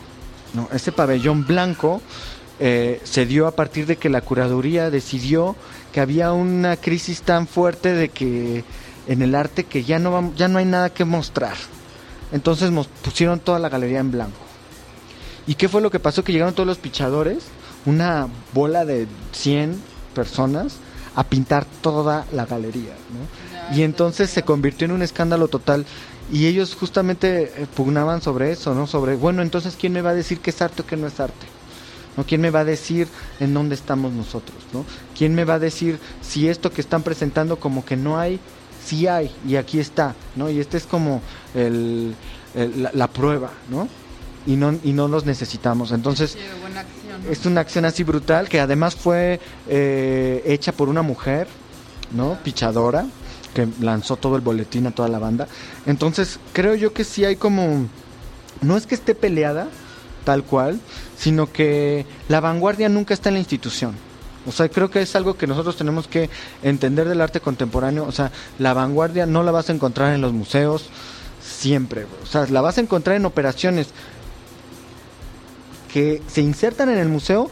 ¿no? 0.55 0.69
Ese 0.73 0.93
pabellón 0.93 1.47
blanco 1.47 2.01
eh, 2.61 3.01
se 3.05 3.27
dio 3.27 3.47
a 3.47 3.53
partir 3.53 3.87
de 3.87 3.97
que 3.97 4.09
la 4.09 4.21
curaduría 4.21 4.91
decidió 4.91 5.57
que 5.93 6.01
había 6.01 6.33
una 6.33 6.77
crisis 6.77 7.23
tan 7.23 7.47
fuerte 7.47 7.93
de 7.93 8.09
que 8.09 8.64
en 9.09 9.23
el 9.23 9.35
arte 9.35 9.64
que 9.64 9.85
ya 9.85 9.99
no 9.99 10.33
ya 10.37 10.49
no 10.49 10.59
hay 10.59 10.64
nada 10.64 10.91
que 10.91 11.05
mostrar. 11.05 11.57
Entonces 12.31 12.71
pusieron 13.03 13.41
toda 13.41 13.59
la 13.59 13.69
galería 13.69 14.01
en 14.01 14.11
blanco. 14.11 14.39
¿Y 15.47 15.55
qué 15.55 15.69
fue 15.69 15.81
lo 15.81 15.91
que 15.91 15.99
pasó? 15.99 16.23
Que 16.23 16.33
llegaron 16.33 16.55
todos 16.55 16.66
los 16.66 16.79
pichadores, 16.79 17.45
una 17.87 18.29
bola 18.55 18.85
de 18.85 19.07
100 19.33 19.81
personas, 20.14 20.74
a 21.14 21.24
pintar 21.24 21.64
toda 21.83 22.26
la 22.33 22.47
galería. 22.47 22.93
¿no? 23.12 23.76
Y 23.76 23.83
entonces 23.83 24.31
se 24.31 24.43
convirtió 24.45 24.85
en 24.85 24.93
un 24.93 25.03
escándalo 25.03 25.49
total. 25.49 25.85
Y 26.31 26.47
ellos 26.47 26.74
justamente 26.79 27.45
eh, 27.57 27.66
pugnaban 27.74 28.20
sobre 28.20 28.53
eso, 28.53 28.74
¿no? 28.74 28.87
Sobre, 28.87 29.16
bueno, 29.16 29.41
entonces, 29.43 29.76
¿quién 29.81 29.95
me 29.95 30.03
va 30.03 30.11
a 30.11 30.14
decir 30.14 30.41
qué 30.41 30.51
es 30.51 30.61
arte 30.61 30.83
o 30.83 30.87
qué 30.87 30.97
no 30.97 31.07
es 31.07 31.18
arte? 31.20 31.47
¿no? 32.16 32.24
¿Quién 32.24 32.41
me 32.43 32.51
va 32.51 32.61
a 32.61 32.64
decir 32.64 33.09
en 33.41 33.55
dónde 33.55 33.74
estamos 33.74 34.12
nosotros? 34.12 34.59
¿no? 34.72 34.85
¿Quién 35.16 35.35
me 35.35 35.45
va 35.45 35.55
a 35.55 35.59
decir 35.59 35.99
si 36.20 36.47
esto 36.49 36.70
que 36.70 36.83
están 36.83 37.03
presentando 37.03 37.59
como 37.59 37.85
que 37.85 37.97
no 37.97 38.18
hay, 38.18 38.39
sí 38.85 39.07
hay 39.07 39.31
y 39.47 39.57
aquí 39.57 39.79
está? 39.81 40.14
¿no? 40.37 40.51
Y 40.51 40.61
este 40.61 40.76
es 40.76 40.85
como 40.85 41.22
el, 41.55 42.14
el- 42.55 42.83
la, 42.83 42.91
la 42.93 43.09
prueba, 43.09 43.51
¿no? 43.70 43.89
Y 44.47 44.57
no, 44.57 44.79
y 44.85 44.93
no 44.93 45.09
los 45.09 45.24
necesitamos. 45.26 45.93
Entonces, 45.93 46.33
Sí, 46.33 46.39
buena. 46.61 46.85
Es 47.31 47.47
una 47.47 47.61
acción 47.61 47.85
así 47.85 48.05
brutal 48.05 48.49
que 48.49 48.61
además 48.61 48.97
fue 48.97 49.41
eh, 49.69 50.43
hecha 50.47 50.73
por 50.73 50.89
una 50.89 51.03
mujer, 51.03 51.47
¿no? 52.12 52.39
Pichadora, 52.43 53.07
que 53.55 53.69
lanzó 53.81 54.16
todo 54.16 54.37
el 54.37 54.43
boletín 54.43 54.87
a 54.87 54.91
toda 54.91 55.09
la 55.09 55.19
banda. 55.19 55.49
Entonces, 55.87 56.39
creo 56.53 56.75
yo 56.75 56.93
que 56.93 57.05
sí 57.05 57.25
hay 57.25 57.37
como. 57.37 57.87
No 58.61 58.77
es 58.77 58.87
que 58.87 58.95
esté 58.95 59.14
peleada, 59.14 59.69
tal 60.25 60.45
cual, 60.45 60.81
sino 61.16 61.53
que 61.53 62.07
la 62.29 62.41
vanguardia 62.41 62.89
nunca 62.89 63.14
está 63.14 63.29
en 63.29 63.35
la 63.35 63.41
institución. 63.41 63.95
O 64.47 64.53
sea, 64.53 64.69
creo 64.69 64.91
que 64.91 65.03
es 65.03 65.14
algo 65.14 65.37
que 65.37 65.47
nosotros 65.47 65.77
tenemos 65.77 66.09
que 66.09 66.31
entender 66.62 67.09
del 67.09 67.21
arte 67.21 67.41
contemporáneo. 67.41 68.05
O 68.07 68.12
sea, 68.12 68.33
la 68.59 68.73
vanguardia 68.73 69.27
no 69.27 69.43
la 69.43 69.53
vas 69.53 69.69
a 69.69 69.73
encontrar 69.73 70.14
en 70.14 70.23
los 70.23 70.33
museos 70.33 70.89
siempre. 71.43 72.07
O 72.23 72.27
sea, 72.27 72.47
la 72.47 72.61
vas 72.61 72.79
a 72.79 72.81
encontrar 72.81 73.16
en 73.16 73.27
operaciones 73.27 73.89
que 75.93 76.22
se 76.28 76.41
insertan 76.41 76.89
en 76.91 76.99
el 76.99 77.09
museo 77.09 77.51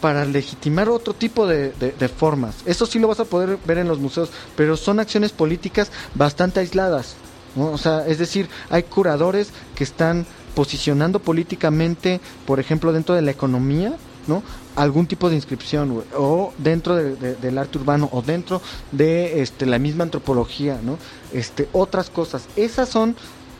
para 0.00 0.24
legitimar 0.24 0.88
otro 0.88 1.12
tipo 1.14 1.46
de, 1.46 1.72
formas. 2.16 2.56
Eso 2.64 2.86
sí 2.86 2.98
lo 2.98 3.08
vas 3.08 3.20
a 3.20 3.24
poder 3.26 3.58
ver 3.66 3.78
en 3.78 3.88
los 3.88 3.98
museos, 3.98 4.30
pero 4.56 4.76
son 4.76 4.98
acciones 4.98 5.32
políticas 5.32 5.90
bastante 6.14 6.60
aisladas. 6.60 7.14
O 7.56 7.76
sea, 7.78 8.06
es 8.06 8.18
decir, 8.18 8.48
hay 8.70 8.84
curadores 8.84 9.48
que 9.74 9.84
están 9.84 10.24
posicionando 10.54 11.18
políticamente, 11.20 12.20
por 12.46 12.60
ejemplo, 12.60 12.92
dentro 12.92 13.14
de 13.14 13.22
la 13.22 13.30
economía, 13.30 13.94
¿no? 14.26 14.42
Algún 14.76 15.06
tipo 15.06 15.28
de 15.28 15.36
inscripción, 15.36 16.04
o 16.16 16.52
dentro 16.58 16.96
de- 16.96 17.16
de- 17.16 17.34
del 17.36 17.58
arte 17.58 17.78
urbano, 17.78 18.08
o 18.12 18.22
dentro 18.22 18.62
de 18.92 19.42
este, 19.42 19.66
la 19.66 19.78
misma 19.78 20.04
antropología, 20.04 20.78
¿no? 20.82 20.98
Este, 21.32 21.68
otras 21.72 22.08
cosas. 22.10 22.44
Esas 22.56 22.88
son, 22.88 23.16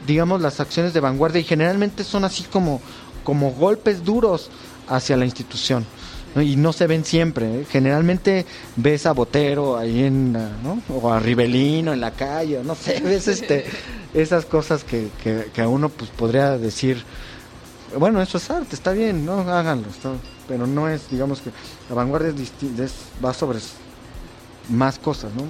digamos, 0.06 0.40
las 0.40 0.60
acciones 0.60 0.92
de 0.94 1.00
vanguardia 1.00 1.40
y 1.40 1.44
generalmente 1.44 2.04
son 2.04 2.24
así 2.24 2.44
como, 2.44 2.80
como 3.24 3.50
golpes 3.52 4.04
duros 4.04 4.50
hacia 4.88 5.16
la 5.16 5.24
institución. 5.24 5.84
Y 6.36 6.54
no 6.56 6.72
se 6.72 6.86
ven 6.86 7.04
siempre. 7.04 7.62
¿eh? 7.62 7.66
Generalmente 7.68 8.46
ves 8.76 9.04
a 9.06 9.12
Botero 9.12 9.76
ahí 9.76 10.04
en, 10.04 10.32
¿no? 10.32 10.80
O 10.88 11.10
a 11.12 11.18
Rivelino 11.18 11.92
en 11.92 12.00
la 12.00 12.12
calle, 12.12 12.60
no 12.64 12.74
sé, 12.76 13.00
ves 13.04 13.26
este, 13.26 13.64
esas 14.14 14.44
cosas 14.46 14.84
que, 14.84 15.08
que, 15.22 15.46
que 15.52 15.60
a 15.60 15.66
uno 15.68 15.88
pues 15.88 16.08
podría 16.10 16.56
decir, 16.56 17.02
bueno, 17.98 18.22
eso 18.22 18.38
es 18.38 18.48
arte, 18.48 18.76
está 18.76 18.92
bien, 18.92 19.26
no 19.26 19.40
háganlo, 19.40 19.88
pero 20.46 20.68
no 20.68 20.88
es, 20.88 21.10
digamos 21.10 21.40
que 21.40 21.50
la 21.88 21.96
vanguardia 21.96 22.28
es, 22.30 22.52
es- 22.80 22.94
va 23.24 23.34
sobre 23.34 23.58
más 24.68 25.00
cosas, 25.00 25.32
¿no? 25.34 25.42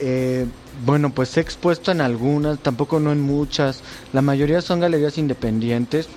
Eh, 0.00 0.46
bueno, 0.86 1.10
pues 1.10 1.36
he 1.36 1.40
expuesto 1.40 1.90
en 1.90 2.00
algunas, 2.00 2.60
tampoco 2.60 3.00
no 3.00 3.10
en 3.10 3.20
muchas, 3.20 3.80
la 4.12 4.22
mayoría 4.22 4.62
son 4.62 4.78
galerías 4.80 5.18
independientes. 5.18 6.08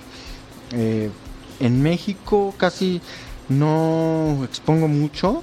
Eh, 0.72 1.10
en 1.60 1.82
México 1.82 2.54
casi 2.56 3.00
no 3.48 4.44
expongo 4.44 4.88
mucho, 4.88 5.42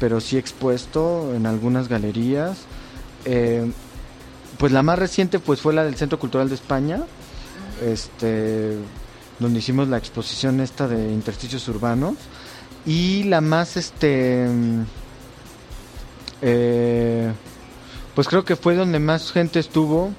pero 0.00 0.20
sí 0.20 0.36
he 0.36 0.38
expuesto 0.38 1.34
en 1.34 1.46
algunas 1.46 1.88
galerías. 1.88 2.58
Eh, 3.24 3.70
pues 4.58 4.72
la 4.72 4.82
más 4.82 4.98
reciente 4.98 5.38
pues 5.38 5.60
fue 5.60 5.72
la 5.72 5.84
del 5.84 5.96
Centro 5.96 6.18
Cultural 6.18 6.48
de 6.48 6.54
España, 6.54 7.04
este, 7.82 8.76
donde 9.38 9.58
hicimos 9.58 9.88
la 9.88 9.98
exposición 9.98 10.60
esta 10.60 10.88
de 10.88 11.12
intersticios 11.12 11.66
urbanos 11.68 12.14
y 12.84 13.24
la 13.24 13.40
más 13.40 13.76
este 13.76 14.46
eh, 16.42 17.32
pues 18.14 18.28
creo 18.28 18.44
que 18.44 18.56
fue 18.56 18.74
donde 18.74 18.98
más 18.98 19.32
gente 19.32 19.60
estuvo 19.60 20.10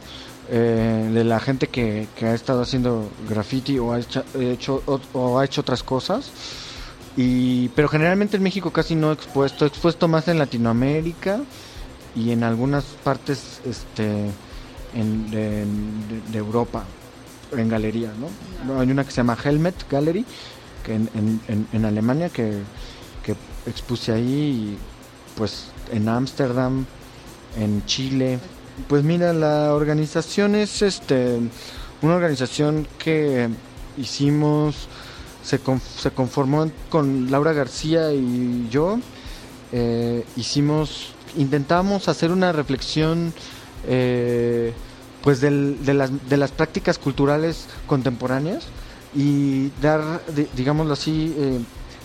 eh, 0.49 1.09
de 1.13 1.23
la 1.23 1.39
gente 1.39 1.67
que, 1.67 2.07
que 2.17 2.25
ha 2.25 2.33
estado 2.33 2.61
haciendo 2.61 3.09
graffiti 3.29 3.79
o 3.79 3.93
ha 3.93 3.99
hecho, 3.99 4.23
hecho- 4.39 4.83
o, 4.85 4.99
o 5.13 5.39
ha 5.39 5.45
hecho 5.45 5.61
otras 5.61 5.83
cosas. 5.83 6.31
Y 7.15 7.69
pero 7.69 7.87
generalmente 7.89 8.37
en 8.37 8.43
México 8.43 8.71
casi 8.71 8.95
no 8.95 9.11
expuesto. 9.11 9.65
Expuesto 9.65 10.07
más 10.07 10.27
en 10.27 10.39
Latinoamérica 10.39 11.39
y 12.15 12.31
en 12.31 12.43
algunas 12.43 12.83
partes 13.03 13.61
este 13.65 14.29
en, 14.95 15.31
de, 16.31 16.37
Europa 16.37 16.83
en 17.51 17.69
galería 17.69 18.11
¿no? 18.19 18.29
No, 18.73 18.79
hay 18.79 18.89
una 18.91 19.03
que 19.03 19.11
se 19.11 19.17
llama 19.17 19.37
Helmet 19.43 19.75
Gallery 19.89 20.25
que 20.83 20.93
en, 20.95 21.09
en- 21.15 21.41
en- 21.47 21.67
en 21.71 21.85
Alemania 21.85 22.29
que, 22.29 22.61
que 23.23 23.35
expuse 23.67 24.11
ahí 24.11 24.23
y, 24.75 24.77
pues 25.35 25.67
en 25.91 26.09
Ámsterdam 26.09 26.85
en 27.57 27.83
Chile 27.85 28.39
pues 28.87 29.03
mira 29.03 29.33
la 29.33 29.73
organización 29.73 30.55
es 30.55 30.81
este 30.81 31.39
una 32.01 32.15
organización 32.15 32.87
que 32.97 33.49
hicimos 33.97 34.87
se, 35.43 35.59
se 35.97 36.11
conformó 36.11 36.69
con 36.89 37.29
Laura 37.31 37.53
García 37.53 38.11
y 38.13 38.67
yo 38.71 38.99
eh, 39.71 40.25
hicimos 40.35 41.13
intentamos 41.37 42.07
hacer 42.07 42.31
una 42.31 42.51
reflexión 42.51 43.33
eh, 43.87 44.73
pues 45.21 45.39
de, 45.41 45.51
las, 45.93 46.29
de 46.29 46.37
las 46.37 46.51
prácticas 46.51 46.97
culturales 46.97 47.67
contemporáneas 47.87 48.65
y 49.15 49.69
dar 49.81 50.21
di- 50.35 50.47
digámoslo 50.55 50.93
así 50.93 51.33
eh, 51.37 51.59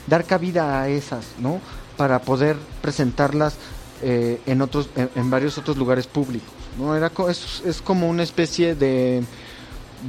dar 0.06 0.24
cabida 0.24 0.80
a 0.82 0.88
esas 0.88 1.24
no 1.38 1.60
para 1.96 2.20
poder 2.20 2.56
presentarlas 2.82 3.56
en 4.00 4.62
otros 4.62 4.88
en 4.94 5.28
varios 5.28 5.58
otros 5.58 5.76
lugares 5.76 6.06
públicos 6.06 6.48
no 6.78 6.96
era 6.96 7.12
es, 7.28 7.62
es 7.66 7.82
como 7.82 8.08
una 8.08 8.22
especie 8.22 8.74
de 8.74 9.22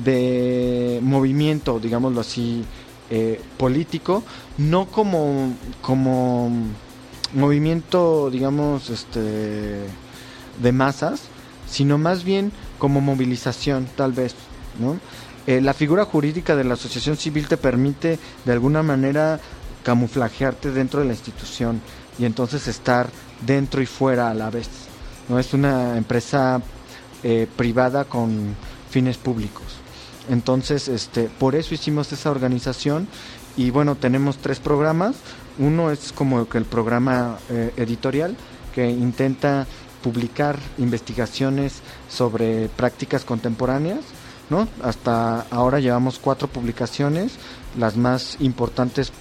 de 0.03 0.99
movimiento 1.01 1.79
digámoslo 1.79 2.21
así 2.21 2.63
eh, 3.09 3.41
político 3.57 4.23
no 4.57 4.85
como 4.85 5.53
como 5.81 6.51
movimiento 7.33 8.29
digamos 8.29 8.89
este 8.89 9.19
de 10.61 10.71
masas 10.71 11.21
sino 11.67 11.97
más 11.97 12.23
bien 12.23 12.51
como 12.77 13.01
movilización 13.01 13.87
tal 13.95 14.13
vez 14.13 14.35
no 14.79 14.97
Eh, 15.47 15.61
la 15.61 15.73
figura 15.73 16.05
jurídica 16.05 16.55
de 16.55 16.63
la 16.63 16.75
asociación 16.75 17.17
civil 17.17 17.47
te 17.47 17.57
permite 17.57 18.19
de 18.45 18.51
alguna 18.51 18.83
manera 18.83 19.39
camuflajearte 19.83 20.69
dentro 20.69 20.99
de 20.99 21.07
la 21.07 21.13
institución 21.13 21.81
y 22.19 22.25
entonces 22.25 22.67
estar 22.67 23.09
dentro 23.47 23.81
y 23.81 23.87
fuera 23.87 24.29
a 24.29 24.35
la 24.35 24.51
vez 24.51 24.88
no 25.29 25.39
es 25.39 25.53
una 25.53 25.97
empresa 25.97 26.61
eh, 27.23 27.47
privada 27.55 28.05
con 28.05 28.55
fines 28.89 29.17
públicos. 29.17 29.63
Entonces 30.29 30.87
este 30.87 31.29
por 31.29 31.55
eso 31.55 31.73
hicimos 31.73 32.11
esa 32.11 32.31
organización 32.31 33.07
y 33.55 33.69
bueno 33.69 33.95
tenemos 33.95 34.37
tres 34.37 34.59
programas. 34.59 35.15
Uno 35.57 35.91
es 35.91 36.11
como 36.11 36.47
que 36.49 36.57
el 36.57 36.65
programa 36.65 37.37
eh, 37.49 37.73
editorial 37.77 38.35
que 38.73 38.89
intenta 38.89 39.67
publicar 40.03 40.57
investigaciones 40.77 41.81
sobre 42.09 42.69
prácticas 42.69 43.25
contemporáneas 43.25 43.99
¿no? 44.49 44.67
Hasta 44.81 45.41
ahora 45.51 45.79
llevamos 45.79 46.19
cuatro 46.19 46.47
publicaciones, 46.47 47.33
las 47.77 47.95
más 47.95 48.37
importantes 48.39 49.11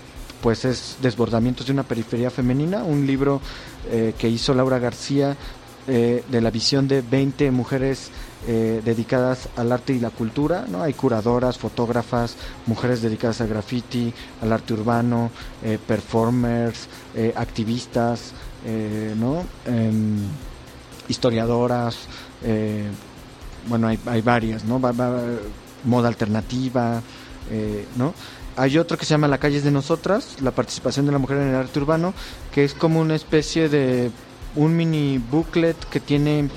pues 0.42 0.64
es 0.64 0.96
Desbordamientos 1.02 1.66
de 1.66 1.72
una 1.72 1.82
periferia 1.82 2.30
femenina, 2.30 2.84
un 2.84 3.06
libro 3.06 3.40
eh, 3.90 4.14
que 4.16 4.28
hizo 4.28 4.54
Laura 4.54 4.78
García 4.78 5.36
eh, 5.90 6.22
de 6.28 6.40
la 6.42 6.50
visión 6.50 6.86
de 6.86 7.00
20 7.00 7.50
mujeres 7.50 8.10
eh, 8.46 8.82
dedicadas 8.84 9.48
al 9.56 9.72
arte 9.72 9.94
y 9.94 9.98
la 9.98 10.10
cultura, 10.10 10.66
¿no? 10.68 10.82
Hay 10.82 10.92
curadoras, 10.92 11.56
fotógrafas, 11.56 12.36
mujeres 12.66 13.00
dedicadas 13.00 13.40
al 13.40 13.48
graffiti, 13.48 14.12
al 14.42 14.52
arte 14.52 14.74
urbano, 14.74 15.30
eh, 15.62 15.78
performers, 15.84 16.88
activistas, 17.34 18.32
¿no? 19.16 19.44
Em, 19.64 20.18
historiadoras, 21.08 21.96
bueno, 23.66 23.88
hay, 23.88 23.98
hay 24.04 24.20
varias, 24.20 24.64
¿no? 24.64 24.78
Moda 24.78 26.08
alternativa, 26.08 27.02
¿no? 27.96 28.12
Hay 28.56 28.76
otro 28.76 28.98
que 28.98 29.06
se 29.06 29.14
llama 29.14 29.26
La 29.26 29.38
calle 29.38 29.56
es 29.56 29.64
de 29.64 29.70
nosotras, 29.70 30.36
la 30.42 30.50
participación 30.50 31.06
de 31.06 31.12
la 31.12 31.18
mujer 31.18 31.38
en 31.38 31.48
el 31.48 31.54
arte 31.54 31.78
urbano, 31.78 32.12
que 32.52 32.64
es 32.64 32.74
como 32.74 33.00
una 33.00 33.14
especie 33.14 33.68
de 33.68 34.10
un 34.56 34.76
mini 34.76 35.18
booklet 35.18 35.76
que 35.90 36.00
tiene 36.00 36.48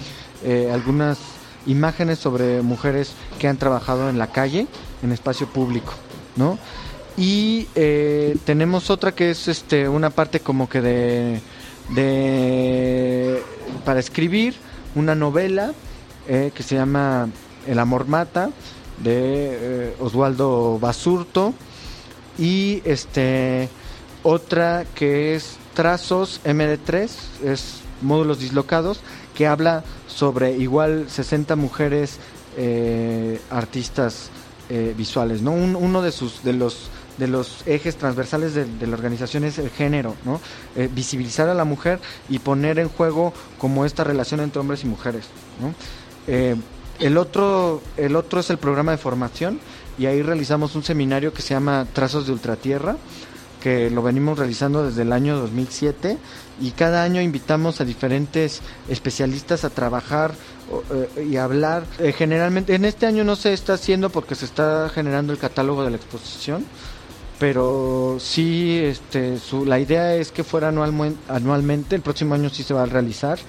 eh, 0.44 0.70
algunas 0.74 1.20
imágenes 1.66 2.20
sobre 2.20 2.62
mujeres 2.62 3.14
que 3.40 3.48
han 3.48 3.58
trabajado 3.58 4.10
en 4.10 4.18
la 4.18 4.28
calle, 4.28 4.68
en 5.04 5.12
espacio 5.12 5.48
público, 5.48 5.94
¿no? 6.36 6.58
Y 7.18 7.68
eh, 7.76 8.38
tenemos 8.46 8.90
otra 8.90 9.12
que 9.12 9.32
es 9.32 9.48
este 9.48 9.88
una 9.88 10.10
parte 10.10 10.40
como 10.40 10.70
que 10.70 10.82
de, 10.82 11.42
de 11.90 13.44
para 13.86 14.00
escribir 14.00 14.56
una 14.96 15.14
novela 15.14 15.74
eh, 16.28 16.52
que 16.56 16.64
se 16.64 16.76
llama 16.76 17.30
El 17.68 17.80
amor 17.80 18.08
mata 18.08 18.50
de 19.04 19.94
Oswaldo 20.00 20.80
Basurto 20.80 21.54
y 22.38 22.82
este 22.86 23.70
otra 24.24 24.86
que 24.96 25.36
es 25.36 25.58
Trazos 25.82 26.42
MD3 26.46 27.10
es 27.44 27.80
módulos 28.04 28.38
dislocados 28.38 29.00
que 29.34 29.48
habla 29.48 29.84
sobre 30.08 30.56
igual 30.58 31.08
60 31.10 31.56
mujeres 31.56 32.20
eh, 32.56 33.42
artistas 33.50 34.30
eh, 34.70 34.94
visuales 34.96 35.42
no 35.42 35.54
Un- 35.54 35.76
uno 35.76 36.04
de 36.04 36.12
sus 36.12 36.44
de 36.44 36.54
los 36.54 36.92
de 37.18 37.28
los 37.28 37.64
ejes 37.66 37.96
transversales 37.96 38.54
de, 38.54 38.68
la 38.86 38.94
organización 38.96 39.44
es 39.44 39.58
el 39.58 39.72
género 39.72 40.16
no 40.24 40.40
Eh, 40.76 40.88
visibilizar 40.94 41.50
a 41.50 41.56
la 41.56 41.66
mujer 41.66 42.00
y 42.30 42.38
poner 42.38 42.78
en 42.78 42.88
juego 42.88 43.34
como 43.58 43.84
esta 43.84 44.04
relación 44.04 44.40
entre 44.42 44.60
hombres 44.60 44.84
y 44.84 44.88
mujeres 44.88 45.26
¿no? 45.60 45.74
El 47.00 47.18
otro 47.18 47.82
el 47.98 48.16
otro 48.16 48.40
es 48.42 48.52
el 48.52 48.60
programa 48.60 48.92
de 48.92 49.00
formación 49.00 49.60
y 49.98 50.06
ahí 50.06 50.22
realizamos 50.22 50.76
un 50.76 50.84
seminario 50.84 51.34
que 51.34 51.42
se 51.42 51.56
llama 51.56 51.88
Trazos 51.92 52.28
de 52.28 52.34
Ultratierra 52.34 52.98
que 53.62 53.90
lo 53.90 54.02
venimos 54.02 54.38
realizando 54.38 54.84
desde 54.86 55.04
el 55.04 55.14
año 55.14 55.38
2007 55.40 56.18
y 56.60 56.72
cada 56.72 57.04
año 57.04 57.22
invitamos 57.22 57.80
a 57.80 57.86
diferentes 57.86 58.62
especialistas 58.90 59.64
a 59.64 59.70
trabajar 59.70 60.34
eh, 61.16 61.26
y 61.30 61.38
hablar. 61.38 61.84
Eh, 62.00 62.12
generalmente, 62.12 62.76
en 62.76 62.84
este 62.86 63.06
año 63.06 63.24
no 63.24 63.36
se 63.38 63.54
está 63.54 63.74
haciendo 63.74 64.10
porque 64.10 64.36
se 64.36 64.46
está 64.46 64.90
generando 64.94 65.32
el 65.32 65.40
catálogo 65.40 65.84
de 65.84 65.92
la 65.92 65.96
exposición, 65.98 66.66
pero 67.40 68.18
sí, 68.20 68.80
este, 68.84 69.40
su, 69.40 69.66
la 69.66 69.80
idea 69.80 70.16
es 70.16 70.32
que 70.32 70.44
fuera 70.44 70.72
anualmen- 70.72 71.16
anualmente, 71.28 71.96
el 71.96 72.02
próximo 72.02 72.36
año 72.36 72.50
sí 72.50 72.64
se 72.64 72.74
va 72.74 72.84
a 72.84 72.86
realizar. 72.86 73.40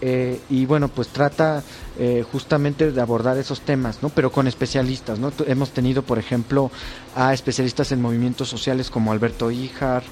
Eh, 0.00 0.40
y 0.48 0.66
bueno, 0.66 0.88
pues 0.88 1.08
trata 1.08 1.62
eh, 1.98 2.24
justamente 2.30 2.92
de 2.92 3.00
abordar 3.00 3.36
esos 3.36 3.60
temas, 3.60 3.98
¿no? 4.02 4.10
Pero 4.10 4.30
con 4.30 4.46
especialistas, 4.46 5.18
¿no? 5.18 5.32
Hemos 5.46 5.70
tenido, 5.70 6.02
por 6.02 6.18
ejemplo, 6.18 6.70
a 7.16 7.34
especialistas 7.34 7.90
en 7.90 8.00
movimientos 8.00 8.48
sociales 8.48 8.90
como 8.90 9.10
Alberto 9.10 9.50
Ijar, 9.50 10.04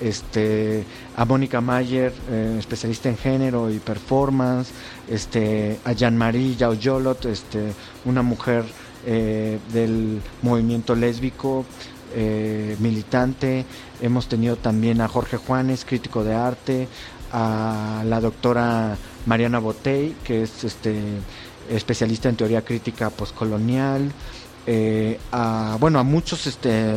este, 0.00 0.84
a 1.16 1.24
Mónica 1.24 1.60
Mayer, 1.60 2.12
eh, 2.30 2.56
especialista 2.58 3.08
en 3.08 3.18
género 3.18 3.70
y 3.70 3.78
performance, 3.78 4.70
este, 5.08 5.78
a 5.84 5.92
Jean-Marie 5.92 6.56
Yaoyolot, 6.56 7.26
este, 7.26 7.72
una 8.04 8.22
mujer 8.22 8.64
del 9.06 10.20
movimiento 10.42 10.96
lésbico, 10.96 11.64
militante. 12.80 13.64
Hemos 14.00 14.26
tenido 14.26 14.56
también 14.56 15.00
a 15.00 15.06
Jorge 15.06 15.36
Juanes, 15.36 15.84
crítico 15.84 16.24
de 16.24 16.34
arte, 16.34 16.88
a 17.32 18.02
la 18.04 18.20
doctora 18.20 18.96
Mariana 19.26 19.58
Botey, 19.58 20.16
que 20.24 20.42
es 20.42 20.64
este 20.64 20.94
especialista 21.68 22.28
en 22.28 22.36
teoría 22.36 22.64
crítica 22.64 23.10
postcolonial, 23.10 24.12
eh, 24.66 25.18
a 25.32 25.76
bueno 25.78 25.98
a 25.98 26.02
muchos 26.02 26.46
este 26.46 26.94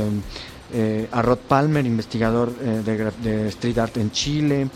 eh, 0.71 1.07
a 1.11 1.21
Rod 1.23 1.39
Palmer, 1.39 1.84
investigador 1.84 2.53
eh, 2.61 3.11
de, 3.23 3.47
street 3.49 3.77
art 3.80 3.97
en 3.97 4.11
Chile, 4.11 4.69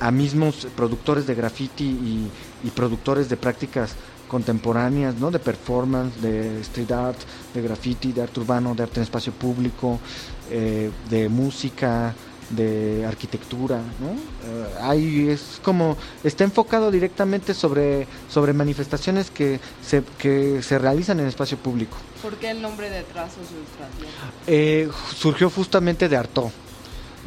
a 0.00 0.10
mismos 0.10 0.66
productores 0.76 1.28
de 1.28 1.36
graffiti 1.36 1.84
y, 1.84 2.28
y, 2.64 2.70
productores 2.70 3.28
de 3.28 3.36
prácticas 3.36 3.94
contemporáneas, 4.26 5.14
¿no? 5.14 5.30
de 5.30 5.38
performance, 5.38 6.20
de 6.20 6.60
street 6.62 6.90
art, 6.90 7.18
de 7.54 7.62
graffiti, 7.62 8.12
de 8.12 8.22
arte 8.22 8.40
urbano, 8.40 8.74
de 8.74 8.82
arte 8.82 8.98
en 8.98 9.04
espacio 9.04 9.32
público, 9.32 10.00
de 10.50 11.28
música, 11.28 12.14
de 12.50 13.04
arquitectura, 13.06 13.76
¿no? 13.76 14.10
Eh, 14.10 14.66
ahí 14.80 15.28
es 15.28 15.60
como 15.62 15.96
está 16.24 16.44
enfocado 16.44 16.90
directamente 16.90 17.52
sobre 17.52 18.06
sobre 18.30 18.52
manifestaciones 18.52 19.30
que 19.30 19.60
se 19.84 20.02
que 20.16 20.62
se 20.62 20.78
realizan 20.78 21.20
en 21.20 21.26
espacio 21.26 21.58
público. 21.58 21.96
¿Por 22.22 22.36
qué 22.36 22.50
el 22.50 22.62
nombre 22.62 22.88
de 22.88 23.02
Trazos 23.02 23.48
Ultratierra? 23.50 24.32
Eh, 24.46 24.88
surgió 25.14 25.50
justamente 25.50 26.08
de 26.08 26.16
Artaud, 26.16 26.50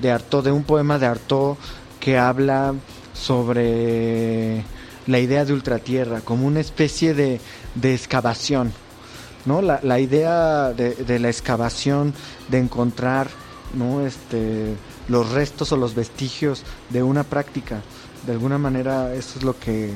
de 0.01 0.11
Artaud, 0.11 0.43
de 0.43 0.51
un 0.51 0.63
poema 0.63 0.97
de 0.97 1.05
Artaud 1.05 1.55
que 1.99 2.17
habla 2.17 2.73
sobre 3.13 4.63
la 5.05 5.19
idea 5.19 5.45
de 5.45 5.53
ultratierra 5.53 6.21
como 6.21 6.47
una 6.47 6.59
especie 6.59 7.13
de, 7.13 7.39
de 7.75 7.93
excavación, 7.93 8.73
¿no? 9.45 9.61
La, 9.61 9.79
la 9.83 9.99
idea 9.99 10.73
de, 10.73 10.95
de 10.95 11.19
la 11.19 11.29
excavación, 11.29 12.13
de 12.49 12.57
encontrar, 12.57 13.29
¿no? 13.73 14.05
Este 14.05 14.75
los 15.11 15.29
restos 15.31 15.71
o 15.71 15.77
los 15.77 15.93
vestigios 15.93 16.63
de 16.89 17.03
una 17.03 17.23
práctica. 17.23 17.81
De 18.25 18.31
alguna 18.31 18.57
manera 18.57 19.13
eso 19.13 19.37
es 19.37 19.43
lo 19.43 19.59
que 19.59 19.91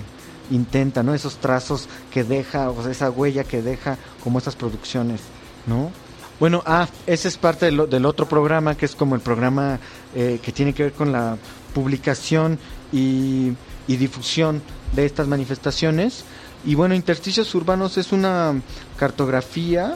intenta, 0.51 1.03
¿no? 1.03 1.13
Esos 1.13 1.37
trazos 1.37 1.87
que 2.11 2.23
deja, 2.23 2.69
o 2.69 2.87
esa 2.87 3.09
huella 3.09 3.43
que 3.43 3.61
deja 3.61 3.97
como 4.23 4.39
esas 4.39 4.55
producciones, 4.55 5.21
¿no? 5.65 5.91
Bueno, 6.39 6.61
ah, 6.65 6.87
ese 7.07 7.29
es 7.29 7.37
parte 7.37 7.65
del, 7.65 8.05
otro 8.05 8.27
programa, 8.27 8.75
que 8.75 8.85
es 8.85 8.95
como 8.95 9.15
el 9.15 9.21
programa 9.21 9.79
eh, 10.13 10.39
que 10.43 10.51
tiene 10.51 10.73
que 10.73 10.83
ver 10.83 10.91
con 10.91 11.13
la 11.13 11.37
publicación 11.73 12.59
y, 12.91 13.53
difusión 13.87 14.61
de 14.93 15.05
estas 15.05 15.27
manifestaciones. 15.27 16.25
Y 16.65 16.75
bueno, 16.75 16.93
Intersticios 16.93 17.55
Urbanos 17.55 17.97
es 17.97 18.11
una 18.11 18.53
cartografía 18.97 19.95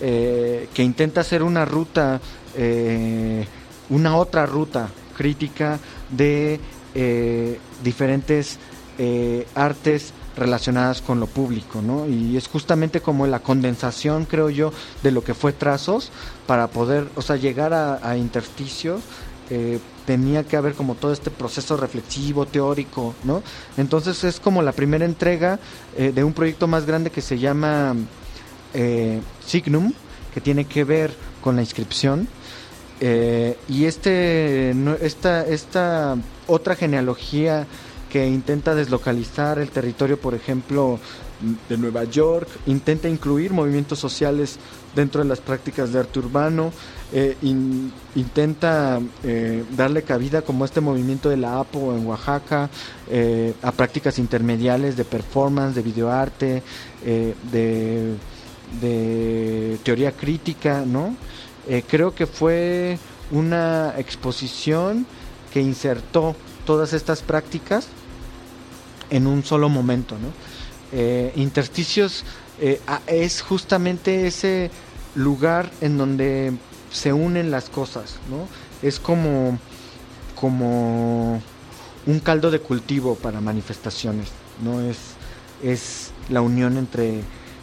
eh, 0.00 0.68
que 0.74 0.82
intenta 0.82 1.22
hacer 1.22 1.42
una 1.42 1.64
ruta 1.64 2.20
eh, 2.54 3.46
una 3.90 4.16
otra 4.16 4.46
ruta 4.46 4.88
crítica 5.16 5.78
de 6.10 6.60
eh, 6.94 7.58
diferentes 7.82 8.58
eh, 8.98 9.46
artes 9.54 10.12
relacionadas 10.36 11.02
con 11.02 11.18
lo 11.18 11.26
público, 11.26 11.82
¿no? 11.82 12.08
Y 12.08 12.36
es 12.36 12.46
justamente 12.46 13.00
como 13.00 13.26
la 13.26 13.40
condensación, 13.40 14.24
creo 14.24 14.50
yo, 14.50 14.72
de 15.02 15.10
lo 15.10 15.24
que 15.24 15.34
fue 15.34 15.52
Trazos 15.52 16.10
para 16.46 16.68
poder, 16.68 17.08
o 17.16 17.22
sea, 17.22 17.36
llegar 17.36 17.74
a, 17.74 18.16
intersticios. 18.16 19.02
Eh, 19.50 19.80
tenía 20.06 20.44
que 20.44 20.56
haber 20.56 20.74
como 20.74 20.94
todo 20.94 21.12
este 21.12 21.30
proceso 21.30 21.76
reflexivo, 21.76 22.46
teórico, 22.46 23.14
¿no? 23.24 23.42
Entonces 23.76 24.24
es 24.24 24.40
como 24.40 24.62
la 24.62 24.72
primera 24.72 25.04
entrega 25.04 25.58
de 25.96 26.24
un 26.24 26.32
proyecto 26.32 26.66
más 26.66 26.86
grande 26.86 27.10
que 27.10 27.20
se 27.20 27.38
llama 27.38 27.94
Signum, 29.44 29.92
que 30.32 30.40
tiene 30.40 30.64
que 30.64 30.84
ver 30.84 31.14
con 31.42 31.56
la 31.56 31.62
inscripción 31.62 32.26
eh, 33.00 33.56
y 33.68 33.84
este, 33.84 34.70
esta, 35.00 35.46
esta 35.46 36.16
otra 36.46 36.74
genealogía 36.74 37.66
que 38.10 38.26
intenta 38.26 38.74
deslocalizar 38.74 39.58
el 39.58 39.70
territorio, 39.70 40.18
por 40.18 40.34
ejemplo, 40.34 40.98
de 41.68 41.76
Nueva 41.76 42.02
York, 42.04 42.48
intenta 42.66 43.08
incluir 43.08 43.52
movimientos 43.52 44.00
sociales 44.00 44.58
dentro 44.96 45.22
de 45.22 45.28
las 45.28 45.40
prácticas 45.40 45.92
de 45.92 46.00
arte 46.00 46.18
urbano, 46.18 46.72
eh, 47.12 47.36
intenta 48.16 48.98
eh, 49.22 49.62
darle 49.76 50.02
cabida 50.02 50.42
como 50.42 50.64
este 50.64 50.80
movimiento 50.80 51.28
de 51.28 51.36
la 51.36 51.60
APO 51.60 51.94
en 51.94 52.06
Oaxaca, 52.06 52.68
a 53.62 53.72
prácticas 53.72 54.18
intermediales 54.18 54.96
de 54.96 55.04
performance, 55.04 55.74
de 55.76 55.82
videoarte, 55.82 56.62
de, 57.04 58.14
de 58.80 59.78
teoría 59.84 60.12
crítica, 60.12 60.84
¿no? 60.84 61.14
Eh, 61.68 61.84
creo 61.86 62.14
que 62.14 62.26
fue 62.26 62.98
una 63.30 63.94
exposición 63.98 65.06
que 65.52 65.60
insertó 65.60 66.34
todas 66.64 66.92
estas 66.92 67.22
prácticas 67.22 67.88
en 69.10 69.26
un 69.26 69.44
solo 69.44 69.68
momento. 69.68 70.14
¿no? 70.14 70.28
Eh, 70.92 71.32
intersticios 71.36 72.24
eh, 72.60 72.80
es 73.06 73.42
justamente 73.42 74.26
ese 74.26 74.70
lugar 75.14 75.70
en 75.80 75.98
donde 75.98 76.54
se 76.90 77.12
unen 77.12 77.50
las 77.50 77.68
cosas, 77.68 78.16
¿no? 78.30 78.48
Es 78.86 78.98
como, 78.98 79.58
como 80.34 81.42
un 82.06 82.20
caldo 82.20 82.50
de 82.50 82.60
cultivo 82.60 83.16
para 83.16 83.40
manifestaciones, 83.40 84.28
¿no? 84.62 84.80
Es, 84.80 84.98
es 85.62 86.12
la 86.30 86.40
unión 86.40 86.78
entre, 86.78 87.22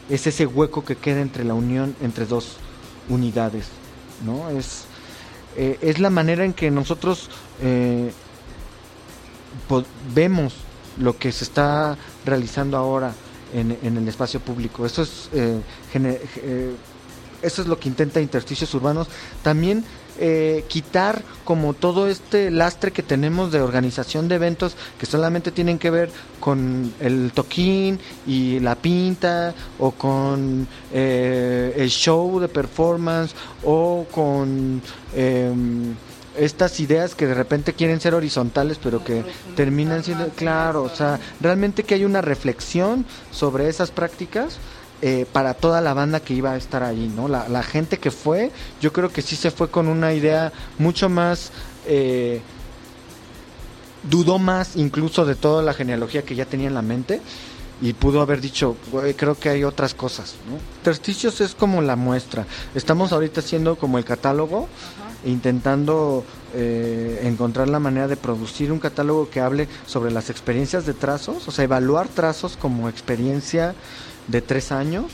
es 0.10 0.28
ese 0.28 0.46
hueco 0.46 0.86
que 0.86 0.96
queda 0.96 1.22
entre 1.22 1.44
la 1.44 1.56
unión 1.56 1.96
entre 2.02 2.26
dos 2.26 2.58
unidades. 3.10 3.66
¿No? 4.24 4.50
Es, 4.50 4.86
eh, 5.58 5.78
es 5.82 6.00
la 6.00 6.10
manera 6.10 6.46
en 6.46 6.54
que 6.54 6.72
nosotros 6.72 7.30
eh, 7.62 8.12
vemos 10.14 10.54
lo 10.98 11.18
que 11.18 11.32
se 11.32 11.44
está 11.44 11.98
realizando 12.26 12.78
ahora 12.78 13.14
en, 13.54 13.78
en 13.82 13.98
el 13.98 14.08
espacio 14.08 14.40
público. 14.40 14.86
Eso 14.86 15.02
es, 15.04 15.30
eh, 15.34 15.62
eso 17.42 17.62
es 17.62 17.68
lo 17.68 17.80
que 17.80 17.90
intenta 17.90 18.22
Intersticios 18.22 18.74
Urbanos. 18.74 19.08
También 19.44 19.84
eh, 20.20 20.64
quitar 20.68 21.22
como 21.44 21.74
todo 21.74 22.08
este 22.08 22.50
lastre 22.52 22.92
que 22.92 23.04
tenemos 23.04 23.52
de 23.52 23.62
organización 23.62 24.28
de 24.28 24.36
eventos 24.36 24.76
que 24.98 25.06
solamente 25.06 25.52
tienen 25.52 25.78
que 25.78 25.90
ver 25.90 26.10
con 26.40 26.94
el 27.00 27.32
toquín 27.34 28.00
y 28.26 28.60
la 28.60 28.76
pinta 28.76 29.54
o 29.80 29.92
con 29.92 30.68
eh, 30.94 31.74
el 31.78 31.90
show 31.90 32.40
de 32.40 32.48
performance 32.48 33.36
o 33.64 34.06
con 34.12 34.82
em, 35.16 35.94
estas 36.38 36.80
ideas 36.80 37.16
que 37.16 37.28
de 37.28 37.34
repente 37.34 37.74
quieren 37.74 38.00
ser 38.00 38.14
horizontales 38.14 38.80
pero 38.82 39.04
que 39.04 39.24
terminan 39.56 40.04
siendo 40.04 40.30
claro 40.30 40.84
o 40.84 40.90
sea 40.90 41.20
realmente 41.42 41.84
que 41.84 41.96
hay 41.96 42.06
una 42.06 42.22
reflexión 42.22 43.06
sobre 43.32 43.70
esas 43.70 43.92
prácticas 43.92 44.60
eh, 45.02 45.26
para 45.32 45.54
toda 45.54 45.82
la 45.82 45.94
banda 45.94 46.20
que 46.20 46.34
iba 46.34 46.52
a 46.52 46.58
estar 46.58 46.84
ahí, 46.84 47.12
¿no? 47.16 47.28
La, 47.28 47.64
gente 47.64 47.98
que 47.98 48.12
fue, 48.12 48.52
yo 48.82 48.94
creo 48.94 49.10
que 49.10 49.22
sí 49.22 49.36
se 49.36 49.52
fue 49.52 49.70
con 49.70 49.88
una 49.88 50.14
idea 50.14 50.52
mucho 50.78 51.10
más... 51.10 51.52
Eh, 51.88 52.42
dudó 54.10 54.38
más 54.38 54.76
incluso 54.76 55.26
de 55.26 55.34
toda 55.34 55.64
la 55.64 55.74
genealogía 55.74 56.24
que 56.24 56.36
ya 56.36 56.46
tenía 56.46 56.68
en 56.68 56.76
la 56.76 56.84
mente 56.84 57.22
y 57.82 57.94
pudo 57.94 58.22
haber 58.22 58.40
dicho, 58.40 58.78
creo 59.18 59.36
que 59.36 59.50
hay 59.50 59.64
otras 59.64 59.94
cosas, 59.94 60.36
¿no? 60.50 60.58
Tersticios 60.84 61.42
es 61.42 61.56
como 61.56 61.82
la 61.82 61.96
muestra. 61.96 62.46
Estamos 62.74 63.12
ahorita 63.12 63.42
haciendo 63.42 63.76
como 63.76 63.98
el 63.98 64.06
catálogo, 64.06 64.70
intentando 65.26 66.24
eh, 66.54 67.22
encontrar 67.24 67.68
la 67.68 67.80
manera 67.80 68.08
de 68.08 68.16
producir 68.16 68.72
un 68.72 68.80
catálogo 68.80 69.30
que 69.30 69.42
hable 69.42 69.68
sobre 69.86 70.12
las 70.12 70.30
experiencias 70.30 70.86
de 70.86 70.94
trazos, 70.94 71.48
o 71.48 71.52
sea, 71.52 71.66
evaluar 71.66 72.08
trazos 72.08 72.56
como 72.56 72.88
experiencia 72.88 73.76
de 74.28 74.42
tres 74.42 74.72
años, 74.72 75.06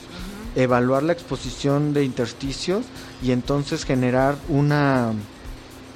evaluar 0.56 1.04
la 1.04 1.14
exposición 1.14 1.94
de 1.94 2.04
intersticios 2.04 2.86
y 3.22 3.32
entonces 3.32 3.86
generar 3.86 4.36
una, 4.50 5.14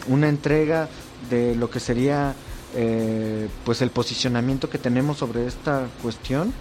una 0.08 0.30
entrega 0.30 0.88
de 1.30 1.56
lo 1.56 1.70
que 1.70 1.80
sería 1.80 2.36
eh, 2.76 3.48
pues 3.64 3.82
el 3.82 3.90
posicionamiento 3.90 4.70
que 4.70 4.78
tenemos 4.78 5.18
sobre 5.18 5.48
esta 5.48 5.88
cuestión, 6.02 6.54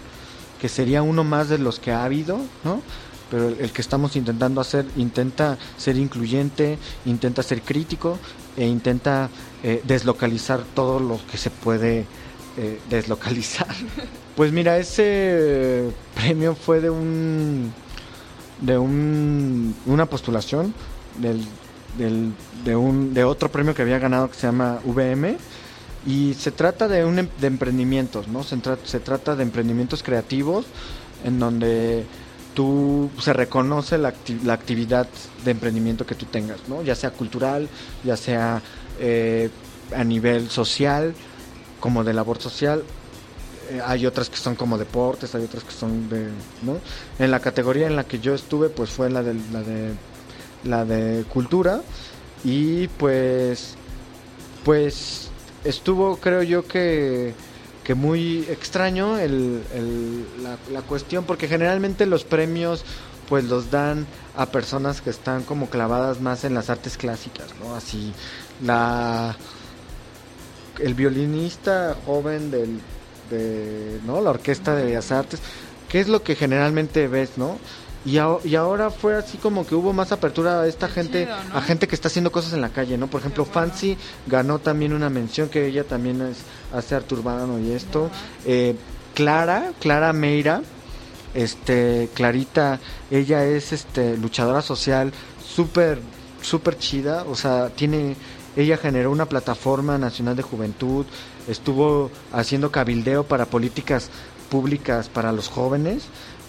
que 0.59 0.69
sería 0.69 1.01
uno 1.01 1.23
más 1.23 1.49
de 1.49 1.57
los 1.57 1.79
que 1.79 1.91
ha 1.91 2.03
habido, 2.03 2.39
¿no? 2.63 2.81
pero 3.29 3.49
el, 3.49 3.71
que 3.71 3.81
estamos 3.81 4.15
intentando 4.15 4.61
hacer 4.61 4.85
intenta 4.95 5.57
ser 5.77 5.97
incluyente, 5.97 6.77
intenta 7.05 7.43
ser 7.43 7.61
crítico 7.61 8.17
e 8.55 8.65
intenta 8.65 9.29
eh, 9.63 9.81
deslocalizar 9.83 10.63
todo 10.73 10.99
lo 10.99 11.19
que 11.29 11.37
se 11.37 11.49
puede 11.49 12.05
eh, 12.57 12.79
deslocalizar. 12.89 13.67
Pues 14.35 14.51
mira, 14.51 14.77
ese 14.77 15.89
premio 16.13 16.55
fue 16.55 16.81
de 16.81 16.89
un 16.89 17.73
de 18.61 18.77
un, 18.77 19.75
una 19.85 20.05
postulación 20.05 20.73
del, 21.19 21.45
del, 21.97 22.33
de, 22.63 22.75
un, 22.75 23.13
de 23.13 23.23
otro 23.23 23.51
premio 23.51 23.73
que 23.73 23.81
había 23.81 23.99
ganado 23.99 24.29
que 24.29 24.35
se 24.35 24.47
llama 24.47 24.79
VM 24.85 25.37
y 26.05 26.33
se 26.35 26.51
trata 26.51 26.87
de, 26.87 27.03
un, 27.03 27.19
em, 27.19 27.29
de 27.39 27.47
emprendimientos, 27.47 28.27
¿no? 28.27 28.43
Se, 28.43 28.57
se 28.83 28.99
trata 28.99 29.35
de 29.35 29.43
emprendimientos 29.43 30.03
creativos 30.03 30.65
en 31.23 31.39
donde 31.39 32.05
tú 32.53 33.09
se 33.19 33.33
reconoce 33.33 33.97
la, 33.97 34.13
la, 34.43 34.53
actividad 34.53 35.07
de 35.43 35.51
emprendimiento 35.51 36.05
que 36.05 36.15
tú 36.15 36.25
tengas, 36.25 36.67
¿no? 36.67 36.81
Ya 36.81 36.95
sea 36.95 37.11
cultural, 37.11 37.67
ya 38.03 38.15
sea 38.15 38.61
eh, 38.99 39.49
a 39.95 40.03
nivel 40.03 40.49
social, 40.49 41.13
como 41.79 42.03
de 42.03 42.13
labor 42.13 42.39
social. 42.39 42.83
Eh, 43.69 43.81
hay 43.83 44.05
otras 44.05 44.29
que 44.29 44.37
son 44.37 44.55
como 44.55 44.77
deportes, 44.77 45.33
hay 45.35 45.43
otras 45.43 45.63
que 45.63 45.71
son 45.71 46.09
de, 46.09 46.27
¿no? 46.61 46.79
En 47.19 47.31
la 47.31 47.39
categoría 47.39 47.87
en 47.87 47.95
la 47.95 48.03
que 48.03 48.19
yo 48.19 48.33
estuve, 48.33 48.69
pues 48.69 48.89
fue 48.89 49.09
la 49.09 49.23
de 49.23 49.35
la 49.51 49.61
de 49.61 49.93
la 50.63 50.85
de 50.85 51.23
cultura 51.25 51.81
y 52.43 52.87
pues 52.87 53.75
pues 54.63 55.29
estuvo 55.63 56.17
creo 56.17 56.43
yo 56.43 56.67
que 56.67 57.33
que 57.83 57.93
muy 57.93 58.39
extraño 58.49 59.19
el, 59.19 59.61
el, 59.75 60.25
la, 60.41 60.57
la, 60.71 60.81
cuestión, 60.81 61.23
porque 61.23 61.47
generalmente 61.47 62.07
los 62.07 62.23
premios 62.23 62.83
pues 63.29 63.43
los 63.43 63.69
dan 63.69 64.07
a 64.35 64.47
personas 64.47 65.01
que 65.01 65.11
están 65.11 65.43
como 65.43 65.69
clavadas 65.69 66.19
más 66.19 66.45
en 66.45 66.55
las 66.55 66.71
artes 66.71 66.97
clásicas, 66.97 67.47
¿no? 67.63 67.75
Así, 67.75 68.11
la 68.63 69.35
el 70.79 70.93
violinista 70.93 71.95
joven 72.05 72.51
del, 72.51 72.81
¿no? 74.05 74.21
La 74.21 74.29
Orquesta 74.31 74.75
de 74.75 74.85
Bellas 74.85 75.11
Artes, 75.11 75.39
¿qué 75.89 75.99
es 75.99 76.07
lo 76.07 76.23
que 76.23 76.35
generalmente 76.35 77.07
ves, 77.07 77.31
no? 77.37 77.57
Y, 78.05 78.19
a, 78.19 78.27
y, 78.43 78.53
ahora 78.55 78.91
fue 78.91 79.15
así 79.15 79.37
como 79.39 79.65
que 79.65 79.73
hubo 79.73 79.91
más 79.91 80.11
apertura 80.11 80.61
a 80.61 80.67
esta 80.67 80.87
Qué 80.87 80.93
gente, 80.93 81.23
chido, 81.25 81.43
¿no? 81.49 81.57
a 81.57 81.61
gente 81.61 81.87
que 81.87 81.95
está 81.95 82.07
haciendo 82.07 82.31
cosas 82.31 82.53
en 82.53 82.61
la 82.61 82.69
calle, 82.69 82.99
¿no? 82.99 83.07
Por 83.07 83.21
ejemplo, 83.21 83.45
bueno. 83.45 83.53
Fancy 83.53 83.97
ganó 84.27 84.59
también 84.59 84.93
una 84.93 85.09
mención 85.09 85.49
que 85.49 85.65
ella 85.65 85.83
también 85.83 86.21
es, 86.21 86.37
hace 86.71 86.93
Artur 86.93 87.19
Urbano 87.19 87.57
y 87.59 87.71
esto. 87.71 88.11
Eh, 88.45 88.75
Clara, 89.15 89.71
Clara 89.79 90.13
Meira, 90.13 90.61
este, 91.33 92.09
Clarita, 92.13 92.79
ella 93.09 93.43
es 93.45 93.73
este 93.73 94.17
luchadora 94.17 94.61
social 94.61 95.11
súper, 95.43 95.99
súper 96.41 96.77
chida, 96.77 97.23
o 97.23 97.35
sea, 97.35 97.69
tiene, 97.69 98.15
ella 98.55 98.77
generó 98.77 99.11
una 99.11 99.25
plataforma 99.25 99.97
nacional 99.97 100.35
de 100.35 100.43
juventud, 100.43 101.05
estuvo 101.47 102.11
haciendo 102.31 102.71
cabildeo 102.71 103.23
para 103.23 103.45
políticas 103.45 104.09
públicas 104.49 105.09
para 105.09 105.31
los 105.31 105.47
jóvenes 105.47 106.03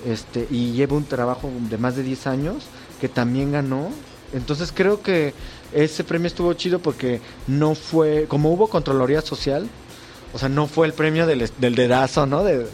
este, 0.06 0.46
y 0.50 0.72
lleva 0.72 0.96
un 0.96 1.04
trabajo 1.04 1.50
de 1.68 1.78
más 1.78 1.96
de 1.96 2.02
10 2.02 2.26
años 2.26 2.64
que 3.00 3.08
también 3.08 3.52
ganó. 3.52 3.90
Entonces 4.32 4.72
creo 4.74 5.02
que 5.02 5.34
ese 5.72 6.04
premio 6.04 6.26
estuvo 6.26 6.52
chido 6.54 6.78
porque 6.78 7.20
no 7.46 7.74
fue, 7.74 8.26
como 8.28 8.52
hubo 8.52 8.68
Contraloría 8.68 9.22
Social, 9.22 9.68
o 10.32 10.38
sea, 10.38 10.48
no 10.48 10.66
fue 10.66 10.86
el 10.86 10.92
premio 10.92 11.26
del, 11.26 11.50
del 11.58 11.74
dedazo, 11.74 12.26
¿no? 12.26 12.44
De, 12.44 12.66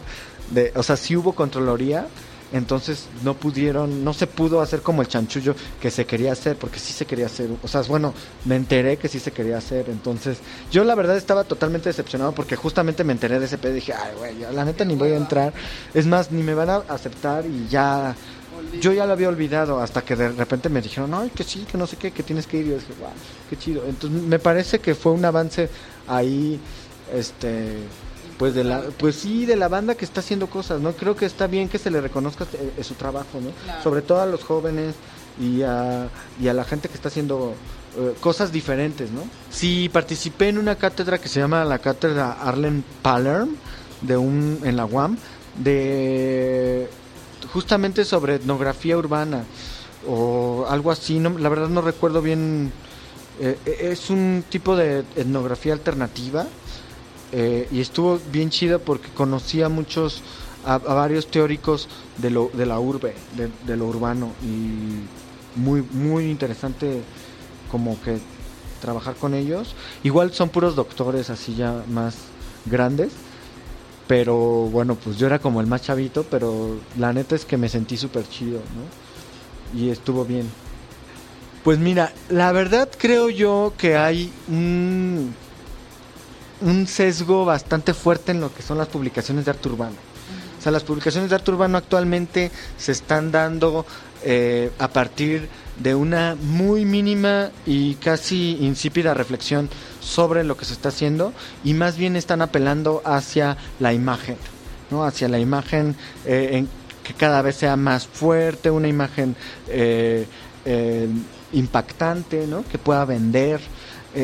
de, 0.51 0.73
o 0.75 0.83
sea, 0.83 0.97
sí 0.97 1.17
hubo 1.17 1.35
Contraloría, 1.35 2.07
entonces 2.53 3.07
no 3.25 3.35
pudieron, 3.35 4.05
no 4.05 4.13
se 4.13 4.27
pudo 4.27 4.61
hacer 4.61 4.83
como 4.83 5.03
el 5.03 5.09
chanchullo 5.09 5.55
que 5.81 5.91
se 5.91 6.05
quería 6.05 6.33
hacer, 6.33 6.57
porque 6.57 6.79
sí 6.79 6.93
se 6.93 7.07
quería 7.07 7.27
hacer, 7.27 7.49
o 7.63 7.69
sea, 7.69 7.83
bueno, 7.83 8.13
me 8.45 8.57
enteré 8.57 8.97
que 8.99 9.09
sí 9.09 9.19
se 9.19 9.33
quería 9.33 9.59
hacer, 9.59 9.89
entonces 9.89 10.39
yo 10.71 10.85
la 10.85 10.95
verdad 10.95 11.17
estaba 11.17 11.45
totalmente 11.45 11.89
decepcionado 11.89 12.33
porque 12.33 12.57
justamente 12.57 13.05
me 13.05 13.13
enteré 13.13 13.39
de 13.39 13.47
ese 13.47 13.59
pedo 13.59 13.73
y 13.73 13.77
dije, 13.77 13.95
ay, 13.95 14.13
güey, 14.19 14.55
la 14.55 14.65
neta 14.65 14.85
ni 14.85 14.95
voy 14.95 15.13
a 15.13 15.17
entrar, 15.17 15.53
es 15.95 16.07
más, 16.07 16.31
ni 16.31 16.43
me 16.43 16.55
van 16.55 16.71
a 16.71 16.77
aceptar 16.89 17.47
y 17.47 17.69
ya, 17.69 18.15
yo 18.81 18.93
ya 18.93 19.07
lo 19.07 19.13
había 19.13 19.29
olvidado 19.29 19.81
hasta 19.81 20.03
que 20.03 20.15
de 20.15 20.29
repente 20.29 20.69
me 20.69 20.83
dijeron, 20.83 21.15
ay, 21.15 21.31
que 21.35 21.45
sí, 21.45 21.67
que 21.71 21.79
no 21.79 21.87
sé 21.87 21.97
qué, 21.97 22.11
que 22.11 22.23
tienes 22.23 22.47
que 22.47 22.59
ir, 22.59 22.67
y 22.67 22.71
yo 22.71 22.75
dije, 22.75 22.93
wow, 23.01 23.11
qué 23.49 23.57
chido, 23.57 23.85
entonces 23.87 24.23
me 24.23 24.39
parece 24.39 24.79
que 24.79 24.95
fue 24.95 25.13
un 25.13 25.25
avance 25.25 25.71
ahí, 26.07 26.61
este 27.15 27.79
pues 28.39 28.55
de 28.55 28.65
la 28.65 28.83
pues 28.99 29.17
sí 29.17 29.47
de 29.47 29.57
la 29.57 29.69
banda 29.69 29.95
que 29.95 30.05
está 30.05 30.21
haciendo 30.21 30.49
cosas 30.49 30.81
no 30.81 30.93
creo 30.93 31.15
que 31.17 31.27
está 31.27 31.47
bien 31.47 31.69
que 31.69 31.79
se 31.79 31.91
le 31.91 32.01
reconozca 32.01 32.47
eh, 32.79 32.83
su 32.85 32.95
trabajo 32.95 33.41
no 33.41 33.51
Claro. 33.65 33.83
sobre 33.83 34.03
todo 34.03 34.21
a 34.21 34.27
los 34.27 34.43
jóvenes 34.45 34.95
y 35.41 35.63
a, 35.63 36.09
y 36.41 36.49
a 36.49 36.55
la 36.55 36.65
gente 36.65 36.89
que 36.89 36.95
está 36.95 37.09
haciendo 37.09 37.55
eh, 37.99 38.15
cosas 38.21 38.51
diferentes 38.53 39.11
no 39.11 39.23
sí 39.51 39.89
participé 39.93 40.49
en 40.49 40.59
una 40.59 40.77
cátedra 40.77 41.19
que 41.19 41.29
se 41.29 41.41
llama 41.41 41.65
la 41.65 41.79
cátedra 41.79 42.33
Arlen 42.33 42.85
Palerm 43.03 43.57
de 44.01 44.17
un 44.17 44.59
en 44.65 44.77
la 44.77 44.85
UAM 44.87 45.17
de 45.59 46.89
justamente 47.53 48.05
sobre 48.05 48.37
etnografía 48.37 48.97
urbana 48.97 49.45
o 50.09 50.67
algo 50.69 50.91
así 50.91 51.19
no 51.19 51.39
la 51.39 51.49
verdad 51.49 51.69
no 51.69 51.81
recuerdo 51.83 52.23
bien 52.23 52.73
eh, 53.41 53.57
es 53.67 54.11
un 54.11 54.45
tipo 54.49 54.77
de 54.77 55.05
etnografía 55.17 55.73
alternativa 55.73 56.47
eh, 57.33 57.67
y 57.73 57.81
estuvo 57.81 58.21
bien 58.31 58.51
chida 58.51 58.79
porque 58.79 59.09
conocí 59.09 59.63
a 59.63 59.69
muchos, 59.69 60.23
a, 60.65 60.79
varios 60.79 61.27
teóricos 61.29 61.89
de, 62.19 62.31
lo, 62.31 62.51
de 62.53 62.67
la 62.67 62.79
urbe, 62.79 63.15
de, 63.37 63.51
de, 63.67 63.77
lo 63.77 63.87
urbano 63.87 64.33
y 64.43 65.59
muy, 65.59 65.83
muy 65.93 66.31
interesante 66.31 67.01
como 67.71 68.01
que 68.03 68.19
trabajar 68.83 69.15
con 69.15 69.35
ellos. 69.35 69.75
Igual 70.03 70.33
son 70.35 70.51
puros 70.51 70.77
doctores 70.77 71.31
así 71.31 71.55
ya 71.55 71.83
más 71.89 72.17
grandes, 72.67 73.13
pero 74.07 74.37
bueno, 74.71 74.95
pues 74.97 75.17
yo 75.17 75.27
era 75.27 75.39
como 75.39 75.63
el 75.63 75.67
más 75.67 75.83
chavito, 75.83 76.27
pero 76.31 76.77
la 76.99 77.15
neta 77.15 77.35
es 77.35 77.47
que 77.47 77.57
me 77.57 77.71
sentí 77.71 77.97
súper 77.97 78.29
chido, 78.29 78.59
¿no? 78.59 79.81
Y 79.81 79.89
estuvo 79.89 80.27
bien. 80.27 80.51
Pues 81.65 81.79
mira, 81.79 82.13
la 82.29 82.53
verdad 82.53 82.91
creo 82.99 83.31
yo 83.31 83.73
que 83.79 83.97
hay 83.97 84.31
un 84.49 85.35
un 86.63 86.87
sesgo 86.87 87.45
bastante 87.45 87.95
fuerte 87.95 88.33
en 88.33 88.41
lo 88.41 88.55
que 88.55 88.63
son 88.63 88.79
las 88.79 88.89
publicaciones 88.89 89.45
de 89.45 89.51
arte 89.51 89.69
urbano. 89.69 89.97
O 90.59 90.63
sea, 90.63 90.71
las 90.71 90.85
publicaciones 90.85 91.29
de 91.29 91.35
arte 91.35 91.51
urbano 91.51 91.77
actualmente 91.77 92.53
se 92.77 92.93
están 92.93 93.33
dando 93.33 93.85
eh, 94.25 94.71
a 94.79 94.87
partir 94.87 95.49
de 95.83 95.97
una 95.97 96.37
muy 96.41 96.85
mínima 96.85 97.51
y 97.67 97.95
casi 97.97 98.59
insípida 98.61 99.13
reflexión 99.13 99.69
sobre 100.01 100.45
lo 100.45 100.57
que 100.57 100.65
se 100.65 100.75
está 100.75 100.91
haciendo 100.91 101.33
y 101.65 101.75
más 101.75 101.97
bien 101.97 102.15
están 102.15 102.43
apelando 102.43 103.03
hacia 103.05 103.57
la 103.81 103.93
imagen, 103.93 104.37
¿no? 104.93 105.05
Hacia 105.05 105.29
la 105.29 105.41
imagen 105.41 105.97
eh, 106.25 106.51
en 106.53 106.69
que 107.03 107.15
cada 107.15 107.43
vez 107.43 107.57
sea 107.57 107.75
más 107.75 108.07
fuerte, 108.07 108.71
una 108.71 108.87
imagen 108.87 109.35
eh, 109.67 110.29
impactante, 111.53 112.47
¿no? 112.47 112.65
Que 112.71 112.79
pueda 112.79 113.05
vender. 113.05 113.61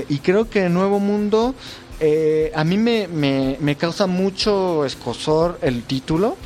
y 0.08 0.18
creo 0.18 0.48
que 0.48 0.66
el 0.66 0.72
Nuevo 0.72 1.00
Mundo 1.00 1.56
eh, 2.00 2.52
a 2.54 2.62
mí 2.64 2.78
me, 2.78 3.08
me, 3.08 3.56
me, 3.60 3.76
causa 3.76 4.06
mucho 4.06 4.84
escosor 4.84 5.58
el 5.62 5.82
título, 5.82 6.36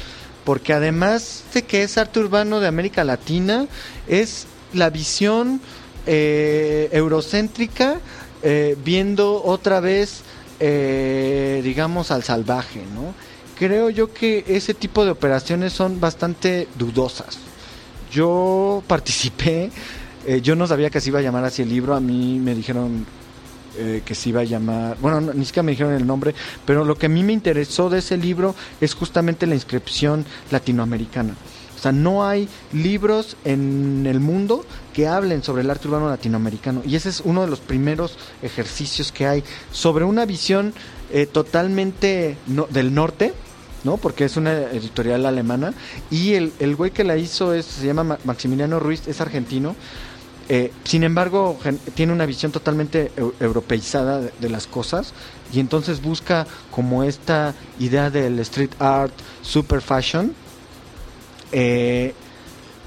porque 0.44 0.72
además 0.72 1.44
de 1.52 1.62
que 1.62 1.82
es 1.82 1.98
arte 1.98 2.20
urbano 2.20 2.60
de 2.60 2.68
América 2.68 3.04
Latina, 3.04 3.66
es 4.08 4.46
la 4.72 4.88
visión 4.88 5.60
eh, 6.06 6.88
eurocéntrica 6.92 8.00
eh, 8.42 8.76
viendo 8.82 9.42
otra 9.44 9.80
vez, 9.80 10.22
digamos, 10.58 12.12
al 12.12 12.22
salvaje, 12.22 12.82
¿no? 12.94 13.14
Creo 13.58 13.90
yo 13.90 14.14
que 14.14 14.44
ese 14.46 14.74
tipo 14.74 15.04
de 15.04 15.10
operaciones 15.10 15.72
son 15.72 15.98
bastante 15.98 16.68
dudosas. 16.78 17.38
Yo 18.12 18.80
participé, 18.86 19.70
yo 20.40 20.54
no 20.54 20.68
sabía 20.68 20.88
que 20.88 21.00
se 21.00 21.08
iba 21.08 21.18
a 21.18 21.22
llamar 21.22 21.44
así 21.44 21.62
el 21.62 21.68
libro, 21.68 21.96
a 21.96 22.00
mí 22.00 22.38
me 22.38 22.54
dijeron 22.54 23.04
eh, 23.78 24.02
que 24.04 24.14
se 24.14 24.28
iba 24.28 24.40
a 24.40 24.44
llamar, 24.44 24.96
bueno, 25.00 25.20
no, 25.20 25.32
ni 25.32 25.44
siquiera 25.44 25.64
me 25.64 25.72
dijeron 25.72 25.94
el 25.94 26.06
nombre, 26.06 26.34
pero 26.66 26.84
lo 26.84 26.96
que 26.96 27.06
a 27.06 27.08
mí 27.08 27.22
me 27.22 27.32
interesó 27.32 27.88
de 27.90 27.98
ese 27.98 28.16
libro 28.16 28.54
es 28.80 28.94
justamente 28.94 29.46
la 29.46 29.54
inscripción 29.54 30.24
latinoamericana. 30.50 31.34
O 31.76 31.78
sea, 31.82 31.90
no 31.90 32.24
hay 32.24 32.48
libros 32.72 33.36
en 33.44 34.06
el 34.06 34.20
mundo 34.20 34.64
que 34.94 35.08
hablen 35.08 35.42
sobre 35.42 35.62
el 35.62 35.70
arte 35.70 35.88
urbano 35.88 36.08
latinoamericano. 36.08 36.80
Y 36.86 36.94
ese 36.94 37.08
es 37.08 37.20
uno 37.24 37.40
de 37.40 37.48
los 37.48 37.58
primeros 37.58 38.16
ejercicios 38.40 39.10
que 39.10 39.26
hay 39.26 39.42
sobre 39.72 40.04
una 40.04 40.24
visión 40.24 40.74
eh, 41.12 41.26
totalmente 41.26 42.36
no, 42.46 42.68
del 42.70 42.94
norte, 42.94 43.32
¿no? 43.82 43.96
Porque 43.96 44.26
es 44.26 44.36
una 44.36 44.52
editorial 44.52 45.26
alemana. 45.26 45.74
Y 46.08 46.34
el, 46.34 46.52
el 46.60 46.76
güey 46.76 46.92
que 46.92 47.02
la 47.02 47.16
hizo 47.16 47.52
es, 47.52 47.66
se 47.66 47.86
llama 47.86 48.16
Maximiliano 48.22 48.78
Ruiz, 48.78 49.08
es 49.08 49.20
argentino. 49.20 49.74
Eh, 50.54 50.70
sin 50.84 51.02
embargo, 51.02 51.58
tiene 51.94 52.12
una 52.12 52.26
visión 52.26 52.52
totalmente 52.52 53.10
eu 53.16 53.32
europeizada 53.40 54.20
de, 54.20 54.32
de, 54.38 54.50
las 54.50 54.66
cosas 54.66 55.14
y 55.50 55.60
entonces 55.60 56.02
busca 56.02 56.46
como 56.70 57.04
esta 57.04 57.54
idea 57.80 58.10
del 58.10 58.38
street 58.40 58.72
art, 58.78 59.14
super 59.40 59.80
fashion. 59.80 60.34
Eh, 61.52 62.12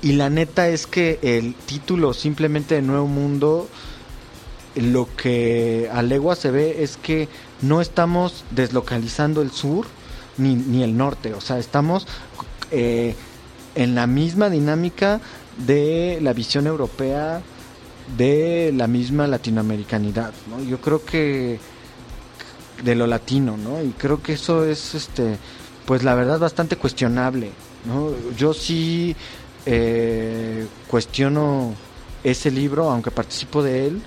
y 0.03 0.11
la 0.11 0.29
neta 0.29 0.67
es 0.67 0.85
que 0.85 1.17
el 1.23 1.55
título 1.55 2.13
simplemente 2.13 2.75
de 2.75 2.83
Nuevo 2.83 3.07
Mundo, 3.07 3.67
lo 4.75 5.09
que 5.15 5.89
a 5.91 6.03
legua 6.03 6.35
se 6.35 6.51
ve 6.51 6.83
es 6.83 6.97
que 6.97 7.29
no 7.63 7.81
estamos 7.81 8.45
deslocalizando 8.51 9.41
el 9.41 9.49
sur 9.49 9.87
ni, 10.37 10.53
ni 10.53 10.83
el 10.83 10.95
norte, 10.95 11.33
o 11.33 11.41
sea, 11.41 11.57
estamos 11.57 12.05
eh, 12.69 13.15
en 13.73 13.95
la 13.95 14.05
misma 14.05 14.51
dinámica 14.51 15.19
de 15.65 16.19
la 16.21 16.33
visión 16.33 16.67
europea 16.67 17.41
de 18.17 18.71
la 18.75 18.87
misma 18.87 19.27
latinoamericanidad, 19.27 20.33
¿no? 20.49 20.63
Yo 20.63 20.79
creo 20.79 21.03
que 21.03 21.59
de 22.83 22.95
lo 22.95 23.07
latino, 23.07 23.57
¿no? 23.57 23.81
Y 23.81 23.91
creo 23.91 24.21
que 24.21 24.33
eso 24.33 24.65
es, 24.65 24.95
este, 24.95 25.37
pues 25.85 26.03
la 26.03 26.15
verdad 26.15 26.39
bastante 26.39 26.77
cuestionable, 26.77 27.51
¿no? 27.85 28.11
Yo 28.37 28.53
sí 28.53 29.15
eh, 29.65 30.67
cuestiono 30.87 31.73
ese 32.23 32.51
libro, 32.51 32.89
aunque 32.89 33.11
participo 33.11 33.63
de 33.63 33.87
él, 33.87 34.01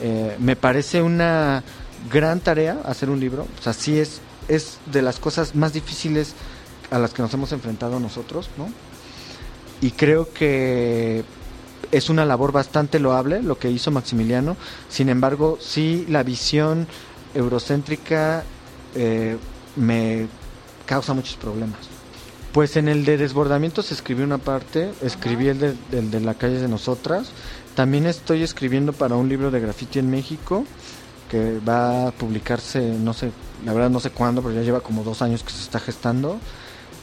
eh, 0.00 0.36
me 0.38 0.56
parece 0.56 1.02
una 1.02 1.62
gran 2.10 2.40
tarea 2.40 2.80
hacer 2.84 3.10
un 3.10 3.20
libro, 3.20 3.46
o 3.58 3.62
sea, 3.62 3.72
sí 3.72 3.98
es, 3.98 4.20
es 4.48 4.78
de 4.86 5.02
las 5.02 5.18
cosas 5.18 5.54
más 5.54 5.72
difíciles 5.72 6.34
a 6.90 6.98
las 6.98 7.12
que 7.12 7.22
nos 7.22 7.32
hemos 7.34 7.52
enfrentado 7.52 8.00
nosotros, 8.00 8.48
¿no? 8.56 8.68
Y 9.80 9.92
creo 9.92 10.32
que 10.32 11.24
es 11.92 12.10
una 12.10 12.24
labor 12.24 12.52
bastante 12.52 12.98
loable 12.98 13.42
lo 13.42 13.58
que 13.58 13.70
hizo 13.70 13.90
Maximiliano, 13.90 14.56
sin 14.88 15.08
embargo, 15.08 15.58
sí 15.60 16.06
la 16.08 16.22
visión 16.22 16.86
eurocéntrica 17.34 18.44
eh, 18.94 19.36
me 19.76 20.26
causa 20.86 21.14
muchos 21.14 21.36
problemas. 21.36 21.78
Pues 22.52 22.76
en 22.76 22.88
el 22.88 23.04
de 23.04 23.18
desbordamiento 23.18 23.82
se 23.82 23.94
escribió 23.94 24.24
una 24.24 24.38
parte, 24.38 24.92
escribí 25.02 25.48
el 25.48 25.58
de, 25.58 25.74
el 25.92 26.10
de 26.10 26.20
la 26.20 26.34
calle 26.34 26.60
de 26.60 26.68
nosotras, 26.68 27.30
también 27.74 28.06
estoy 28.06 28.42
escribiendo 28.42 28.92
para 28.92 29.14
un 29.14 29.28
libro 29.28 29.50
de 29.50 29.60
graffiti 29.60 29.98
en 29.98 30.10
México 30.10 30.64
que 31.30 31.60
va 31.60 32.08
a 32.08 32.10
publicarse, 32.10 32.80
no 32.80 33.12
sé, 33.12 33.30
la 33.64 33.72
verdad 33.72 33.90
no 33.90 34.00
sé 34.00 34.10
cuándo, 34.10 34.42
pero 34.42 34.54
ya 34.54 34.62
lleva 34.62 34.80
como 34.80 35.04
dos 35.04 35.22
años 35.22 35.44
que 35.44 35.52
se 35.52 35.62
está 35.62 35.78
gestando. 35.78 36.38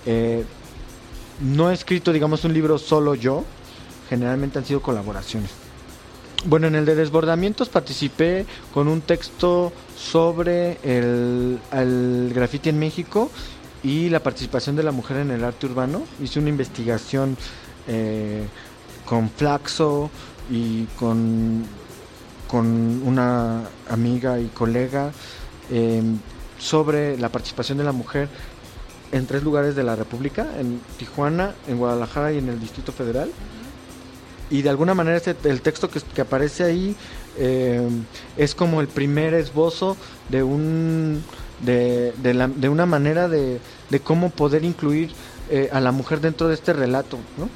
Eh, 0.05 0.43
no 1.41 1.69
he 1.69 1.73
escrito, 1.73 2.11
digamos, 2.11 2.43
un 2.43 2.53
libro 2.53 2.77
solo 2.77 3.15
yo, 3.15 3.43
generalmente 4.09 4.59
han 4.59 4.65
sido 4.65 4.81
colaboraciones. 4.81 5.51
Bueno, 6.45 6.67
en 6.67 6.75
el 6.75 6.85
de 6.85 6.95
desbordamientos 6.95 7.69
participé 7.69 8.45
con 8.73 8.87
un 8.87 9.01
texto 9.01 9.73
sobre 9.97 10.77
el, 10.83 11.59
el 11.71 12.31
graffiti 12.33 12.69
en 12.69 12.77
México 12.77 13.31
y 13.83 14.09
la 14.09 14.19
participación 14.19 14.75
de 14.75 14.83
la 14.83 14.91
mujer 14.91 15.17
en 15.17 15.31
el 15.31 15.43
arte 15.43 15.65
urbano. 15.65 16.03
Hice 16.21 16.39
una 16.39 16.49
investigación 16.49 17.37
eh, 17.87 18.47
con 19.05 19.29
Flaxo 19.29 20.09
y 20.49 20.85
con, 20.97 21.63
con 22.47 22.65
una 23.03 23.63
amiga 23.89 24.39
y 24.39 24.47
colega 24.47 25.11
eh, 25.71 26.01
sobre 26.59 27.17
la 27.17 27.29
participación 27.29 27.77
de 27.77 27.83
la 27.83 27.91
mujer 27.91 28.27
en 29.11 29.25
tres 29.27 29.43
lugares 29.43 29.75
de 29.75 29.83
la 29.83 29.95
República, 29.95 30.47
en 30.59 30.81
Tijuana, 30.97 31.53
en 31.67 31.77
Guadalajara 31.77 32.33
y 32.33 32.39
en 32.39 32.49
el 32.49 32.59
Distrito 32.59 32.91
Federal. 32.91 33.31
Y 34.49 34.61
de 34.61 34.69
alguna 34.69 34.93
manera 34.93 35.17
ese, 35.17 35.35
el 35.43 35.61
texto 35.61 35.89
que, 35.89 35.99
que 36.01 36.21
aparece 36.21 36.63
ahí 36.63 36.95
eh, 37.37 37.87
es 38.37 38.55
como 38.55 38.81
el 38.81 38.87
primer 38.87 39.33
esbozo 39.33 39.97
de 40.29 40.43
un 40.43 41.23
de, 41.61 42.13
de, 42.21 42.33
la, 42.33 42.47
de 42.47 42.69
una 42.69 42.85
manera 42.85 43.27
de, 43.27 43.59
de, 43.89 43.99
cómo 43.99 44.29
poder 44.29 44.63
incluir 44.63 45.11
eh, 45.49 45.69
a 45.71 45.79
la 45.79 45.91
mujer 45.91 46.21
dentro 46.21 46.47
de 46.47 46.53
este 46.53 46.73
relato, 46.73 47.17
¿no? 47.37 47.49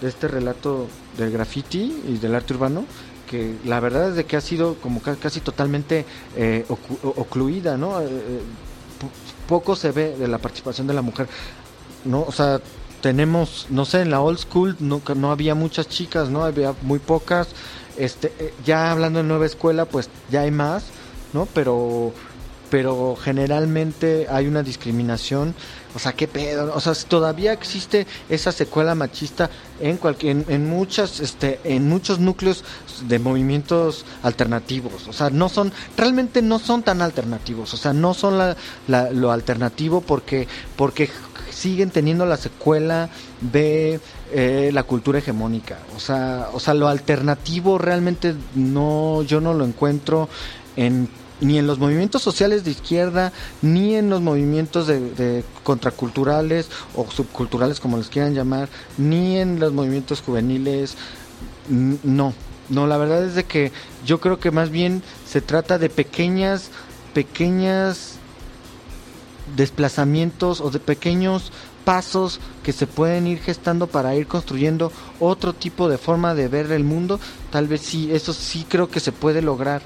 de 0.00 0.08
este 0.08 0.28
relato 0.28 0.88
del 1.16 1.30
graffiti 1.30 2.02
y 2.06 2.18
del 2.18 2.34
arte 2.34 2.54
urbano, 2.54 2.84
que 3.28 3.56
la 3.64 3.80
verdad 3.80 4.10
es 4.10 4.16
de 4.16 4.24
que 4.24 4.36
ha 4.36 4.40
sido 4.40 4.74
como 4.76 5.00
casi 5.00 5.40
totalmente 5.40 6.04
eh, 6.36 6.64
ocluida, 7.02 7.76
¿no? 7.76 8.00
Eh, 8.00 8.06
poco 9.48 9.76
se 9.76 9.92
ve 9.92 10.16
de 10.16 10.28
la 10.28 10.38
participación 10.38 10.86
de 10.86 10.94
la 10.94 11.02
mujer, 11.02 11.28
¿no? 12.04 12.22
O 12.22 12.32
sea, 12.32 12.60
tenemos, 13.06 13.68
no 13.70 13.84
sé, 13.84 14.00
en 14.00 14.10
la 14.10 14.20
old 14.20 14.40
school 14.40 14.76
no, 14.80 15.00
no 15.14 15.30
había 15.30 15.54
muchas 15.54 15.88
chicas, 15.88 16.28
¿no? 16.28 16.42
Había 16.42 16.74
muy 16.82 16.98
pocas, 16.98 17.46
este, 17.96 18.52
ya 18.64 18.90
hablando 18.90 19.20
de 19.20 19.28
nueva 19.28 19.46
escuela, 19.46 19.84
pues 19.84 20.10
ya 20.28 20.40
hay 20.40 20.50
más, 20.50 20.86
¿no? 21.32 21.46
Pero 21.54 22.12
pero 22.68 23.14
generalmente 23.14 24.26
hay 24.28 24.48
una 24.48 24.64
discriminación, 24.64 25.54
o 25.94 26.00
sea, 26.00 26.14
qué 26.14 26.26
pedo, 26.26 26.74
o 26.74 26.80
sea, 26.80 26.94
todavía 26.94 27.52
existe 27.52 28.08
esa 28.28 28.50
secuela 28.50 28.96
machista 28.96 29.50
en 29.80 29.98
cualquier, 29.98 30.32
en, 30.32 30.44
en, 30.48 30.68
muchas, 30.68 31.20
este, 31.20 31.60
en 31.62 31.88
muchos 31.88 32.18
núcleos 32.18 32.64
de 33.06 33.20
movimientos 33.20 34.04
alternativos, 34.24 35.06
o 35.06 35.12
sea, 35.12 35.30
no 35.30 35.48
son, 35.48 35.72
realmente 35.96 36.42
no 36.42 36.58
son 36.58 36.82
tan 36.82 37.02
alternativos, 37.02 37.72
o 37.72 37.76
sea, 37.76 37.92
no 37.92 38.14
son 38.14 38.36
la, 38.36 38.56
la, 38.88 39.12
lo 39.12 39.30
alternativo 39.30 40.00
porque, 40.00 40.48
porque 40.74 41.08
siguen 41.56 41.90
teniendo 41.90 42.26
la 42.26 42.36
secuela 42.36 43.08
de 43.40 43.98
eh, 44.32 44.70
la 44.72 44.82
cultura 44.82 45.18
hegemónica, 45.18 45.78
o 45.96 46.00
sea, 46.00 46.50
o 46.52 46.60
sea, 46.60 46.74
lo 46.74 46.88
alternativo 46.88 47.78
realmente 47.78 48.34
no, 48.54 49.22
yo 49.22 49.40
no 49.40 49.54
lo 49.54 49.64
encuentro 49.64 50.28
en 50.76 51.08
ni 51.38 51.58
en 51.58 51.66
los 51.66 51.78
movimientos 51.78 52.22
sociales 52.22 52.64
de 52.64 52.70
izquierda, 52.70 53.30
ni 53.60 53.94
en 53.94 54.08
los 54.08 54.22
movimientos 54.22 54.86
de, 54.86 55.00
de, 55.00 55.44
contraculturales 55.64 56.70
o 56.94 57.10
subculturales, 57.10 57.78
como 57.78 57.98
les 57.98 58.08
quieran 58.08 58.34
llamar, 58.34 58.70
ni 58.96 59.38
en 59.38 59.60
los 59.60 59.74
movimientos 59.74 60.22
juveniles. 60.22 60.94
No, 61.68 62.32
no, 62.70 62.86
la 62.86 62.96
verdad 62.96 63.22
es 63.22 63.34
de 63.34 63.44
que 63.44 63.70
yo 64.06 64.18
creo 64.18 64.40
que 64.40 64.50
más 64.50 64.70
bien 64.70 65.02
se 65.26 65.42
trata 65.42 65.78
de 65.78 65.90
pequeñas, 65.90 66.70
pequeñas 67.12 68.15
desplazamientos 69.54 70.60
o 70.60 70.70
de 70.70 70.80
pequeños 70.80 71.52
pasos 71.84 72.40
que 72.64 72.72
se 72.72 72.86
pueden 72.86 73.28
ir 73.28 73.38
gestando 73.38 73.86
para 73.86 74.16
ir 74.16 74.26
construyendo 74.26 74.90
otro 75.20 75.52
tipo 75.52 75.88
de 75.88 75.98
forma 75.98 76.34
de 76.34 76.48
ver 76.48 76.72
el 76.72 76.82
mundo. 76.82 77.20
Tal 77.50 77.68
vez 77.68 77.82
sí, 77.82 78.10
eso 78.12 78.32
sí 78.32 78.66
creo 78.68 78.88
que 78.88 79.00
se 79.00 79.12
puede 79.12 79.42
lograr. 79.42 79.82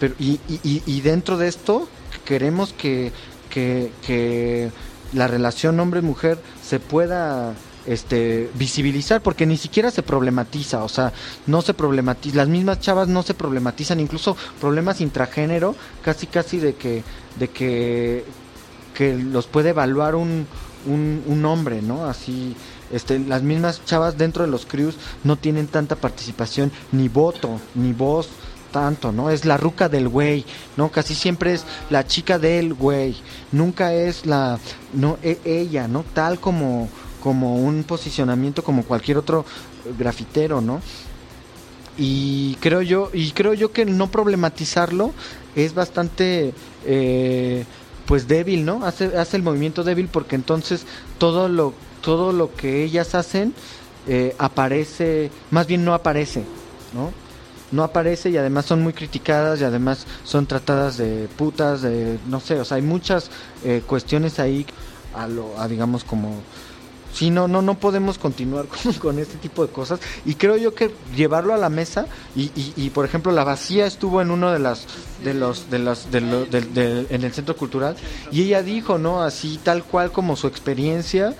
Pero, 0.00 0.14
y, 0.18 0.40
y, 0.48 0.82
y 0.86 1.00
dentro 1.02 1.36
de 1.36 1.48
esto 1.48 1.88
queremos 2.24 2.72
que, 2.72 3.12
que, 3.50 3.92
que 4.06 4.70
la 5.12 5.26
relación 5.26 5.78
hombre-mujer 5.78 6.38
se 6.64 6.80
pueda 6.80 7.54
este 7.84 8.48
visibilizar 8.54 9.22
porque 9.22 9.44
ni 9.44 9.56
siquiera 9.56 9.90
se 9.90 10.02
problematiza, 10.02 10.84
o 10.84 10.88
sea, 10.88 11.12
no 11.46 11.62
se 11.62 11.74
problematiza, 11.74 12.36
las 12.36 12.48
mismas 12.48 12.80
chavas 12.80 13.08
no 13.08 13.22
se 13.22 13.34
problematizan, 13.34 14.00
incluso 14.00 14.36
problemas 14.60 15.00
intragénero, 15.00 15.74
casi 16.02 16.26
casi 16.28 16.58
de 16.58 16.74
que 16.76 17.02
de 17.38 17.48
que 17.48 18.24
que 19.02 19.14
los 19.16 19.48
puede 19.48 19.70
evaluar 19.70 20.14
un, 20.14 20.46
un, 20.86 21.44
hombre, 21.44 21.82
¿no? 21.82 22.06
Así 22.06 22.54
este, 22.92 23.18
las 23.18 23.42
mismas 23.42 23.84
chavas 23.84 24.16
dentro 24.16 24.44
de 24.44 24.50
los 24.50 24.64
crews 24.64 24.94
no 25.24 25.34
tienen 25.34 25.66
tanta 25.66 25.96
participación, 25.96 26.70
ni 26.92 27.08
voto, 27.08 27.60
ni 27.74 27.92
voz, 27.92 28.28
tanto, 28.70 29.10
¿no? 29.10 29.30
Es 29.30 29.44
la 29.44 29.56
ruca 29.56 29.88
del 29.88 30.08
güey, 30.08 30.44
¿no? 30.76 30.90
Casi 30.90 31.16
siempre 31.16 31.54
es 31.54 31.64
la 31.90 32.06
chica 32.06 32.38
del 32.38 32.74
güey, 32.74 33.16
nunca 33.50 33.92
es 33.92 34.24
la, 34.24 34.60
no, 34.92 35.18
e, 35.20 35.40
ella, 35.44 35.88
¿no? 35.88 36.04
Tal 36.14 36.38
como, 36.38 36.88
como 37.24 37.56
un 37.56 37.82
posicionamiento 37.82 38.62
como 38.62 38.84
cualquier 38.84 39.18
otro 39.18 39.44
grafitero, 39.98 40.60
¿no? 40.60 40.80
Y 41.98 42.54
creo 42.60 42.82
yo, 42.82 43.10
y 43.12 43.32
creo 43.32 43.52
yo 43.52 43.72
que 43.72 43.84
no 43.84 44.10
problematizarlo 44.10 45.12
es 45.56 45.74
bastante, 45.74 46.54
eh, 46.86 47.64
pues 48.06 48.28
débil, 48.28 48.64
¿no? 48.64 48.84
Hace, 48.84 49.16
hace 49.16 49.36
el 49.36 49.42
movimiento 49.42 49.84
débil 49.84 50.08
porque 50.08 50.36
entonces 50.36 50.86
todo 51.18 51.48
lo, 51.48 51.74
todo 52.02 52.32
lo 52.32 52.54
que 52.54 52.84
ellas 52.84 53.14
hacen 53.14 53.54
eh, 54.06 54.34
aparece, 54.38 55.30
más 55.50 55.66
bien 55.66 55.84
no 55.84 55.94
aparece, 55.94 56.44
¿no? 56.92 57.12
no 57.72 57.82
aparece 57.82 58.30
y 58.30 58.36
además 58.36 58.66
son 58.66 58.82
muy 58.82 58.92
criticadas 58.92 59.60
y 59.60 59.64
además 59.64 60.06
son 60.24 60.46
tratadas 60.46 60.98
de 60.98 61.28
putas, 61.36 61.82
de 61.82 62.18
no 62.26 62.38
sé, 62.38 62.60
o 62.60 62.64
sea, 62.64 62.76
hay 62.76 62.82
muchas 62.82 63.30
eh, 63.64 63.82
cuestiones 63.86 64.38
ahí 64.38 64.66
a 65.14 65.26
lo, 65.26 65.58
a 65.58 65.66
digamos 65.68 66.04
como 66.04 66.42
sí, 67.12 67.30
no, 67.30 67.48
no, 67.48 67.62
no 67.62 67.78
podemos 67.78 68.18
continuar 68.18 68.66
con, 68.82 68.92
con, 68.94 69.18
este 69.18 69.36
tipo 69.38 69.66
de 69.66 69.72
cosas. 69.72 70.00
Y 70.24 70.34
creo 70.34 70.56
yo 70.56 70.74
que 70.74 70.90
llevarlo 71.14 71.54
a 71.54 71.56
la 71.56 71.68
mesa 71.68 72.06
y, 72.34 72.50
y, 72.76 72.90
por 72.90 73.04
ejemplo 73.04 73.32
la 73.32 73.44
vacía 73.44 73.86
estuvo 73.86 74.20
en 74.20 74.30
uno 74.30 74.50
de 74.50 74.58
las 74.58 74.86
de 75.24 75.34
los 75.34 75.70
de 75.70 75.78
las 75.78 76.10
de 76.10 76.20
lo, 76.20 76.46
en 76.50 77.24
el 77.24 77.32
centro 77.32 77.56
cultural 77.56 77.96
y 78.30 78.42
ella 78.42 78.62
dijo 78.62 78.98
no 78.98 79.22
así 79.22 79.60
tal 79.62 79.84
cual 79.84 80.10
como 80.10 80.36
su 80.36 80.46
experiencia 80.46 81.34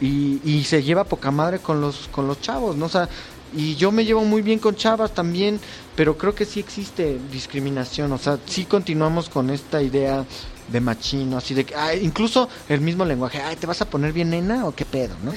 y, 0.00 0.40
y 0.44 0.64
se 0.64 0.82
lleva 0.82 1.04
poca 1.04 1.30
madre 1.30 1.58
con 1.60 1.80
los 1.80 2.08
con 2.10 2.26
los 2.26 2.40
chavos 2.40 2.76
no 2.76 2.86
o 2.86 2.88
sea 2.88 3.08
y 3.54 3.76
yo 3.76 3.92
me 3.92 4.04
llevo 4.04 4.24
muy 4.24 4.42
bien 4.42 4.58
con 4.58 4.76
chavas 4.76 5.12
también, 5.12 5.60
pero 5.94 6.16
creo 6.16 6.34
que 6.34 6.44
sí 6.44 6.60
existe 6.60 7.18
discriminación, 7.30 8.12
o 8.12 8.18
sea, 8.18 8.38
sí 8.46 8.64
continuamos 8.64 9.28
con 9.28 9.50
esta 9.50 9.82
idea 9.82 10.24
de 10.72 10.80
machino, 10.80 11.36
así 11.36 11.54
de 11.54 11.64
que, 11.64 11.74
ay, 11.74 12.00
incluso 12.02 12.48
el 12.68 12.80
mismo 12.80 13.04
lenguaje, 13.04 13.40
ay, 13.40 13.56
¿te 13.56 13.66
vas 13.66 13.82
a 13.82 13.84
poner 13.84 14.12
bien 14.12 14.30
nena 14.30 14.66
o 14.66 14.74
qué 14.74 14.84
pedo, 14.84 15.14
no? 15.22 15.32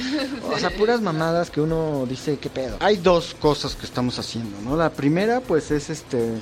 O 0.52 0.58
sea, 0.58 0.70
puras 0.78 1.02
mamadas 1.02 1.52
que 1.52 1.62
uno 1.62 2.06
dice, 2.08 2.40
¿qué 2.40 2.50
pedo? 2.50 2.78
Hay 2.80 2.98
dos 2.98 3.36
cosas 3.40 3.76
que 3.76 3.86
estamos 3.86 4.18
haciendo, 4.18 4.60
¿no? 4.62 4.76
La 4.76 4.92
primera, 4.92 5.42
pues, 5.42 5.72
es 5.72 5.90
este, 5.90 6.34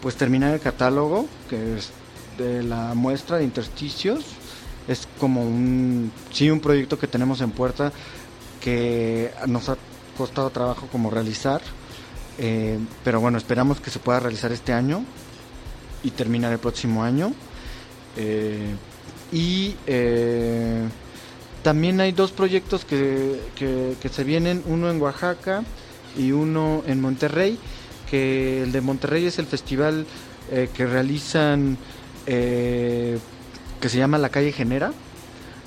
pues 0.00 0.16
terminar 0.16 0.54
el 0.54 0.60
catálogo, 0.60 1.26
que 1.48 1.76
es 1.76 1.90
de 2.38 2.62
la 2.62 2.94
muestra 2.94 3.36
de 3.36 3.44
intersticios. 3.44 4.24
Es 4.88 5.06
como 5.20 5.42
un, 5.42 6.10
sí, 6.32 6.50
un 6.50 6.60
proyecto 6.60 6.98
que 6.98 7.06
tenemos 7.06 7.40
en 7.40 7.52
puerta 7.52 7.92
que 8.60 9.30
nos 9.46 9.68
ha 9.68 9.76
costado 10.16 10.50
trabajo 10.50 10.88
como 10.90 11.10
realizar, 11.10 11.60
eh, 12.38 12.78
pero 13.04 13.20
bueno, 13.20 13.38
esperamos 13.38 13.80
que 13.80 13.90
se 13.90 13.98
pueda 13.98 14.20
realizar 14.20 14.52
este 14.52 14.72
año 14.72 15.04
y 16.02 16.10
terminar 16.10 16.52
el 16.52 16.58
próximo 16.58 17.02
año. 17.02 17.32
Eh, 18.16 18.74
y 19.30 19.74
eh, 19.86 20.82
también 21.62 22.00
hay 22.00 22.12
dos 22.12 22.32
proyectos 22.32 22.84
que, 22.84 23.40
que, 23.56 24.08
se 24.08 24.24
vienen, 24.24 24.62
uno 24.66 24.90
en 24.90 25.00
Oaxaca 25.00 25.62
y 26.16 26.32
uno 26.32 26.82
en 26.86 27.00
Monterrey, 27.00 27.58
que 28.10 28.62
el 28.62 28.72
de 28.72 28.80
Monterrey 28.80 29.26
es 29.26 29.38
el 29.38 29.46
festival 29.46 30.06
eh, 30.50 30.68
que 30.74 30.86
realizan, 30.86 31.78
que 32.26 33.18
se 33.88 33.98
llama 33.98 34.18
La 34.18 34.28
Calle 34.28 34.52
Genera, 34.52 34.92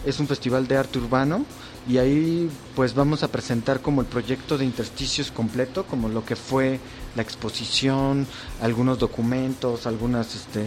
es 0.06 0.20
un 0.20 0.28
festival 0.28 0.68
de 0.68 0.78
arte 0.78 1.00
urbano 1.00 1.46
y 1.88 1.98
ahí 1.98 2.50
pues 2.76 2.96
vamos 2.96 3.24
a 3.24 3.28
presentar 3.28 3.80
como 3.80 4.02
el 4.02 4.08
proyecto 4.08 4.58
de 4.58 4.66
intersticios 4.66 5.32
completo, 5.32 5.86
como 5.86 6.10
lo 6.10 6.26
que 6.26 6.36
fue 6.36 6.80
la 7.16 7.22
exposición, 7.22 8.26
algunos 8.62 8.98
documentos, 9.00 9.86
algunas 9.86 10.36
este, 10.36 10.66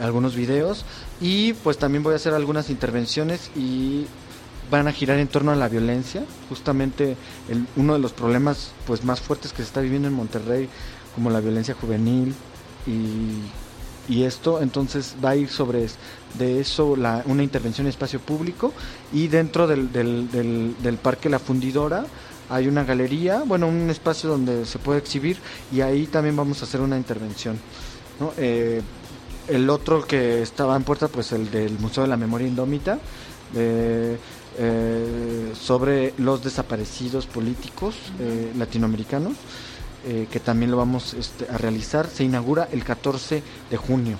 algunos 0.00 0.34
videos 0.34 0.84
y 1.20 1.52
pues 1.54 1.78
también 1.78 2.02
voy 2.02 2.12
a 2.12 2.16
hacer 2.16 2.34
algunas 2.34 2.70
intervenciones 2.70 3.50
y 3.56 4.06
van 4.70 4.88
a 4.88 4.92
girar 4.92 5.18
en 5.18 5.28
torno 5.28 5.52
a 5.52 5.56
la 5.56 5.68
violencia, 5.68 6.24
justamente 6.48 7.16
el, 7.48 7.66
uno 7.76 7.94
de 7.94 7.98
los 8.00 8.12
problemas 8.12 8.72
pues 8.86 9.04
más 9.04 9.20
fuertes 9.20 9.52
que 9.52 9.58
se 9.58 9.64
está 9.64 9.80
viviendo 9.80 10.08
en 10.08 10.14
Monterrey, 10.14 10.68
como 11.14 11.30
la 11.30 11.40
violencia 11.40 11.74
juvenil 11.80 12.34
y, 12.86 14.12
y 14.12 14.24
esto, 14.24 14.60
entonces 14.60 15.16
va 15.24 15.30
a 15.30 15.36
ir 15.36 15.48
sobre 15.48 15.86
de 16.38 16.60
eso 16.60 16.96
la, 16.96 17.22
una 17.26 17.42
intervención 17.42 17.86
en 17.86 17.90
espacio 17.90 18.20
público 18.20 18.72
y 19.12 19.28
dentro 19.28 19.66
del, 19.66 19.92
del, 19.92 20.30
del, 20.30 20.74
del 20.82 20.96
Parque 20.98 21.28
La 21.28 21.38
Fundidora 21.38 22.04
hay 22.48 22.68
una 22.68 22.84
galería, 22.84 23.42
bueno, 23.44 23.66
un 23.66 23.90
espacio 23.90 24.30
donde 24.30 24.66
se 24.66 24.78
puede 24.78 24.98
exhibir 24.98 25.38
y 25.72 25.80
ahí 25.80 26.06
también 26.06 26.36
vamos 26.36 26.60
a 26.60 26.64
hacer 26.64 26.80
una 26.80 26.96
intervención. 26.96 27.58
¿no? 28.20 28.32
Eh, 28.36 28.82
el 29.48 29.68
otro 29.70 30.04
que 30.06 30.42
estaba 30.42 30.76
en 30.76 30.82
puerta, 30.84 31.08
pues 31.08 31.32
el 31.32 31.50
del 31.50 31.78
Museo 31.78 32.02
de 32.04 32.08
la 32.08 32.16
Memoria 32.16 32.46
Indómita, 32.48 32.98
eh, 33.54 34.16
eh, 34.58 35.52
sobre 35.60 36.14
los 36.18 36.42
desaparecidos 36.42 37.26
políticos 37.26 37.94
eh, 38.18 38.52
latinoamericanos, 38.56 39.34
que 40.30 40.38
también 40.38 40.70
lo 40.70 40.76
vamos 40.76 41.14
este, 41.14 41.48
a 41.52 41.58
realizar. 41.58 42.06
Se 42.06 42.22
inaugura 42.22 42.68
el 42.70 42.84
14 42.84 43.42
de 43.68 43.76
junio. 43.76 44.16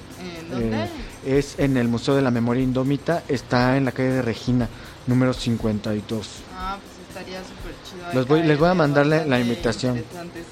Es 1.24 1.58
en 1.58 1.76
el 1.76 1.86
Museo 1.86 2.16
de 2.16 2.22
la 2.22 2.32
Memoria 2.32 2.62
Indómita, 2.64 3.22
está 3.28 3.76
en 3.76 3.84
la 3.84 3.92
calle 3.92 4.10
de 4.10 4.22
Regina, 4.22 4.68
número 5.06 5.32
52. 5.32 6.28
Ah, 6.56 6.78
pues 6.80 7.08
estaría 7.08 7.38
súper 7.40 7.72
chido. 7.88 8.06
ahí 8.08 8.14
Los 8.16 8.26
voy- 8.26 8.42
les 8.42 8.58
voy 8.58 8.68
a 8.68 8.74
mandarle 8.74 9.26
la 9.26 9.38
invitación. 9.38 9.96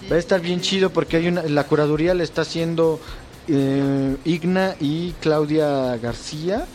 sí. 0.01 0.07
Va 0.09 0.15
a 0.15 0.19
estar 0.21 0.41
bien 0.41 0.61
chido 0.61 0.91
porque 0.91 1.17
hay 1.17 1.27
una, 1.29 1.43
la 1.43 1.65
curaduría 1.65 2.15
le 2.15 2.23
está 2.23 2.43
haciendo 2.43 3.01
eh, 3.49 4.17
Igna 4.25 4.77
y 4.81 5.13
Claudia 5.21 5.97
García, 5.97 6.67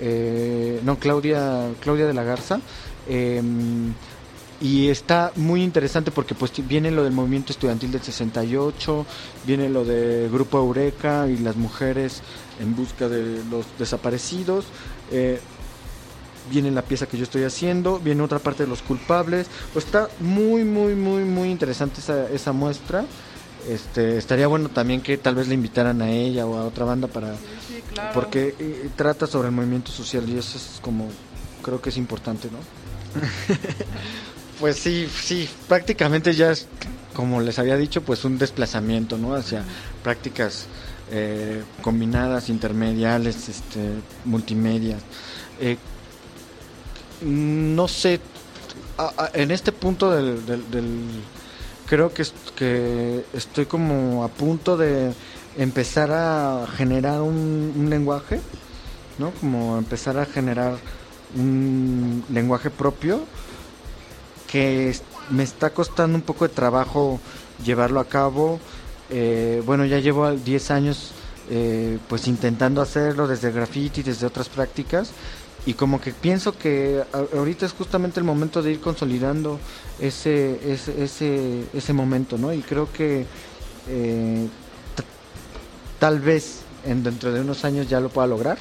eh, 0.00 0.80
no 0.84 0.98
Claudia 0.98 1.70
Claudia 1.80 2.06
de 2.06 2.14
la 2.14 2.24
Garza, 2.24 2.60
eh, 3.08 3.42
y 4.62 4.90
está 4.90 5.32
muy 5.34 5.64
interesante 5.64 6.12
porque 6.12 6.36
pues 6.36 6.52
viene 6.68 6.92
lo 6.92 7.02
del 7.02 7.12
movimiento 7.12 7.52
estudiantil 7.52 7.90
del 7.90 8.02
68, 8.02 9.04
viene 9.44 9.68
lo 9.68 9.84
de 9.84 10.28
Grupo 10.32 10.58
Eureka 10.58 11.26
y 11.28 11.36
las 11.38 11.56
mujeres 11.56 12.22
en 12.60 12.76
busca 12.76 13.08
de 13.08 13.42
los 13.50 13.66
desaparecidos. 13.78 14.66
eh, 15.10 15.40
viene 16.50 16.70
la 16.70 16.82
pieza 16.82 17.06
que 17.06 17.16
yo 17.16 17.24
estoy 17.24 17.44
haciendo, 17.44 17.98
viene 17.98 18.22
otra 18.22 18.38
parte 18.38 18.64
de 18.64 18.68
los 18.68 18.82
culpables, 18.82 19.46
pues 19.72 19.84
está 19.84 20.08
muy, 20.20 20.64
muy, 20.64 20.94
muy, 20.94 21.24
muy 21.24 21.50
interesante 21.50 22.00
esa, 22.00 22.28
esa 22.30 22.52
muestra. 22.52 23.04
Este, 23.68 24.18
estaría 24.18 24.46
bueno 24.48 24.68
también 24.70 25.00
que 25.02 25.16
tal 25.18 25.34
vez 25.36 25.46
le 25.48 25.54
invitaran 25.54 26.02
a 26.02 26.10
ella 26.10 26.46
o 26.46 26.56
a 26.58 26.64
otra 26.64 26.84
banda 26.84 27.06
para, 27.08 27.34
Sí, 27.36 27.42
sí, 27.76 27.82
claro. 27.94 28.10
porque 28.12 28.54
eh, 28.58 28.90
trata 28.96 29.26
sobre 29.26 29.48
el 29.48 29.54
movimiento 29.54 29.92
social 29.92 30.28
y 30.28 30.36
eso 30.38 30.58
es 30.58 30.80
como, 30.80 31.08
creo 31.62 31.80
que 31.80 31.90
es 31.90 31.96
importante, 31.96 32.48
¿no? 32.50 32.58
pues 34.60 34.76
sí, 34.78 35.08
sí, 35.22 35.48
prácticamente 35.68 36.34
ya 36.34 36.50
es, 36.50 36.66
como 37.14 37.40
les 37.40 37.58
había 37.58 37.76
dicho, 37.76 38.02
pues 38.02 38.24
un 38.24 38.38
desplazamiento, 38.38 39.16
¿no? 39.18 39.34
Hacia 39.34 39.62
prácticas 40.02 40.66
eh, 41.10 41.62
combinadas, 41.82 42.48
intermediales, 42.48 43.48
este, 43.48 43.80
multimedia. 44.24 44.96
Eh, 45.60 45.76
no 47.22 47.86
sé, 47.88 48.18
a- 48.98 49.12
a- 49.24 49.30
en 49.34 49.50
este 49.50 49.72
punto 49.72 50.10
del, 50.10 50.44
del- 50.46 50.70
del- 50.70 51.22
creo 51.92 52.14
que, 52.14 52.22
est- 52.22 52.50
que 52.56 53.22
estoy 53.34 53.66
como 53.66 54.24
a 54.24 54.28
punto 54.28 54.78
de 54.78 55.12
empezar 55.58 56.10
a 56.10 56.66
generar 56.74 57.20
un, 57.20 57.86
lenguaje, 57.90 58.40
¿no? 59.18 59.30
Como 59.32 59.76
empezar 59.76 60.16
a 60.16 60.24
generar 60.24 60.78
un 61.36 62.24
lenguaje 62.30 62.70
propio 62.70 63.20
que 64.50 64.96
me 65.28 65.42
está 65.42 65.68
costando 65.68 66.16
un 66.16 66.22
poco 66.22 66.48
de 66.48 66.54
trabajo 66.54 67.20
llevarlo 67.62 68.00
a 68.00 68.06
cabo. 68.06 68.58
Eh, 69.10 69.62
bueno, 69.66 69.84
ya 69.84 69.98
llevo 69.98 70.30
10 70.30 70.70
años 70.70 71.12
eh, 71.50 71.98
pues 72.08 72.26
intentando 72.26 72.80
hacerlo 72.80 73.28
desde 73.28 73.52
graffiti, 73.52 74.02
desde 74.02 74.24
otras 74.26 74.48
prácticas 74.48 75.12
y 75.64 75.74
como 75.74 76.00
que 76.00 76.12
pienso 76.12 76.56
que 76.58 77.02
ahorita 77.12 77.66
es 77.66 77.72
justamente 77.72 78.18
el 78.18 78.24
momento 78.24 78.62
de 78.62 78.72
ir 78.72 78.80
consolidando 78.80 79.60
ese 80.00 80.58
ese 80.72 81.02
ese, 81.04 81.64
ese 81.72 81.92
momento, 81.92 82.36
¿no? 82.38 82.52
Y 82.52 82.62
creo 82.62 82.92
que 82.92 83.24
eh, 83.88 84.48
tal 85.98 86.20
vez 86.20 86.62
en, 86.84 87.02
dentro 87.02 87.32
de 87.32 87.40
unos 87.40 87.64
años 87.64 87.88
ya 87.88 88.00
lo 88.00 88.08
pueda 88.08 88.26
lograr. 88.26 88.58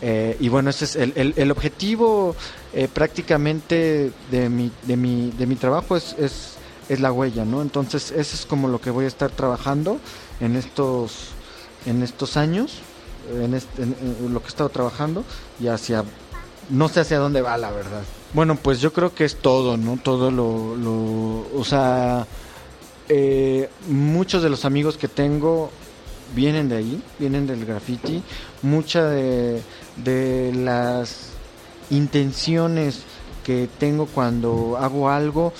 Eh, 0.00 0.36
y 0.40 0.48
bueno, 0.48 0.70
ese 0.70 0.84
es 0.84 0.96
el, 0.96 1.12
el- 1.16 1.34
el 1.36 1.50
objetivo 1.50 2.36
eh, 2.72 2.88
prácticamente 2.92 4.12
de 4.30 4.48
mi, 4.48 4.70
de 4.84 4.96
mi, 4.96 5.30
de 5.36 5.46
mi 5.46 5.56
trabajo 5.56 5.96
es, 5.96 6.14
es, 6.18 6.54
es 6.88 7.00
la 7.00 7.10
huella, 7.12 7.44
¿no? 7.44 7.62
Entonces, 7.62 8.12
eso 8.12 8.36
es 8.36 8.46
como 8.46 8.68
lo 8.68 8.80
que 8.80 8.90
voy 8.90 9.06
a 9.06 9.08
estar 9.08 9.30
trabajando 9.30 9.98
en 10.40 10.54
estos, 10.56 11.30
en 11.84 12.02
estos 12.04 12.36
años, 12.36 12.78
en, 13.30 13.54
este- 13.54 13.82
en- 13.82 14.32
lo 14.32 14.40
que 14.40 14.46
he 14.46 14.48
estado 14.48 14.68
trabajando 14.68 15.24
y 15.60 15.68
hacia, 15.68 16.04
no 16.70 16.88
sé 16.88 17.00
hacia 17.00 17.18
dónde 17.18 17.42
va, 17.42 17.56
la 17.56 17.70
verdad. 17.70 18.02
Bueno, 18.34 18.56
pues 18.56 18.80
yo 18.80 18.92
creo 18.92 19.14
que 19.14 19.24
es 19.24 19.36
todo, 19.36 19.76
¿no? 19.76 19.98
Todo 20.02 20.30
lo, 20.30 20.44
o 21.58 21.64
sea, 21.64 22.26
eh, 23.08 23.70
muchos 23.88 24.42
de 24.42 24.50
los 24.50 24.64
amigos 24.64 24.96
que 24.98 25.08
tengo 25.08 25.70
vienen 26.34 26.68
de 26.68 26.76
ahí, 26.76 27.02
vienen 27.18 27.46
del 27.46 27.64
graffiti. 27.64 28.22
Muchas 28.62 29.10
de, 29.12 29.62
de 29.96 30.52
las 30.54 31.30
intenciones 31.90 33.00
que 33.44 33.68
tengo 33.78 34.04
cuando 34.06 34.76
hago 34.78 35.08
algo 35.08 35.54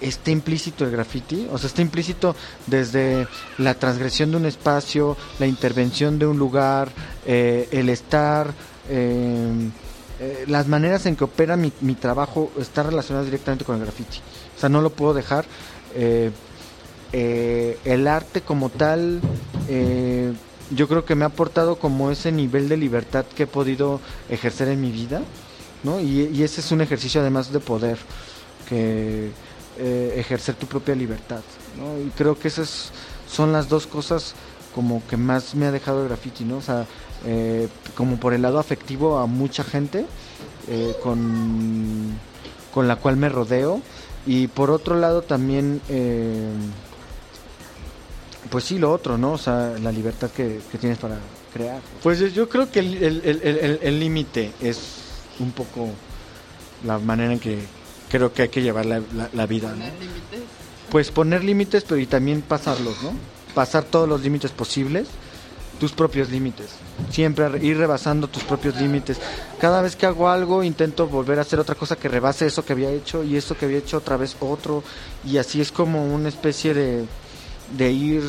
está 0.00 0.30
implícito 0.30 0.84
el 0.84 0.90
graffiti, 0.90 1.46
o 1.50 1.58
sea, 1.58 1.68
está 1.68 1.82
implícito 1.82 2.36
desde 2.66 3.26
la 3.58 3.74
transgresión 3.74 4.30
de 4.30 4.36
un 4.36 4.46
espacio, 4.46 5.16
la 5.38 5.46
intervención 5.46 6.18
de 6.18 6.26
un 6.26 6.38
lugar, 6.38 6.90
eh, 7.26 7.68
el 7.70 7.88
estar, 7.88 8.52
eh, 8.88 9.70
eh, 10.18 10.44
las 10.48 10.66
maneras 10.66 11.04
en 11.06 11.16
que 11.16 11.24
opera 11.24 11.56
mi, 11.56 11.70
trabajo 11.94 12.50
está 12.58 12.82
relacionado 12.82 13.24
directamente 13.24 13.64
con 13.64 13.76
el 13.76 13.82
graffiti. 13.82 14.18
O 14.56 14.60
sea, 14.60 14.68
no 14.68 14.80
lo 14.80 14.90
puedo 14.90 15.14
dejar. 15.14 15.44
eh, 17.12 17.78
el 17.84 18.08
arte 18.08 18.42
como 18.42 18.68
tal, 18.68 19.20
yo 20.70 20.88
creo 20.88 21.04
que 21.04 21.14
me 21.14 21.24
ha 21.24 21.28
aportado 21.28 21.76
como 21.76 22.10
ese 22.10 22.32
nivel 22.32 22.68
de 22.68 22.76
libertad 22.76 23.24
que 23.34 23.44
he 23.44 23.46
podido 23.46 24.00
ejercer 24.28 24.68
en 24.68 24.80
mi 24.80 24.90
vida, 24.90 25.22
¿no? 25.82 26.00
Y, 26.00 26.28
y 26.34 26.42
ese 26.42 26.60
es 26.60 26.72
un 26.72 26.80
ejercicio 26.82 27.20
además 27.20 27.52
de 27.52 27.60
poder, 27.60 27.98
que 28.68 29.30
eh, 29.78 30.14
ejercer 30.16 30.54
tu 30.54 30.66
propia 30.66 30.94
libertad, 30.94 31.40
¿no? 31.78 31.98
Y 32.06 32.10
creo 32.10 32.38
que 32.38 32.48
esas 32.48 32.90
son 33.28 33.52
las 33.52 33.68
dos 33.68 33.86
cosas 33.86 34.34
como 34.74 35.02
que 35.08 35.16
más 35.16 35.54
me 35.54 35.66
ha 35.66 35.72
dejado 35.72 36.02
el 36.02 36.08
graffiti, 36.08 36.44
¿no? 36.44 36.58
O 36.58 36.62
sea, 36.62 36.86
eh, 37.24 37.68
como 37.96 38.18
por 38.18 38.34
el 38.34 38.42
lado 38.42 38.58
afectivo 38.58 39.18
a 39.18 39.26
mucha 39.26 39.64
gente 39.64 40.04
eh, 40.68 40.94
con, 41.02 42.18
con 42.74 42.86
la 42.88 42.96
cual 42.96 43.16
me 43.16 43.28
rodeo 43.28 43.80
y 44.26 44.48
por 44.48 44.70
otro 44.70 44.96
lado 44.98 45.22
también 45.22 45.80
eh, 45.88 46.50
pues 48.50 48.64
sí 48.64 48.78
lo 48.78 48.92
otro 48.92 49.16
no 49.18 49.32
o 49.32 49.38
sea 49.38 49.74
la 49.82 49.90
libertad 49.92 50.30
que, 50.30 50.60
que 50.70 50.78
tienes 50.78 50.98
para 50.98 51.18
crear 51.52 51.80
pues 52.02 52.18
yo, 52.34 52.48
creo 52.48 52.70
que 52.70 52.80
el 52.80 53.02
el- 53.02 53.22
el- 53.24 53.42
el- 53.42 53.78
el 53.82 54.00
límite 54.00 54.52
es 54.60 54.78
un 55.40 55.50
poco 55.52 55.88
la 56.84 56.98
manera 56.98 57.32
en 57.32 57.38
que 57.40 57.58
creo 58.10 58.32
que 58.32 58.42
hay 58.42 58.48
que 58.48 58.62
llevar 58.62 58.86
la, 58.86 59.00
la- 59.14 59.30
la 59.32 59.46
vida 59.46 59.70
¿no? 59.76 59.84
Pues 60.90 61.10
poner 61.10 61.42
límites 61.44 61.84
pero 61.84 62.00
y 62.00 62.06
también 62.06 62.42
pasarlos 62.42 63.02
no 63.02 63.12
pasar 63.54 63.84
todos 63.84 64.08
los 64.08 64.20
límites 64.22 64.50
posibles 64.52 65.08
tus 65.80 65.92
propios 65.92 66.30
límites. 66.30 66.70
Siempre 67.10 67.46
ir 67.62 67.76
rebasando 67.76 68.28
tus 68.28 68.42
propios 68.44 68.76
límites. 68.76 69.18
Cada 69.60 69.82
vez 69.82 69.94
que 69.94 70.06
hago 70.06 70.30
algo 70.30 70.62
intento 70.64 71.06
volver 71.06 71.38
a 71.38 71.42
hacer 71.42 71.60
otra 71.60 71.74
cosa 71.74 71.96
que 71.96 72.08
rebase 72.08 72.46
eso 72.46 72.64
que 72.64 72.72
había 72.72 72.90
hecho 72.90 73.22
y 73.22 73.36
eso 73.36 73.58
que 73.58 73.66
había 73.66 73.76
hecho 73.78 73.98
otra 73.98 74.16
vez 74.16 74.36
otro. 74.40 74.82
Y 75.22 75.36
así 75.36 75.60
es 75.60 75.70
como 75.72 76.02
una 76.14 76.30
especie 76.30 76.72
de, 76.72 77.04
de 77.76 77.92
ir 77.92 78.22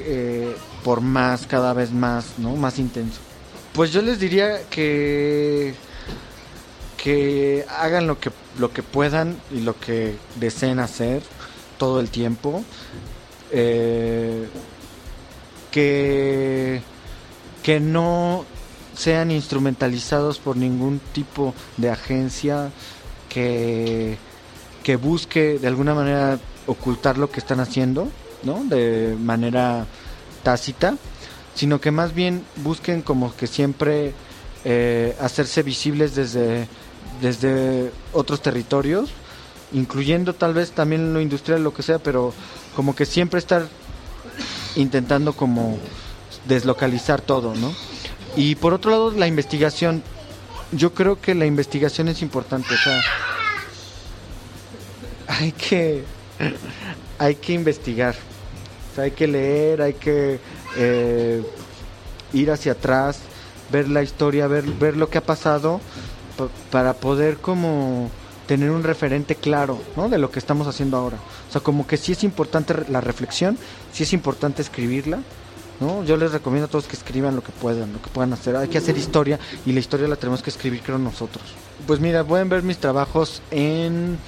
eh, 0.00 0.56
por 0.82 1.02
más, 1.02 1.46
cada 1.46 1.74
vez 1.74 1.92
más, 1.92 2.38
¿no? 2.38 2.56
Más 2.56 2.78
intenso. 2.78 3.20
Pues 3.74 3.92
yo 3.92 4.00
les 4.00 4.18
diría 4.18 4.62
que 4.70 5.74
que 6.96 7.64
hagan 7.68 8.06
lo 8.06 8.18
que 8.18 8.30
lo 8.58 8.72
que 8.72 8.82
puedan 8.82 9.36
y 9.50 9.60
lo 9.60 9.78
que 9.78 10.16
deseen 10.36 10.78
hacer 10.78 11.22
todo 11.78 12.00
el 12.00 12.10
tiempo. 12.10 12.64
Eh, 13.50 14.48
que, 15.70 16.82
que 17.62 17.80
no 17.80 18.44
sean 18.94 19.30
instrumentalizados 19.30 20.38
por 20.38 20.56
ningún 20.56 21.00
tipo 21.12 21.54
de 21.78 21.90
agencia 21.90 22.70
que, 23.28 24.18
que 24.84 24.96
busque 24.96 25.58
de 25.58 25.66
alguna 25.66 25.94
manera 25.94 26.38
ocultar 26.66 27.18
lo 27.18 27.30
que 27.30 27.40
están 27.40 27.58
haciendo, 27.58 28.08
¿no? 28.42 28.62
De 28.64 29.16
manera 29.18 29.86
tácita, 30.42 30.96
sino 31.54 31.80
que 31.80 31.90
más 31.90 32.14
bien 32.14 32.44
busquen 32.56 33.02
como 33.02 33.34
que 33.34 33.46
siempre 33.46 34.12
eh, 34.64 35.16
hacerse 35.20 35.62
visibles 35.62 36.14
desde, 36.14 36.68
desde 37.22 37.92
otros 38.12 38.42
territorios, 38.42 39.10
incluyendo 39.72 40.34
tal 40.34 40.52
vez 40.52 40.72
también 40.72 41.14
lo 41.14 41.20
industrial, 41.20 41.62
lo 41.62 41.72
que 41.72 41.82
sea, 41.82 41.98
pero 41.98 42.34
como 42.76 42.94
que 42.94 43.06
siempre 43.06 43.38
estar 43.38 43.68
intentando 44.76 45.32
como 45.32 45.78
deslocalizar 46.46 47.20
todo, 47.20 47.54
¿no? 47.54 47.72
Y 48.36 48.56
por 48.56 48.74
otro 48.74 48.90
lado, 48.90 49.10
la 49.12 49.26
investigación. 49.26 50.02
Yo 50.72 50.94
creo 50.94 51.20
que 51.20 51.34
la 51.34 51.46
investigación 51.46 52.08
es 52.08 52.22
importante, 52.22 52.74
o 52.74 52.78
sea, 52.78 53.00
hay 55.28 55.52
que, 55.52 56.02
hay 57.18 57.34
que 57.36 57.52
investigar, 57.52 58.16
hay 58.96 59.10
que 59.10 59.26
leer, 59.26 59.82
hay 59.82 59.92
que 59.94 60.40
eh, 60.76 61.42
ir 62.32 62.50
hacia 62.50 62.72
atrás, 62.72 63.18
ver 63.70 63.88
la 63.88 64.02
historia, 64.02 64.46
ver, 64.46 64.64
ver 64.64 64.96
lo 64.96 65.10
que 65.10 65.18
ha 65.18 65.22
pasado, 65.22 65.80
para 66.70 66.94
poder 66.94 67.38
como 67.38 68.10
tener 68.46 68.70
un 68.70 68.82
referente 68.82 69.34
claro 69.34 69.80
¿no? 69.96 70.08
de 70.08 70.18
lo 70.18 70.30
que 70.30 70.38
estamos 70.38 70.66
haciendo 70.66 70.96
ahora. 70.96 71.18
O 71.48 71.52
sea, 71.52 71.60
como 71.60 71.86
que 71.86 71.96
sí 71.96 72.12
es 72.12 72.24
importante 72.24 72.74
la 72.88 73.00
reflexión, 73.00 73.58
sí 73.92 74.02
es 74.02 74.12
importante 74.12 74.62
escribirla. 74.62 75.20
¿no? 75.80 76.04
Yo 76.04 76.16
les 76.16 76.32
recomiendo 76.32 76.66
a 76.66 76.70
todos 76.70 76.86
que 76.86 76.96
escriban 76.96 77.34
lo 77.34 77.42
que 77.42 77.52
puedan, 77.52 77.92
lo 77.92 78.02
que 78.02 78.10
puedan 78.10 78.32
hacer. 78.32 78.56
Hay 78.56 78.68
que 78.68 78.78
hacer 78.78 78.96
historia 78.96 79.38
y 79.66 79.72
la 79.72 79.80
historia 79.80 80.06
la 80.06 80.16
tenemos 80.16 80.42
que 80.42 80.50
escribir, 80.50 80.80
creo, 80.82 80.98
nosotros. 80.98 81.44
Pues 81.86 81.98
mira, 81.98 82.24
pueden 82.24 82.48
ver 82.48 82.62
mis 82.62 82.78
trabajos 82.78 83.42
en 83.50 84.18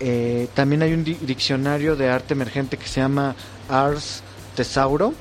Eh, 0.00 0.48
también 0.54 0.82
hay 0.82 0.92
un 0.92 1.04
diccionario 1.04 1.96
de 1.96 2.08
arte 2.08 2.34
emergente 2.34 2.76
que 2.76 2.86
se 2.86 3.00
llama 3.00 3.34
Ars 3.68 4.22
Tesauro, 4.54 5.14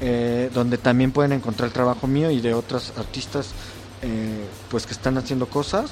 eh, 0.00 0.50
donde 0.52 0.78
también 0.78 1.12
pueden 1.12 1.32
encontrar 1.32 1.68
el 1.68 1.72
trabajo 1.72 2.06
mío 2.06 2.30
y 2.30 2.40
de 2.40 2.54
otros 2.54 2.92
artistas 2.96 3.50
eh, 4.02 4.44
pues 4.70 4.86
que 4.86 4.92
están 4.92 5.18
haciendo 5.18 5.46
cosas. 5.46 5.90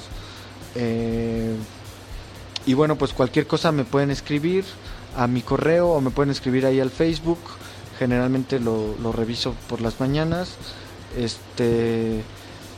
y 2.65 2.73
bueno, 2.73 2.97
pues 2.97 3.13
cualquier 3.13 3.47
cosa 3.47 3.71
me 3.71 3.85
pueden 3.85 4.11
escribir 4.11 4.65
a 5.15 5.25
mi 5.25 5.41
correo 5.41 5.89
o 5.89 6.01
me 6.01 6.11
pueden 6.11 6.31
escribir 6.31 6.65
ahí 6.65 6.79
al 6.79 6.91
Facebook. 6.91 7.39
Generalmente 7.97 8.59
lo, 8.59 8.95
lo 9.01 9.11
reviso 9.11 9.55
por 9.67 9.81
las 9.81 9.99
mañanas 9.99 10.57
este 11.17 12.21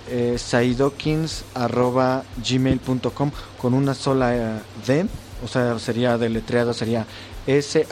eh, 0.10 0.38
saidokins.gmail.com 0.38 3.32
con 3.58 3.74
una 3.74 3.94
sola 3.94 4.36
eh, 4.36 4.60
D, 4.88 5.06
o 5.44 5.48
sea, 5.48 5.80
sería 5.80 6.18
deletreado, 6.18 6.74
sería 6.74 7.06
S-A-I-D-O-K-I-N-S 7.46 7.92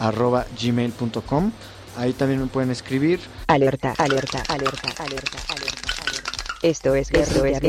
arroba 0.00 0.44
gmail.com. 0.60 1.52
Ahí 1.96 2.12
también 2.12 2.40
me 2.40 2.48
pueden 2.48 2.72
escribir. 2.72 3.20
Alerta, 3.46 3.94
alerta, 3.98 4.42
alerta, 4.48 4.88
alerta, 4.98 5.38
alerta, 5.48 6.02
alerta. 6.02 6.32
Esto 6.62 6.96
es, 6.96 7.12
esto 7.12 7.44
es, 7.44 7.60